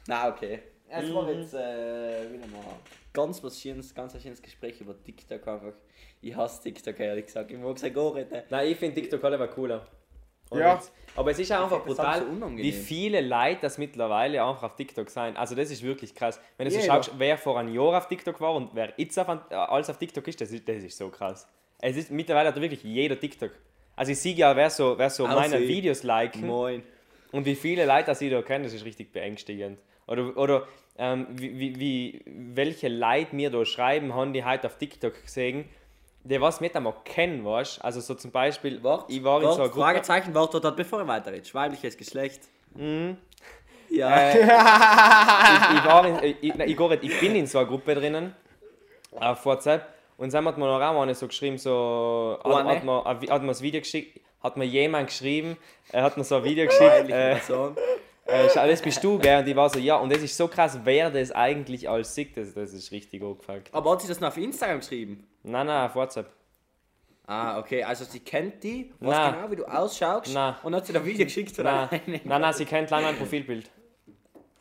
Na, 0.08 0.28
okay. 0.30 0.60
Es 0.90 1.14
war 1.14 1.30
jetzt 1.32 1.54
äh, 1.54 2.32
wieder 2.34 2.48
mal 2.48 2.64
ganz 3.14 3.44
was 3.44 3.60
schönes, 3.62 3.94
ganz 3.94 4.16
ein 4.16 4.22
schönes 4.22 4.42
Gespräch 4.42 4.82
über 4.82 4.96
TikTok 5.04 5.48
einfach. 5.48 5.74
Ich 6.22 6.36
hasse 6.36 6.64
TikTok, 6.64 7.00
ehrlich 7.00 7.28
gesagt. 7.28 7.52
Ich 7.52 7.58
mag 7.58 7.76
es 7.78 7.94
gar 7.94 8.14
nicht. 8.16 8.28
Nein, 8.50 8.68
ich 8.68 8.78
finde 8.78 9.00
TikTok 9.02 9.24
halt 9.24 9.34
einfach 9.40 9.54
cooler. 9.56 9.86
Und 10.50 10.60
Ja. 10.60 10.76
jetzt- 10.76 10.92
Aber 11.16 11.32
es 11.32 11.40
ist 11.40 11.52
auch 11.52 11.64
einfach 11.64 11.84
brutal, 11.84 12.20
so 12.40 12.58
wie 12.58 12.72
viele 12.72 13.20
Leute 13.22 13.60
das 13.62 13.78
mittlerweile 13.78 14.44
einfach 14.44 14.64
auf 14.64 14.76
TikTok 14.76 15.10
sein. 15.10 15.36
Also 15.36 15.54
das 15.56 15.70
ist 15.72 15.84
wirklich 15.84 16.14
krass. 16.16 16.40
Wenn 16.58 16.66
du 16.70 16.72
so 16.74 16.80
schaust, 16.82 17.12
wer 17.18 17.38
vor 17.38 17.60
einem 17.60 17.74
Jahr 17.74 17.98
auf 17.98 18.08
TikTok 18.08 18.40
war 18.40 18.54
und 18.56 18.70
wer 18.74 18.94
jetzt 18.98 19.18
auf, 19.20 19.28
äh, 19.28 19.54
alles 19.56 19.90
auf 19.90 19.98
TikTok 19.98 20.28
ist, 20.28 20.40
das 20.40 20.52
ist, 20.52 20.68
das 20.70 20.78
ist 20.84 20.98
so 20.98 21.10
krass. 21.10 21.48
Es 21.82 21.98
ist 21.98 22.12
mittlerweile 22.12 22.50
hat 22.50 22.62
wirklich 22.62 22.84
jeder 22.84 23.20
TikTok. 23.20 23.52
Also 23.96 24.12
ich 24.14 24.20
sehe 24.20 24.34
ja, 24.36 24.56
wer 24.56 24.70
so, 24.70 24.98
wer 24.98 25.10
so 25.10 25.26
Also 25.26 25.38
meine 25.40 25.60
Videos 25.60 26.04
liken 26.04 26.46
Moin. 26.48 26.84
und 27.32 27.46
wie 27.46 27.56
viele 27.56 27.86
Leute 27.86 28.06
das 28.06 28.22
ich 28.22 28.32
da 28.32 28.42
kenne, 28.42 28.64
das 28.66 28.74
ist 28.74 28.86
richtig 28.86 29.12
beängstigend. 29.12 29.80
Oder, 30.08 30.38
oder 30.38 30.68
ähm, 30.98 31.28
wie, 31.32 31.60
wie, 31.60 31.80
wie, 31.80 32.22
welche 32.26 32.88
Leute 32.88 33.36
mir 33.36 33.50
da 33.50 33.66
schreiben, 33.66 34.14
haben 34.16 34.32
die 34.32 34.44
heute 34.46 34.68
auf 34.68 34.78
TikTok 34.78 35.22
gesehen, 35.24 35.66
die 36.24 36.42
was 36.42 36.62
nicht 36.62 36.76
einmal 36.76 36.94
kennen, 37.04 37.46
weißt? 37.46 37.84
Also 37.84 38.02
so 38.02 38.16
zum 38.16 38.32
Beispiel, 38.32 38.84
Wart, 38.84 39.10
ich 39.10 39.24
war 39.24 39.42
in 39.42 39.48
so 39.48 39.56
einer 39.56 39.70
Gruppe... 39.70 39.82
Fragezeichen, 39.82 40.36
Wort 40.36 40.54
dort, 40.54 40.76
bevor 40.76 41.02
ich 41.02 41.08
weiterrede. 41.08 41.54
Weibliches 41.54 41.98
Geschlecht. 41.98 42.42
Mhm. 42.76 43.18
Ja. 43.90 44.10
Äh, 44.16 44.40
ich, 44.42 45.78
ich, 45.78 45.86
war 45.86 46.06
in, 46.06 46.36
ich, 46.42 46.56
nein, 46.56 46.70
ich, 46.70 46.78
nicht, 46.78 47.04
ich 47.04 47.20
bin 47.20 47.36
in 47.36 47.48
so 47.48 47.60
einer 47.60 47.68
Gruppe 47.68 47.96
drinnen, 47.96 48.36
auf 49.12 49.46
WhatsApp, 49.46 49.88
und 50.18 50.34
dann 50.34 50.46
hat 50.46 50.58
mir 50.58 50.66
noch 50.66 50.82
eine 50.82 51.16
so 51.16 51.28
geschrieben, 51.28 51.58
so, 51.58 52.38
hat, 52.44 52.54
Eine? 52.54 52.70
hat, 52.70 52.84
mir, 52.84 53.06
hat 53.06 53.42
mir 53.42 53.48
das 53.48 53.62
Video 53.62 53.80
geschickt, 53.80 54.20
hat 54.44 54.58
mir 54.58 54.66
jemand 54.66 55.08
geschrieben, 55.08 55.58
er 55.94 56.04
hat 56.04 56.18
mir 56.18 56.26
so 56.26 56.36
ein 56.36 56.44
Video 56.44 56.66
geschickt, 56.68 57.10
äh. 57.10 57.38
Äh, 58.30 58.68
das 58.68 58.82
bist 58.82 59.04
du, 59.04 59.18
gell? 59.20 59.40
Und 59.40 59.48
ich 59.48 59.56
war 59.56 59.70
so, 59.70 59.80
ja, 59.80 59.96
und 59.98 60.12
das 60.14 60.22
ist 60.22 60.36
so 60.36 60.48
krass, 60.48 60.80
wer 60.84 61.10
das 61.10 61.32
eigentlich 61.32 61.90
alles 61.90 62.14
sieht, 62.14 62.38
das, 62.38 62.54
das 62.54 62.74
ist 62.74 62.92
richtig 62.92 63.22
angefuckt. 63.22 63.74
Aber 63.74 63.92
hat 63.92 64.02
sie 64.02 64.08
das 64.08 64.20
noch 64.20 64.30
auf 64.30 64.38
Instagram 64.38 64.80
geschrieben? 64.80 65.28
Nein, 65.44 65.68
nein, 65.68 65.86
auf 65.88 65.96
WhatsApp. 65.96 66.32
Ah, 67.30 67.60
okay. 67.60 67.84
Also 67.84 68.06
sie 68.06 68.22
kennt 68.22 68.64
die, 68.64 68.92
weiß 69.00 69.16
Nein. 69.16 69.34
genau, 69.36 69.52
wie 69.52 69.56
du 69.58 69.66
ausschaust. 69.66 70.34
Nein. 70.34 70.56
Und 70.64 70.74
hat 70.76 70.88
sie 70.88 70.94
da 70.94 71.06
Video 71.06 71.26
geschickt 71.26 71.60
oder 71.60 71.88
Nein, 71.92 72.22
nein, 72.24 72.42
nein, 72.42 72.54
sie 72.54 72.66
kennt 72.66 72.90
leider 72.90 73.06
mein 73.06 73.18
Profilbild. 73.18 73.70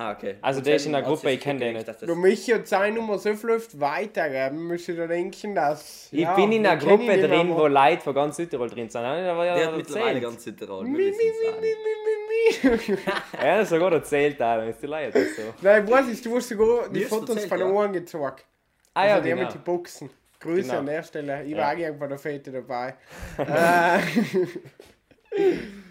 Ah, 0.01 0.13
okay. 0.13 0.37
Also 0.41 0.59
Und 0.59 0.67
der 0.69 0.77
ist 0.77 0.87
in 0.87 0.93
der 0.93 1.01
hat 1.01 1.09
Gruppe, 1.09 1.31
ich 1.33 1.41
kenn 1.41 1.59
den 1.59 1.75
nicht. 1.75 1.89
dass 1.89 1.99
Du 1.99 2.15
und 2.55 2.69
seine 2.69 2.95
Nummer 2.95 3.19
so 3.19 3.35
viel 3.35 3.51
oft 3.51 3.81
weitergeben, 3.81 4.69
müsste 4.69 4.95
da 4.95 5.09
denken, 5.09 5.57
dass. 5.57 6.07
Ich 6.13 6.21
ja, 6.21 6.37
bin 6.37 6.53
in 6.53 6.65
einer 6.65 6.77
Gruppe 6.81 7.19
drin, 7.19 7.51
aber- 7.51 7.63
wo 7.63 7.67
Leute 7.67 8.01
von 8.03 8.15
ganz 8.15 8.37
Südtirol 8.37 8.71
drin 8.71 8.89
sind. 8.89 9.01
Ich 9.03 9.07
ja 9.45 9.55
der 9.57 9.67
hat 9.67 9.77
mittlerweile 9.77 10.07
erzählt. 10.07 10.23
ganz 10.23 10.45
Südtirol. 10.45 10.85
Mi, 10.85 10.91
mi, 10.91 10.99
mi, 10.99 11.11
mi, 11.11 11.75
mi, 12.63 12.71
mi, 12.71 12.79
mi. 12.93 12.99
Ja, 13.43 13.59
das 13.59 13.71
sogar 13.71 13.93
erzählt, 13.93 14.41
Alter. 14.41 14.69
Ist 14.69 14.81
die 14.81 14.87
Leute 14.87 15.19
so. 15.37 15.43
Nein, 15.63 15.91
weiß 15.91 16.09
ich, 16.13 16.23
du 16.23 16.37
hast 16.37 16.49
sogar 16.49 16.89
die 16.91 17.05
Fotos 17.05 17.31
erzählt, 17.31 17.49
von 17.49 17.59
ja. 17.59 17.67
Ohren 17.67 17.93
gezeigt. 17.93 18.45
Ah 18.95 19.05
ja, 19.05 19.15
also 19.15 19.25
der 19.25 19.35
genau. 19.35 19.47
mit 19.49 19.55
den 19.57 19.63
Boxen. 19.65 20.11
Grüße 20.39 20.63
Genau. 20.69 20.79
an 20.79 20.87
der 20.87 21.03
Stelle. 21.03 21.43
Ich 21.45 21.51
Ja. 21.51 21.57
war 21.59 21.67
eigentlich 21.71 21.99
bei 21.99 22.07
der 22.07 22.19
Fete 22.19 22.53
dabei. 22.53 22.95
äh, 23.39 23.99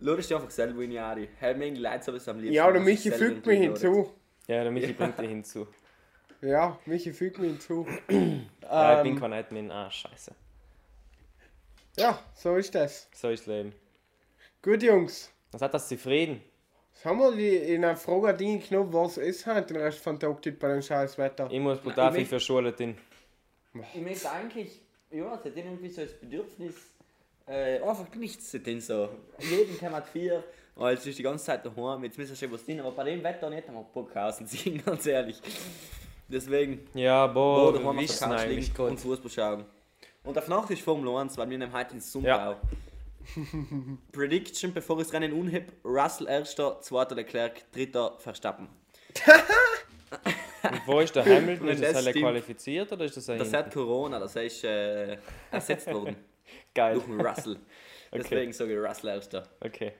Lade 0.00 0.22
dich 0.22 0.34
einfach 0.34 0.50
selber 0.50 0.82
in 0.82 0.90
die 0.90 0.98
Ari. 0.98 1.28
Hey, 1.38 1.54
mir 1.54 1.72
Leute 1.74 2.04
so 2.04 2.14
was 2.14 2.28
am 2.28 2.38
liebsten. 2.38 2.54
ja, 2.54 2.70
der 2.70 2.80
Michi 2.80 3.10
fügt 3.10 3.44
mich 3.46 3.58
hinzu. 3.60 4.12
Ja, 4.46 4.62
der 4.62 4.70
Michi 4.72 4.92
bringt 4.92 5.18
dich 5.18 5.28
hinzu. 5.28 5.66
Ja, 6.40 6.78
Michi 6.86 7.12
fügt 7.12 7.38
mich 7.38 7.50
hinzu. 7.50 7.86
Ja, 8.70 8.98
ich 8.98 9.02
bin 9.02 9.14
Ähm, 9.14 9.20
kein 9.20 9.32
Admin. 9.32 9.70
Ah, 9.70 9.90
scheiße. 9.90 10.32
ja, 11.96 12.18
so 12.34 12.56
ist 12.56 12.74
das. 12.74 13.08
So 13.14 13.30
ist 13.30 13.40
das 13.40 13.46
Leben. 13.46 13.72
Gut, 14.62 14.82
Jungs. 14.82 15.32
Was 15.52 15.62
hat 15.62 15.72
das 15.72 15.88
zufrieden? 15.88 16.42
Jetzt 16.92 17.04
haben 17.06 17.18
wir 17.18 17.34
die, 17.34 17.56
in 17.56 17.82
einer 17.84 17.96
Frage 17.96 18.34
Ding 18.36 18.60
genommen, 18.60 18.92
was 18.92 19.16
ist 19.16 19.46
halt 19.46 19.70
den 19.70 19.78
Rest 19.78 20.00
von 20.00 20.20
Tag 20.20 20.42
bei 20.42 20.68
dem 20.68 20.82
scheiß 20.82 21.16
Wetter. 21.16 21.48
Ich 21.50 21.60
muss 21.60 21.78
brutal 21.80 22.12
viel 22.12 22.26
für 22.26 22.38
Schule 22.40 22.74
hin. 22.76 22.98
Ich 23.94 24.00
möchte 24.02 24.30
eigentlich, 24.30 24.82
ja, 25.10 25.34
es 25.34 25.44
hat 25.44 25.56
irgendwie 25.56 25.88
so 25.88 26.02
das 26.02 26.12
Bedürfnis, 26.12 26.74
äh, 27.48 27.80
einfach 27.80 28.14
nichts 28.14 28.50
tun. 28.52 28.80
So. 28.80 29.08
Jeden 29.38 29.90
man 29.90 30.02
vier, 30.04 30.44
weil 30.74 30.94
es 30.94 31.06
ist 31.06 31.18
die 31.18 31.22
ganze 31.22 31.44
Zeit 31.44 31.64
daheim, 31.64 32.04
jetzt 32.04 32.18
müssen 32.18 32.30
wir 32.30 32.36
schon 32.36 32.52
was 32.52 32.64
tun, 32.64 32.80
aber 32.80 32.92
bei 32.92 33.04
dem 33.04 33.22
Wetter 33.22 33.50
nicht 33.50 33.68
einmal 33.68 33.84
Bock 33.92 34.12
ziehen, 34.46 34.82
ganz 34.84 35.06
ehrlich. 35.06 35.40
Deswegen, 36.28 36.86
Ja, 36.94 37.24
oh, 37.24 37.32
boah, 37.32 37.72
daheim 37.72 37.98
auf 37.98 38.06
der 38.06 38.50
wissen 38.50 38.74
Couch 38.74 38.90
und. 38.90 39.00
Fußball 39.00 39.30
schauen. 39.30 39.64
Und 40.24 40.36
auf 40.36 40.46
Nacht 40.48 40.70
ist 40.70 40.82
Formel 40.82 41.16
1, 41.16 41.38
weil 41.38 41.48
wir 41.48 41.58
nehmen 41.58 41.72
heute 41.72 41.94
ins 41.94 42.12
Sumbau. 42.12 42.28
Ja. 42.28 42.60
Prediction, 44.12 44.72
bevor 44.72 44.98
ich 44.98 45.06
das 45.06 45.14
Rennen 45.14 45.32
unheb, 45.32 45.72
Russell 45.84 46.28
erster, 46.28 46.80
zweiter 46.80 47.14
Leclerc, 47.14 47.72
dritter 47.72 48.14
Verstappen. 48.18 48.68
Und 50.62 50.86
wo 50.86 51.00
ist 51.00 51.14
der 51.14 51.24
Hamilton? 51.24 51.66
Wenn 51.66 51.82
Ist 51.82 51.94
das 51.94 52.04
das 52.04 52.14
qualifiziert 52.14 52.92
oder 52.92 53.04
ist 53.04 53.16
das 53.16 53.28
ein 53.28 53.38
Das 53.38 53.52
hat 53.52 53.72
Corona, 53.72 54.18
das 54.18 54.34
ist 54.36 54.64
äh, 54.64 55.18
ersetzt 55.50 55.92
worden 55.92 56.16
Geil. 56.74 56.94
Durch 56.94 57.06
den 57.06 57.20
Russell. 57.20 57.56
okay. 58.10 58.22
Deswegen 58.22 58.52
sage 58.52 58.72
ich 58.72 58.78
Russell 58.78 59.10
erster. 59.10 59.48
Okay. 59.60 59.92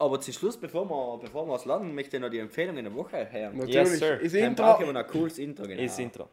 Aber 0.00 0.20
zum 0.20 0.32
Schluss, 0.32 0.56
bevor 0.56 0.88
wir, 0.88 1.18
bevor 1.18 1.46
wir 1.46 1.56
es 1.56 1.64
lernen, 1.64 1.94
möchte 1.94 2.16
ich 2.16 2.22
noch 2.22 2.30
die 2.30 2.38
Empfehlungen 2.38 2.84
der 2.84 2.94
Woche 2.94 3.30
hören. 3.30 3.56
Natürlich. 3.56 3.74
Yes, 3.74 3.98
sir. 3.98 4.20
Ist 4.20 4.34
Intro. 4.34 4.78
Dann 4.78 4.96
ein 4.96 5.06
cooles 5.08 5.38
Intro. 5.38 5.64
Genau. 5.64 5.82
Ist 5.82 5.98
Intro. 5.98 6.28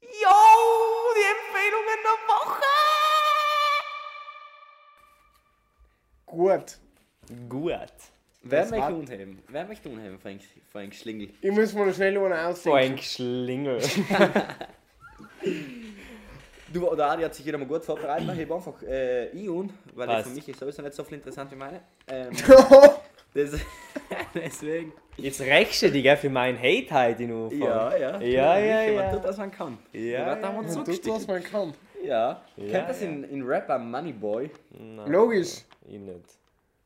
Yo, 0.00 0.08
die 1.16 1.26
Empfehlungen 1.36 1.98
der 2.02 2.18
Woche! 2.28 2.62
Gut. 6.26 6.78
Gut. 7.48 7.92
Wer 8.42 8.60
das 8.62 8.70
möchte 8.70 8.94
unheben? 8.94 9.42
Wer 9.48 9.66
möchte 9.66 9.88
unheben, 9.90 10.18
Frank, 10.18 10.40
Frank 10.72 10.94
Schlingel? 10.94 11.34
Ich 11.42 11.50
muss 11.50 11.74
mal 11.74 11.92
schnell 11.92 12.16
einen 12.16 12.32
aussehen. 12.32 12.72
Frank 12.72 13.02
Schlingel. 13.02 13.80
Du 16.72 16.88
oder 16.88 17.10
Adi 17.10 17.22
hat 17.24 17.34
sich 17.34 17.44
wieder 17.44 17.58
mal 17.58 17.66
gut 17.66 17.84
vorbereitet. 17.84 18.30
Ich 18.32 18.42
habe 18.42 18.54
einfach 18.54 18.82
äh, 18.82 19.28
ich 19.30 19.48
und, 19.48 19.72
weil 19.94 20.06
das 20.06 20.16
Passt. 20.16 20.28
für 20.28 20.34
mich 20.34 20.48
ist 20.48 20.60
sowieso 20.60 20.82
nicht 20.82 20.94
so 20.94 21.02
viel 21.02 21.16
interessant 21.18 21.50
wie 21.50 21.56
meine. 21.56 21.80
Ähm, 22.06 22.30
das, 23.34 23.52
deswegen. 24.34 24.92
Jetzt 25.16 25.40
rächst 25.40 25.82
du 25.82 25.90
dich 25.90 26.02
gell, 26.02 26.16
für 26.16 26.30
meinen 26.30 26.58
Hate 26.58 26.90
heute 26.90 27.22
in 27.24 27.32
Anfang. 27.32 27.58
Ja, 27.60 27.96
ja. 27.96 28.20
Ja, 28.20 28.58
ja, 28.58 28.92
Man 28.92 29.04
ja. 29.04 29.12
tut, 29.12 29.24
was 29.24 29.36
man 29.36 29.50
kann. 29.50 29.78
Ja, 29.92 30.24
Man 30.26 30.40
mal 30.40 30.52
Man 30.62 30.84
tut, 30.84 31.06
was 31.08 31.26
man 31.26 31.42
kann. 31.42 31.74
Ja. 32.04 32.40
Ja, 32.56 32.70
Kennt 32.70 32.88
das 32.88 33.00
ja. 33.02 33.08
in, 33.08 33.24
in 33.24 33.42
Rapper 33.42 33.78
Moneyboy? 33.78 34.50
Nein, 34.70 35.10
Logisch. 35.10 35.62
Ich 35.86 35.98
nicht. 35.98 36.24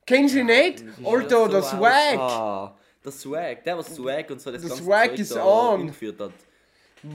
Kennst 0.06 0.34
du 0.34 0.40
ihn 0.40 0.46
nicht? 0.46 0.82
Alter, 1.04 1.48
der 1.48 1.62
Swag. 1.62 2.18
Ah, 2.18 2.74
der 3.04 3.12
Swag. 3.12 3.64
Der, 3.64 3.78
was 3.78 3.94
Swag 3.94 4.30
und 4.30 4.40
so 4.40 4.50
das 4.50 4.60
Der 4.62 4.68
ganze 4.70 4.84
Swag 4.84 5.10
Zeug 5.10 5.18
ist 5.18 5.36
da 5.36 5.44
on. 5.44 5.80
eingeführt 5.80 6.20
hat. 6.20 6.32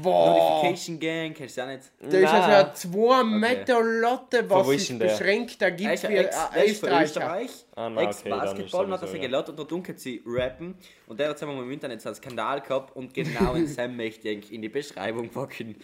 Boah. 0.04 0.62
Notification 0.62 1.00
Gang, 1.00 1.34
kennst 1.34 1.58
du 1.58 1.62
auch 1.64 1.68
nicht? 1.68 1.82
Der 2.00 2.20
ist 2.22 2.32
Nein. 2.32 2.42
also 2.44 2.72
zwei 2.74 3.24
Meter 3.24 3.82
Lotte, 3.82 4.48
was 4.50 4.68
wo 4.68 4.72
ist 4.72 4.80
sich 4.82 4.88
denn 4.90 5.00
der? 5.00 5.08
beschränkt. 5.08 5.60
Da 5.62 5.66
Er 5.66 5.72
gibt 5.72 5.94
ist 5.94 6.08
wie 6.10 6.14
ja 6.14 6.22
Ex, 6.22 6.38
ein 6.52 6.64
Österreicher. 6.70 7.04
Österreich. 7.06 7.50
Ah, 7.76 7.88
okay, 7.88 8.04
Ex-Basketball, 8.06 8.40
dann 8.46 8.66
ist 8.66 8.74
und 8.74 8.92
hat 8.94 9.02
er 9.02 9.08
sich 9.08 9.22
gelassen 9.22 9.50
und 9.50 9.60
dort 9.60 9.72
unten 9.72 9.98
sie 9.98 10.22
rappen. 10.26 10.76
Und 11.08 11.20
der 11.20 11.30
hat 11.30 11.42
einmal 11.42 11.58
im 11.64 11.72
Internet 11.72 12.02
so 12.02 12.10
einen 12.10 12.16
Skandal 12.16 12.62
gehabt 12.62 12.96
und 12.96 13.14
genau 13.14 13.54
in 13.56 13.66
Sam 13.68 13.96
möchte 13.98 14.30
ich 14.30 14.54
in 14.54 14.62
die 14.62 14.70
Beschreibung 14.70 15.30
packen. 15.30 15.76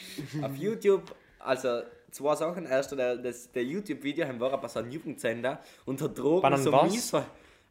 Auf 0.43 0.55
YouTube, 0.55 1.15
also 1.39 1.81
zwei 2.11 2.35
Sachen. 2.35 2.65
Erst 2.67 2.91
der, 2.91 3.15
das, 3.17 3.51
der 3.51 3.63
YouTube-Video 3.63 4.27
war 4.39 4.51
er 4.51 4.57
bei 4.59 4.67
so 4.67 4.81
Jugendsender 4.81 5.59
und 5.85 6.01
hat 6.01 6.17
Drogen 6.17 6.57
so 6.57 6.71
was? 6.71 6.91
mies 6.91 7.09
ver 7.09 7.25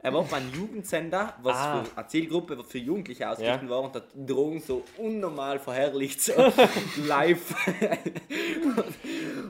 er 0.05 0.13
war 0.13 0.23
bei 0.25 0.37
einem 0.37 0.53
Jugendsender, 0.53 1.35
was 1.43 1.57
Ah. 1.57 1.83
für 1.83 1.97
eine 1.99 2.07
Zielgruppe 2.07 2.63
für 2.63 2.79
Jugendliche 2.79 3.29
ausgerichtet 3.29 3.63
Ja. 3.65 3.69
war 3.71 3.81
und 3.83 3.95
hat 3.97 4.05
Drogen 4.15 4.61
so 4.61 4.85
unnormal 4.99 5.59
verherrlicht, 5.59 6.21
so 6.23 6.33
live. 7.09 7.55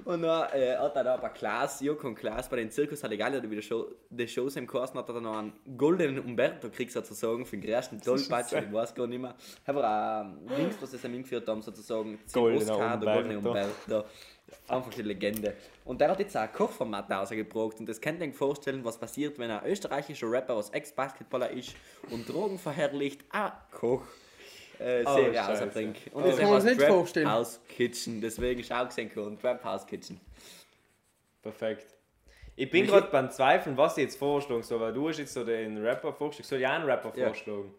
und 0.04 0.22
dann 0.22 0.48
äh, 0.52 0.76
hat 0.76 0.96
er 0.96 1.04
da 1.04 1.16
bei 1.16 1.28
Klaas, 1.30 1.80
Joko 1.80 2.06
und 2.08 2.14
Klaas, 2.14 2.48
bei 2.48 2.56
den 2.56 2.70
Zirkus 2.70 3.02
Halligalli 3.02 3.38
oder 3.38 3.50
wie 3.50 3.56
die, 3.56 3.62
Show, 3.62 3.86
die 4.10 4.28
Shows 4.28 4.56
im 4.56 4.66
Kurs 4.66 4.94
hat 4.94 5.08
er 5.08 5.14
dann 5.14 5.22
noch 5.24 5.36
einen 5.38 5.52
goldenen 5.76 6.20
Umberto 6.20 6.68
gekriegt 6.68 6.92
sozusagen 6.92 7.44
für 7.44 7.56
den 7.56 7.68
größten 7.70 8.00
Tollpatsch, 8.00 8.52
ich 8.52 8.72
weiß 8.72 8.94
gar 8.94 9.06
nicht 9.06 9.20
mehr. 9.20 9.34
Aber 9.66 9.82
auch 10.46 10.56
links, 10.56 10.76
was 10.80 10.90
sie 10.92 10.96
ihm 11.06 11.14
eingeführt 11.14 11.48
haben, 11.48 11.62
sozusagen, 11.62 12.18
zum 12.26 12.42
Goldener 12.42 12.72
Oscar, 12.74 12.96
der 12.98 13.14
goldene 13.14 13.38
Umberto. 13.38 14.04
Einfach 14.68 14.92
eine 14.94 15.02
Legende. 15.02 15.54
Und 15.84 16.00
der 16.00 16.10
hat 16.10 16.18
jetzt 16.18 16.36
auch 16.36 16.42
ein 16.42 16.52
Kochformat 16.52 17.10
rausgebracht 17.10 17.78
und 17.80 17.86
das 17.88 18.00
könnt 18.00 18.20
ihr 18.20 18.28
euch 18.28 18.34
vorstellen, 18.34 18.84
was 18.84 18.98
passiert, 18.98 19.38
wenn 19.38 19.50
ein 19.50 19.64
österreichischer 19.66 20.30
Rapper, 20.30 20.56
was 20.56 20.70
Ex-Basketballer 20.70 21.50
ist 21.50 21.74
und 22.10 22.28
Drogen 22.28 22.58
verherrlicht, 22.58 23.22
ein 23.30 23.52
Koch. 23.70 24.02
Äh, 24.80 25.04
Oh, 25.06 25.14
Serie 25.14 25.38
rausbringt. 25.40 25.98
Und 26.12 26.22
Das 26.24 26.32
das 26.32 26.40
kann 26.40 26.50
man 26.50 26.60
sich 26.60 26.76
nicht 26.76 26.86
vorstellen. 26.86 27.30
House 27.30 27.60
Kitchen, 27.68 28.20
deswegen 28.20 28.60
ist 28.60 28.72
auch 28.72 28.86
gesehen 28.88 29.10
und 29.14 29.40
Trap 29.40 29.62
House 29.64 29.86
Kitchen. 29.86 30.20
Perfekt. 31.42 31.94
Ich 32.56 32.70
bin 32.70 32.86
gerade 32.86 33.08
beim 33.10 33.30
Zweifeln, 33.30 33.76
was 33.76 33.96
ich 33.98 34.04
jetzt 34.04 34.16
vorschlagen 34.18 34.62
soll, 34.62 34.80
weil 34.80 34.92
du 34.92 35.08
hast 35.08 35.18
jetzt 35.18 35.34
so 35.34 35.44
den 35.44 35.84
Rapper 35.84 36.12
vorgeschlagen. 36.12 36.48
Soll 36.48 36.60
ich 36.60 36.66
auch 36.66 36.70
einen 36.72 36.84
Rapper 36.84 37.12
Ja. 37.16 37.26
vorschlagen? 37.26 37.74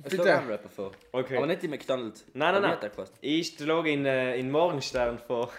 Bitte. 0.00 0.16
schlägt 0.16 0.28
einen 0.28 0.50
Rapper 0.50 0.68
vor. 0.68 0.92
Okay. 1.12 1.36
Aber 1.36 1.46
nicht 1.46 1.62
die 1.62 1.68
McDonalds. 1.68 2.24
Nein, 2.32 2.60
nein, 2.62 2.78
nein. 2.80 2.90
Ich 3.20 3.48
schlage 3.56 3.90
in, 3.90 4.06
äh, 4.06 4.36
in 4.38 4.50
Morgenstern 4.50 5.18
vor. 5.18 5.50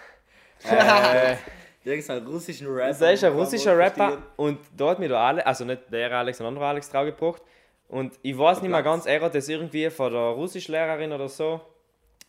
Äh, 0.64 1.36
Irgendeinen 1.82 2.26
russischen 2.26 2.66
Rapper. 2.66 2.88
das 2.88 3.14
ist 3.14 3.24
ein 3.24 3.32
russischer 3.32 3.76
Rapper 3.76 4.18
und 4.36 4.58
da 4.76 4.90
hat 4.90 4.98
mir 4.98 5.08
der 5.08 5.18
Alex, 5.18 5.46
also 5.46 5.64
nicht 5.64 5.90
der 5.90 6.12
Alex, 6.12 6.40
ein 6.40 6.46
anderer 6.46 6.66
Alex 6.66 6.90
draufgebracht. 6.90 7.42
Und 7.88 8.12
ich 8.22 8.36
weiß 8.36 8.60
nicht 8.60 8.70
mehr 8.70 8.82
ganz, 8.82 9.06
er 9.06 9.20
hat 9.22 9.34
das 9.34 9.48
irgendwie 9.48 9.88
von 9.88 10.12
der 10.12 10.20
Russischlehrerin 10.20 11.10
oder 11.12 11.28
so 11.28 11.60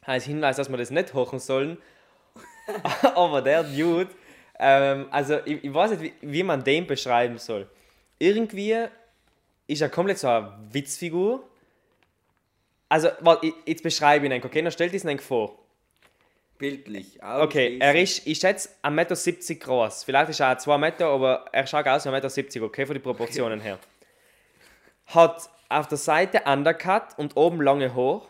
als 0.04 0.24
Hinweis, 0.24 0.56
dass 0.56 0.70
wir 0.70 0.78
das 0.78 0.90
nicht 0.90 1.14
hochen 1.14 1.40
sollen. 1.40 1.78
Aber 3.16 3.42
der 3.42 3.64
Dude, 3.64 4.10
ähm, 4.58 5.08
also 5.12 5.40
ich, 5.46 5.64
ich 5.64 5.74
weiß 5.74 5.92
nicht, 5.92 6.02
wie, 6.02 6.14
wie 6.22 6.44
man 6.44 6.64
den 6.64 6.88
beschreiben 6.88 7.38
soll. 7.38 7.68
Irgendwie 8.18 8.86
ist 9.68 9.82
er 9.82 9.90
komplett 9.90 10.20
so 10.20 10.28
eine 10.28 10.54
Witzfigur. 10.72 11.44
Also, 12.90 13.10
warte, 13.20 13.54
jetzt 13.66 13.84
beschreibe 13.84 14.26
ich 14.26 14.32
ihn, 14.32 14.44
okay? 14.44 14.62
Dann 14.62 14.72
stellt 14.72 14.94
es 14.94 15.04
ihn 15.04 15.20
vor. 15.20 15.58
Bildlich. 16.62 17.20
Okay, 17.24 17.78
er 17.82 17.96
ist, 17.96 18.26
ich 18.26 18.38
schätze, 18.40 18.70
1,70 18.84 18.92
Meter 18.92 19.56
groß. 19.66 20.04
Vielleicht 20.06 20.30
ist 20.30 20.40
er 20.40 20.54
auch 20.54 20.58
2 20.58 20.78
Meter, 20.78 21.08
aber 21.08 21.46
er 21.52 21.68
schaut 21.68 21.88
aus 21.88 22.06
wie 22.06 22.10
1,70 22.10 22.36
Meter, 22.54 22.62
okay, 22.66 22.86
von 22.86 22.94
den 22.96 23.02
Proportionen 23.04 23.60
her. 23.60 23.78
Hat 25.08 25.50
auf 25.70 25.88
der 25.88 25.98
Seite 25.98 26.42
Undercut 26.46 27.18
und 27.18 27.36
oben 27.36 27.62
lange 27.62 27.94
Haare. 27.94 28.22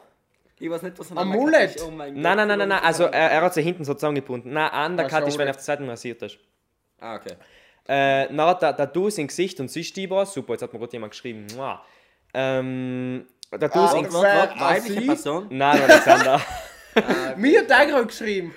Ich 0.59 0.69
weiß 0.69 0.81
nicht, 0.83 0.97
was 0.97 1.11
er 1.11 1.17
Ein 1.17 1.27
Mullet? 1.27 1.75
ist. 1.75 1.83
Oh 1.83 1.91
mein 1.91 2.13
Nein, 2.13 2.37
Gott, 2.37 2.47
nein, 2.47 2.57
nein, 2.59 2.69
nein, 2.69 2.83
also 2.83 3.03
er- 3.05 3.31
er, 3.31 3.41
hat 3.41 3.53
sie 3.53 3.61
hinten 3.63 3.83
so 3.83 3.93
zusammengebunden. 3.95 4.53
Nein, 4.53 4.91
Undercut 4.91 5.27
ist, 5.27 5.37
wenn 5.37 5.47
er 5.47 5.51
auf 5.51 5.57
der 5.57 5.63
Seite 5.65 5.87
rasiert 5.87 6.21
ist. 6.21 6.37
Ah, 6.99 7.15
okay. 7.15 7.33
Äh, 7.87 8.27
dann 8.27 8.41
hat 8.41 8.61
er 8.63 8.77
Tattoos 8.77 9.17
im 9.17 9.27
Gesicht 9.27 9.59
und 9.59 9.69
Sichtstiber. 9.69 10.25
Super, 10.25 10.53
jetzt 10.53 10.61
hat 10.61 10.71
mir 10.71 10.79
gerade 10.79 10.93
jemand 10.93 11.11
geschrieben. 11.11 11.47
Mua. 11.55 11.83
Ähm, 12.33 13.25
Tattoos 13.49 13.91
Ah, 13.93 13.97
im 13.97 14.03
Gesicht. 14.05 14.23
weibliche? 14.61 15.01
Person? 15.01 15.47
Nein, 15.49 15.81
Alexander. 15.81 16.41
Mir 17.37 17.61
hat 17.61 17.69
der 17.69 17.85
gerade 17.85 18.05
geschrieben. 18.07 18.53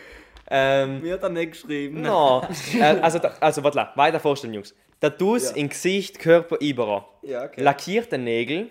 ähm, 0.51 1.01
Mir 1.03 1.15
hat 1.15 1.23
er 1.23 1.29
nicht 1.29 1.53
geschrieben. 1.53 2.03
no. 2.03 2.43
äh, 2.75 2.83
also, 2.83 3.19
also, 3.41 3.65
warte, 3.65 3.89
weiter 3.95 4.21
vorstellen, 4.21 4.55
Jungs. 4.55 4.75
Tattoos 5.01 5.51
Ja. 5.51 5.57
im 5.57 5.69
Gesicht, 5.69 6.19
Körper, 6.19 6.57
überall. 6.61 7.05
Ja, 7.23 7.45
okay. 7.45 7.61
Lackierte 7.63 8.19
Nägel. 8.19 8.71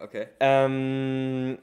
okay. 0.00 0.28
Ähm, 0.40 1.58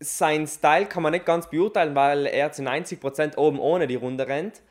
sein 0.00 0.46
Style 0.46 0.86
kann 0.86 1.02
man 1.02 1.12
nicht 1.12 1.26
ganz 1.26 1.50
beurteilen, 1.50 1.94
weil 1.94 2.26
er 2.26 2.52
zu 2.52 2.62
90% 2.62 3.36
oben 3.36 3.58
ohne 3.58 3.86
die 3.88 3.96
Runde 3.96 4.26
rennt. 4.28 4.62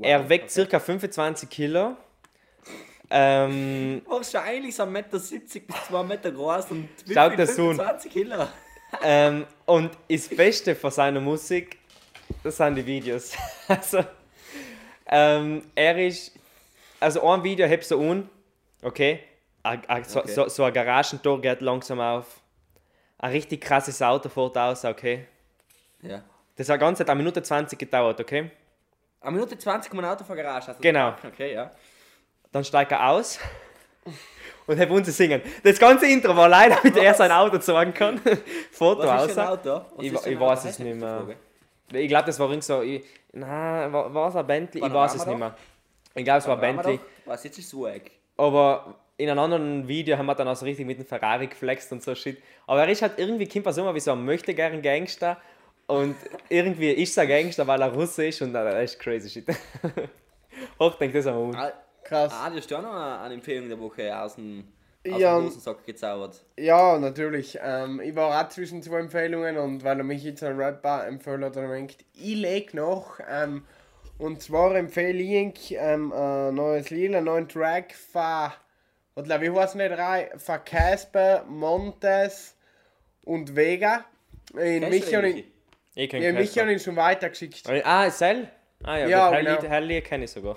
er 0.00 0.28
wiegt 0.30 0.44
okay. 0.44 0.50
circa 0.52 0.80
25 0.80 1.50
Kilo. 1.50 1.96
Ähm, 3.10 4.00
Wahrscheinlich 4.06 4.74
so 4.74 4.84
1,70 4.84 4.86
Meter 4.86 5.08
bis 5.18 5.60
2 5.88 6.02
Meter 6.04 6.30
groß 6.32 6.70
und 6.70 6.88
Schaut 7.12 7.32
wie 7.32 7.36
viel? 7.36 7.46
das 7.46 7.54
Sohn. 7.56 7.76
25 7.76 8.12
Kilo. 8.12 8.46
Ähm, 9.02 9.46
und 9.66 9.92
das 10.08 10.28
Beste 10.28 10.74
von 10.74 10.90
seiner 10.90 11.20
Musik, 11.20 11.78
das 12.42 12.56
sind 12.56 12.76
die 12.76 12.86
Videos. 12.86 13.32
also, 13.68 14.04
ähm, 15.06 15.62
er 15.74 16.06
ist, 16.06 16.32
also 17.00 17.28
ein 17.28 17.42
Video 17.42 17.66
hebst 17.66 17.90
du 17.90 18.10
an, 18.10 18.28
okay, 18.82 19.20
a, 19.62 19.76
a, 19.88 20.04
so, 20.04 20.20
Okay. 20.20 20.32
so, 20.32 20.48
so 20.48 20.64
ein 20.64 20.72
Garagentor 20.72 21.40
geht 21.40 21.60
langsam 21.60 22.00
auf, 22.00 22.40
ein 23.18 23.30
richtig 23.30 23.60
krasses 23.60 24.00
Auto 24.02 24.28
fährt 24.28 24.56
aus, 24.56 24.84
okay. 24.84 25.26
Ja. 26.02 26.22
Das 26.56 26.68
hat 26.68 26.80
ganze 26.80 27.00
Zeit 27.00 27.10
eine 27.10 27.18
Minute 27.18 27.42
20 27.42 27.78
gedauert, 27.78 28.20
okay. 28.20 28.50
Eine 29.20 29.32
Minute 29.32 29.56
20 29.56 29.90
kommt 29.90 30.04
ein 30.04 30.10
Auto 30.10 30.24
vor 30.24 30.36
Garage. 30.36 30.74
du 30.74 30.80
Genau. 30.80 31.14
Okay, 31.26 31.54
ja. 31.54 31.70
Dann 32.52 32.62
steigt 32.62 32.92
er 32.92 33.08
aus 33.08 33.38
und 34.66 34.78
hat 34.78 34.90
uns 34.90 35.16
singen. 35.16 35.40
Das 35.62 35.78
ganze 35.78 36.06
Intro 36.06 36.36
war 36.36 36.48
leider, 36.48 36.76
damit 36.76 36.96
er 36.96 37.14
sein 37.14 37.30
Auto 37.30 37.58
sagen 37.60 37.92
kann. 37.92 38.20
Foto 38.72 39.02
Was 39.02 39.26
ist 39.26 39.38
ein. 39.38 39.48
Auto? 39.48 39.70
Was 39.96 40.04
Ich, 40.04 40.12
ich 40.12 40.18
Auto? 40.18 40.40
weiß 40.40 40.64
es 40.64 40.78
nicht 40.78 40.96
mehr. 40.96 41.26
Ich 41.92 42.08
glaube, 42.08 42.26
das 42.26 42.38
war 42.38 42.48
irgend 42.48 42.64
so. 42.64 42.82
Ich, 42.82 43.04
nein, 43.32 43.92
war, 43.92 44.12
war 44.12 44.28
es 44.28 44.36
ein 44.36 44.46
Bentley? 44.46 44.84
Ich 44.84 44.92
weiß 44.92 45.14
es 45.14 45.26
nicht 45.26 45.38
mehr. 45.38 45.54
Ich 46.14 46.24
glaube, 46.24 46.38
es 46.38 46.48
war 46.48 46.56
Bentley. 46.56 47.00
Was 47.26 47.44
jetzt 47.44 47.58
ist 47.58 47.70
Swag? 47.70 48.02
Aber 48.36 48.94
in 49.16 49.28
einem 49.28 49.38
anderen 49.38 49.86
Video 49.86 50.16
haben 50.16 50.26
wir 50.26 50.34
dann 50.34 50.48
auch 50.48 50.56
so 50.56 50.64
richtig 50.64 50.86
mit 50.86 50.98
dem 50.98 51.06
Ferrari 51.06 51.46
geflext 51.46 51.92
und 51.92 52.02
so 52.02 52.14
Shit. 52.14 52.42
Aber 52.66 52.82
er 52.82 52.88
ist 52.88 53.02
halt 53.02 53.12
irgendwie, 53.16 53.48
so 53.70 53.80
immer 53.80 53.94
wie 53.94 54.00
so 54.00 54.12
ein 54.12 54.24
möchte 54.24 54.54
gern 54.54 54.80
Gangster. 54.82 55.36
Und 55.86 56.16
irgendwie 56.48 56.90
ist 56.90 57.16
er 57.16 57.24
ein 57.24 57.28
Gangster, 57.28 57.66
weil 57.66 57.80
er 57.82 57.92
Russe 57.92 58.26
ist 58.26 58.40
und 58.42 58.52
das 58.52 58.92
ist 58.92 58.98
crazy 58.98 59.28
Shit. 59.28 59.46
Hoch 60.80 60.94
denkt 60.96 61.16
das 61.16 61.26
einmal. 61.26 61.74
Ah, 62.04 62.08
Krass. 62.08 62.32
ah, 62.32 62.50
du 62.50 62.56
hast 62.56 62.70
ja 62.70 62.78
auch 62.78 62.82
noch 62.82 62.92
eine 62.94 63.20
eine 63.20 63.34
Empfehlung 63.34 63.68
der 63.68 63.78
Woche 63.80 64.16
aus 64.18 64.34
dem, 64.36 64.64
aus 65.10 65.20
Ja. 65.20 65.36
dem 65.38 65.46
Hosensack 65.46 65.84
gezaubert. 65.86 66.44
Ja, 66.58 66.98
natürlich. 66.98 67.58
Ähm, 67.62 68.00
ich 68.00 68.14
war 68.14 68.40
auch 68.44 68.48
zwischen 68.50 68.82
zwei 68.82 69.00
Empfehlungen 69.00 69.56
und 69.58 69.84
weil 69.84 69.98
er 69.98 70.04
mich 70.04 70.22
jetzt 70.22 70.42
ein 70.42 70.56
Rapper 70.56 71.06
empfohlen 71.06 71.44
hat, 71.44 71.56
dann 71.56 71.64
habe 71.64 71.78
ich 71.80 71.88
gedacht, 71.98 72.04
ich 72.14 72.34
leg 72.36 72.74
noch. 72.74 73.18
Ähm, 73.30 73.64
und 74.18 74.42
zwar 74.42 74.74
empfehle 74.76 75.18
ich 75.22 75.74
ähm, 75.78 76.12
ein 76.12 76.54
neues 76.54 76.90
Lied, 76.90 77.14
einen 77.14 77.24
neuen 77.26 77.48
Track 77.48 77.94
von, 77.94 78.52
ich, 79.16 79.50
heißt 79.54 79.74
nicht 79.76 79.90
drei, 79.90 80.30
von 80.36 80.64
Casper, 80.64 81.44
Montes 81.48 82.54
und 83.22 83.56
Vega. 83.56 84.04
In 84.56 84.82
ich, 84.84 84.90
Michi? 84.90 85.52
Ich 85.96 86.10
kenn 86.10 86.22
ja, 86.22 86.32
mich 86.32 86.48
Casper. 86.48 86.60
habe 86.62 86.72
ich 86.74 86.82
schon 86.82 86.96
weitergeschickt. 86.96 87.68
Ah, 87.84 88.10
Cell? 88.10 88.48
Ah 88.82 88.98
ja, 88.98 89.08
Ja, 89.08 89.30
genau. 89.30 89.60
genau. 89.60 89.68
Helly 89.68 90.00
kenne 90.02 90.24
ich 90.24 90.30
sogar. 90.30 90.56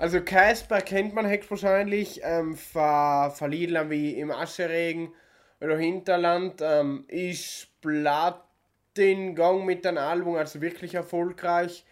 Also 0.00 0.20
Casper 0.20 0.80
kennt 0.80 1.12
man 1.12 1.28
höchstwahrscheinlich 1.28 2.20
ähm, 2.22 2.56
von, 2.56 3.32
von 3.32 3.50
Liedern 3.50 3.90
wie 3.90 4.12
Im 4.16 4.30
Ascheregen 4.30 5.12
oder 5.60 5.76
Hinterland. 5.76 6.60
Ähm, 6.62 7.04
ist 7.08 7.66
Platin 7.80 9.34
Gang 9.34 9.66
mit 9.66 9.84
einem 9.84 9.98
Album, 9.98 10.36
also 10.36 10.60
wirklich 10.60 10.94
erfolgreich. 10.94 11.84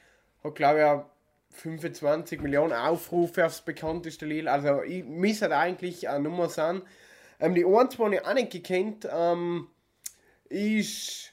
Hat 0.44 0.54
glaube 0.54 0.78
ich 0.78 0.84
auch 0.84 1.04
25 1.50 2.40
Millionen 2.42 2.74
Aufrufe 2.74 3.44
aufs 3.44 3.62
bekannteste 3.62 4.24
Lied. 4.24 4.46
Also 4.46 4.84
ich 4.84 5.02
muss 5.04 5.42
halt 5.42 5.50
eigentlich 5.50 6.08
eine 6.08 6.20
Nummer 6.20 6.48
sein. 6.48 6.82
Ähm, 7.40 7.56
die 7.56 7.64
eins, 7.64 7.96
die 7.96 8.14
ich 8.14 8.24
auch 8.24 8.34
nicht 8.34 8.52
gekannt, 8.52 9.08
ähm, 9.12 9.66
ist, 10.48 11.32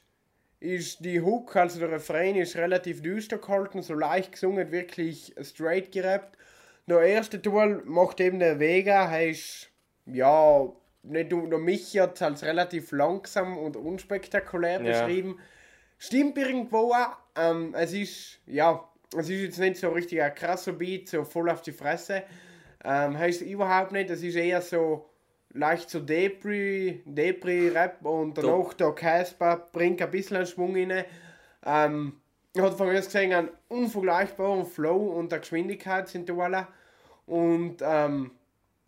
ist 0.59 1.05
die 1.05 1.21
Hook, 1.21 1.55
also 1.55 1.80
der 1.80 1.91
Refrain 1.91 2.36
ist 2.36 2.55
relativ 2.55 3.03
düster 3.03 3.38
gehalten, 3.38 3.84
so 3.84 3.93
leicht 3.93 4.32
gesungen, 4.32 4.71
wirklich 4.71 5.36
straight 5.39 5.91
gerappt. 5.91 6.36
Der 6.88 6.99
erste 7.01 7.41
Tour 7.41 7.81
macht 7.86 8.19
eben 8.19 8.39
der 8.39 8.59
Vega, 8.59 9.09
er 9.11 9.29
ist, 9.29 9.69
ja, 10.05 10.67
nicht 11.03 11.31
nur 11.31 11.59
mich 11.59 11.93
jetzt 11.93 12.21
als 12.21 12.43
relativ 12.43 12.91
langsam 12.91 13.57
und 13.57 13.75
unspektakulär 13.77 14.81
Ja. 14.81 15.05
beschrieben. 15.05 15.39
Stimmt 15.97 16.38
irgendwo 16.38 16.91
auch. 16.93 17.17
Ähm, 17.36 17.73
es 17.77 17.93
ist, 17.93 18.39
ja, 18.45 18.88
es 19.17 19.29
ist 19.29 19.41
jetzt 19.41 19.59
nicht 19.59 19.77
so 19.77 19.89
richtig 19.89 20.21
ein 20.21 20.36
krasser 20.36 20.73
Beat, 20.73 21.07
so 21.09 21.23
voll 21.23 21.49
auf 21.49 21.61
die 21.61 21.71
Fresse. 21.71 22.23
Ähm, 22.84 23.17
heißt 23.17 23.41
überhaupt 23.41 23.91
nicht, 23.93 24.09
es 24.09 24.21
ist 24.23 24.36
eher 24.36 24.61
so 24.61 25.09
leicht 25.53 25.89
so 25.89 25.99
Depri, 25.99 27.01
Depri-Rap 27.05 28.03
und 28.05 28.38
danach 28.38 28.73
der 28.73 28.91
Casper 28.91 29.69
bringt 29.71 30.01
ein 30.01 30.11
bisschen 30.11 30.45
Schwung 30.45 30.75
rein. 30.75 31.05
Ähm, 31.65 32.21
hat 32.62 32.76
von 32.76 32.88
mir 32.88 32.99
aus 32.99 33.06
gesehen 33.06 33.34
einen 33.34 33.49
unvergleichbaren 33.68 34.66
Flow 34.66 34.97
und 35.18 35.34
eine 35.34 35.39
Geschwindigkeit 35.39 36.08
sind 36.08 36.30
da 36.30 36.34
alle. 36.36 36.68
Und 37.26 37.78
ähm, 37.82 38.32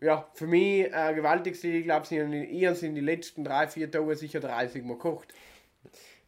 ja, 0.01 0.27
für 0.33 0.45
mich 0.45 0.85
äh, 0.93 1.13
gewaltigste, 1.15 1.67
ich 1.69 1.85
glaube, 1.85 2.05
sie 2.05 2.21
haben 2.21 2.33
in, 2.33 2.75
sind 2.75 2.95
die 2.95 3.01
letzten 3.01 3.43
drei, 3.43 3.67
vier 3.67 3.89
Tage 3.89 4.15
sicher 4.15 4.39
30 4.39 4.83
Mal 4.83 4.93
gekocht. 4.93 5.33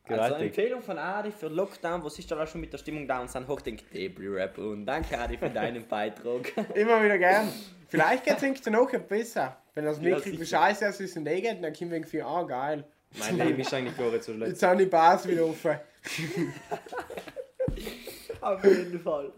Also 0.10 0.24
Gewaltig. 0.24 0.48
Empfehlung 0.48 0.82
von 0.82 0.98
Adi 0.98 1.32
für 1.32 1.50
Lockdown, 1.50 2.02
was 2.04 2.18
ist 2.18 2.32
da 2.32 2.42
auch 2.42 2.48
schon 2.48 2.62
mit 2.62 2.72
der 2.72 2.78
Stimmung 2.78 3.08
da 3.08 3.20
und 3.20 3.30
sind 3.30 3.46
hochdenkt 3.48 3.94
Debris-Rap 3.94 4.58
und 4.58 4.86
danke 4.86 5.20
Adi 5.20 5.38
für 5.38 5.50
deinen 5.50 5.86
Beitrag. 5.90 6.54
Immer 6.76 7.04
wieder 7.04 7.18
gern. 7.18 7.50
Vielleicht 7.90 8.24
geht 8.24 8.42
es 8.42 8.66
noch 8.68 8.90
besser. 8.90 9.58
Wenn 9.76 9.84
das 9.86 9.98
Ja, 10.02 10.16
mitkriegt, 10.16 10.40
wie 10.40 10.46
sicher. 10.46 10.60
scheiße 10.60 10.86
es 10.86 11.00
ist 11.02 11.18
und 11.18 11.28
eh 11.28 11.42
geht, 11.42 11.62
dann 11.62 11.74
kommen 11.74 11.92
wir 11.92 11.98
irgendwie, 11.98 12.22
ah 12.22 12.44
geil. 12.44 12.86
Mein 13.20 13.38
Leben 13.38 13.60
ist 13.60 13.74
eigentlich 13.74 13.98
gar 13.98 14.12
nicht 14.12 14.24
so 14.24 14.34
schlecht. 14.34 14.50
Jetzt 14.50 14.60
sind 14.60 14.78
die 14.78 14.86
Bars 14.86 15.28
wieder 15.28 15.46
offen. 15.46 15.80
Auf 18.42 18.64
jeden 18.64 19.00
Fall. 19.00 19.32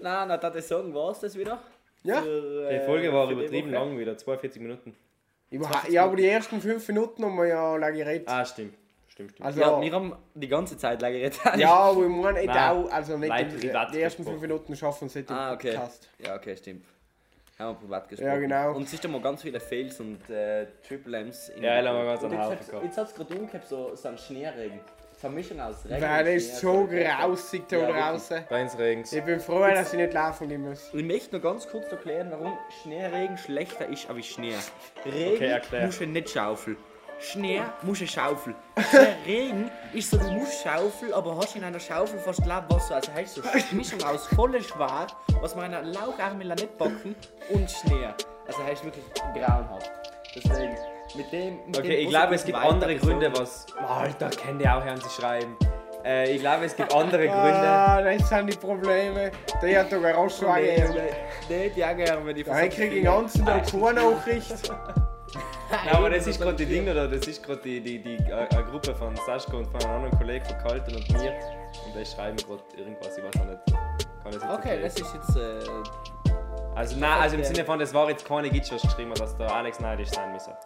Na, 0.00 0.26
na, 0.26 0.36
das 0.36 0.68
sagen 0.68 0.92
war 0.94 1.10
es 1.12 1.20
das 1.20 1.36
wieder. 1.36 1.62
Ja. 2.02 2.22
Für, 2.22 2.68
Die 2.68 2.74
äh, 2.76 2.86
Folge 2.86 3.12
war 3.12 3.26
die 3.28 3.34
übertrieben 3.34 3.70
lang 3.70 3.96
wieder, 3.98 4.16
42 4.16 4.60
Minuten. 4.60 4.96
Überha 5.50 5.88
ja, 5.88 6.04
aber 6.04 6.16
die 6.16 6.26
ersten 6.26 6.60
fünf 6.60 6.86
Minuten 6.88 7.24
haben 7.24 7.36
wir 7.36 7.46
ja 7.46 7.76
lange 7.76 7.98
geredet. 7.98 8.26
Ah, 8.28 8.44
stimmt. 8.44 8.74
Stimmt, 9.08 9.32
stimmt. 9.32 9.46
Also, 9.46 9.60
Ja, 9.60 9.70
ja, 9.72 9.80
wir 9.82 9.92
haben 9.92 10.16
die 10.34 10.48
ganze 10.48 10.76
Zeit 10.78 11.02
lang 11.02 11.12
geredet. 11.12 11.38
aber 11.44 12.02
ich 12.02 12.08
meine, 12.08 12.44
Nein, 12.46 12.70
auch, 12.70 12.90
also 12.90 13.18
nicht 13.18 13.32
die, 13.38 13.66
privat 13.66 13.94
die 13.94 14.00
ersten 14.00 14.22
gesprochen. 14.22 14.40
fünf 14.40 14.42
Minuten 14.50 14.74
schaffen 14.76 15.04
nicht 15.14 15.16
im 15.30 15.36
Ah, 15.36 15.52
okay. 15.52 15.72
Podcast. 15.72 16.08
Ja, 16.18 16.34
okay, 16.34 16.56
stimmt. 16.56 16.86
Haben 17.62 17.76
wir 17.76 17.80
privat 17.80 18.08
gesprochen. 18.08 18.28
Ja, 18.30 18.38
genau. 18.38 18.72
Und 18.76 18.82
es 18.84 18.92
ist 18.92 19.04
immer 19.04 19.20
ganz 19.20 19.42
viele 19.42 19.60
Fails 19.60 20.00
und 20.00 20.28
äh, 20.30 20.66
Triple 20.86 21.18
M's. 21.18 21.50
In 21.50 21.62
Ja, 21.62 21.80
da 21.82 21.88
haben 21.90 21.98
wir 21.98 22.04
ganz 22.06 22.24
einen 22.24 22.32
jetzt 22.32 22.42
Haufen 22.42 22.56
hat's- 22.58 22.68
gehabt. 22.68 22.84
Jetzt 22.84 22.98
hat 22.98 23.06
es 23.08 23.14
gerade 23.14 23.34
umgekehrt, 23.34 23.66
so, 23.68 23.94
so 23.94 24.08
ein 24.08 24.18
Schneeregen. 24.18 24.80
Vermischung 25.18 25.60
aus 25.60 25.84
Regen 25.88 26.02
Weil 26.02 26.26
und 26.26 26.32
es 26.32 26.44
ist 26.46 26.56
so 26.60 26.70
also- 26.72 26.86
grausig 26.88 27.62
da 27.68 27.76
Ja, 27.76 28.10
draußen. 28.10 28.44
Bei 28.50 28.62
uns 28.62 28.76
regens. 28.76 29.12
Ich 29.12 29.22
bin 29.22 29.38
froh, 29.38 29.60
dass 29.60 29.92
ich 29.92 29.98
nicht 30.00 30.12
laufen 30.14 30.48
gehen 30.48 30.62
muss. 30.68 30.90
Ich 30.92 31.04
möchte 31.04 31.36
noch 31.36 31.42
ganz 31.44 31.68
kurz 31.68 31.86
erklären, 31.92 32.28
warum 32.32 32.58
Schneeregen 32.82 33.38
schlechter 33.38 33.86
ist 33.86 34.10
als 34.10 34.26
Schnee. 34.26 34.54
Regen 35.06 35.34
Okay, 35.36 35.46
erklär. 35.46 35.86
musst 35.86 36.00
du 36.00 36.06
nicht 36.06 36.28
schaufeln. 36.30 36.76
Schnee 37.22 37.62
musst 37.82 38.00
du 38.00 38.06
schaufeln. 38.06 38.56
Regen 39.26 39.70
ist 39.92 40.10
so, 40.10 40.16
du 40.18 40.30
musst 40.32 40.62
schaufeln, 40.62 41.12
aber 41.12 41.36
hast 41.36 41.54
in 41.54 41.64
einer 41.64 41.78
Schaufel 41.78 42.18
fast 42.18 42.44
Wasser. 42.46 42.96
Also 42.96 43.12
heißt 43.14 43.34
so 43.36 43.42
eine 43.42 43.62
Mischung 43.72 44.02
aus 44.02 44.26
voller 44.28 44.60
Schwarz, 44.60 45.14
was 45.40 45.54
man 45.54 45.66
in 45.66 45.74
einer 45.74 45.86
Laucharmel 45.88 46.48
nicht 46.48 46.76
backen, 46.78 47.14
und 47.50 47.70
Schnee. 47.70 48.08
Also 48.46 48.64
heißt 48.64 48.84
wirklich 48.84 49.04
grauenhaft. 49.34 49.90
Deswegen, 50.34 50.76
mit 51.14 51.32
dem. 51.32 51.56
Mit 51.66 51.78
Okay, 51.78 51.88
dem 51.88 52.00
ich 52.00 52.08
glaube, 52.08 52.34
es 52.34 52.44
gibt 52.44 52.58
andere 52.58 52.96
Gründe, 52.96 53.32
was. 53.36 53.66
Alter, 53.86 54.30
kennt 54.30 54.60
ihr 54.60 54.76
auch 54.76 54.84
hören 54.84 55.00
sie 55.00 55.10
schreiben. 55.10 55.56
Äh, 56.04 56.32
ich 56.34 56.40
glaube, 56.40 56.64
es 56.64 56.74
gibt 56.74 56.92
andere 56.92 57.22
Gründe. 57.28 57.68
Ah, 57.68 58.02
das 58.02 58.28
sind 58.28 58.52
die 58.52 58.56
Probleme. 58.56 59.30
Der 59.62 59.80
hat 59.80 59.92
da 59.92 59.98
Garage 59.98 60.44
Nee, 61.48 61.66
nicht 61.66 61.76
jagen, 61.76 62.26
wenn 62.26 62.36
ich 62.36 62.46
Ja, 62.46 62.60
ich 62.62 62.74
kriege 62.74 62.94
den 62.96 63.04
ganzen 63.04 63.46
Tag 63.46 63.70
keine 63.70 63.92
Nachricht. 63.92 64.72
Nein, 65.72 65.94
aber 65.96 66.10
das 66.10 66.26
ist 66.26 66.40
gerade 66.40 66.54
die 66.56 66.66
Ding, 66.66 66.88
oder? 66.88 67.08
Das 67.08 67.26
ist 67.26 67.42
gerade 67.42 67.60
die, 67.62 67.80
die, 67.80 67.98
die 68.02 68.16
äh, 68.30 68.32
eine 68.50 68.64
Gruppe 68.64 68.94
von 68.94 69.16
Sascha 69.26 69.52
und 69.56 69.66
von 69.66 69.82
einem 69.82 69.94
anderen 70.04 70.18
Kollegen 70.18 70.44
von 70.44 70.58
Kalten 70.58 70.94
und 70.94 71.10
mir. 71.12 71.32
Und 71.86 71.96
die 71.98 72.04
schreiben 72.04 72.36
gerade 72.36 72.62
irgendwas, 72.76 73.16
ich 73.18 73.24
weiß 73.24 73.40
auch 73.40 73.46
nicht. 73.46 73.58
Kann 74.22 74.32
jetzt 74.32 74.44
Okay, 74.44 74.52
erklären. 74.52 74.82
das 74.82 74.94
ist 75.00 75.14
jetzt. 75.14 75.36
Äh, 75.36 76.30
Also, 76.74 76.96
nein, 76.96 77.20
also 77.20 77.36
im 77.36 77.44
Sinne 77.44 77.64
von, 77.64 77.78
das 77.78 77.92
war 77.92 78.08
jetzt 78.08 78.24
keine 78.26 78.48
Gitsch, 78.50 78.72
was 78.72 78.82
geschrieben 78.82 79.12
dass 79.14 79.36
der 79.36 79.52
Alex 79.52 79.80
neidisch 79.80 80.08
sein 80.10 80.32
müsse. 80.32 80.56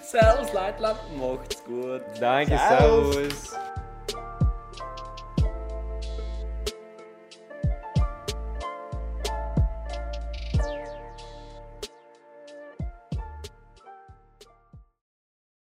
Servus, 0.00 0.52
Leitland, 0.52 0.98
macht's 1.16 1.62
gut. 1.64 2.02
Danke, 2.20 2.56
Servus. 2.58 3.14
servus. 3.14 3.56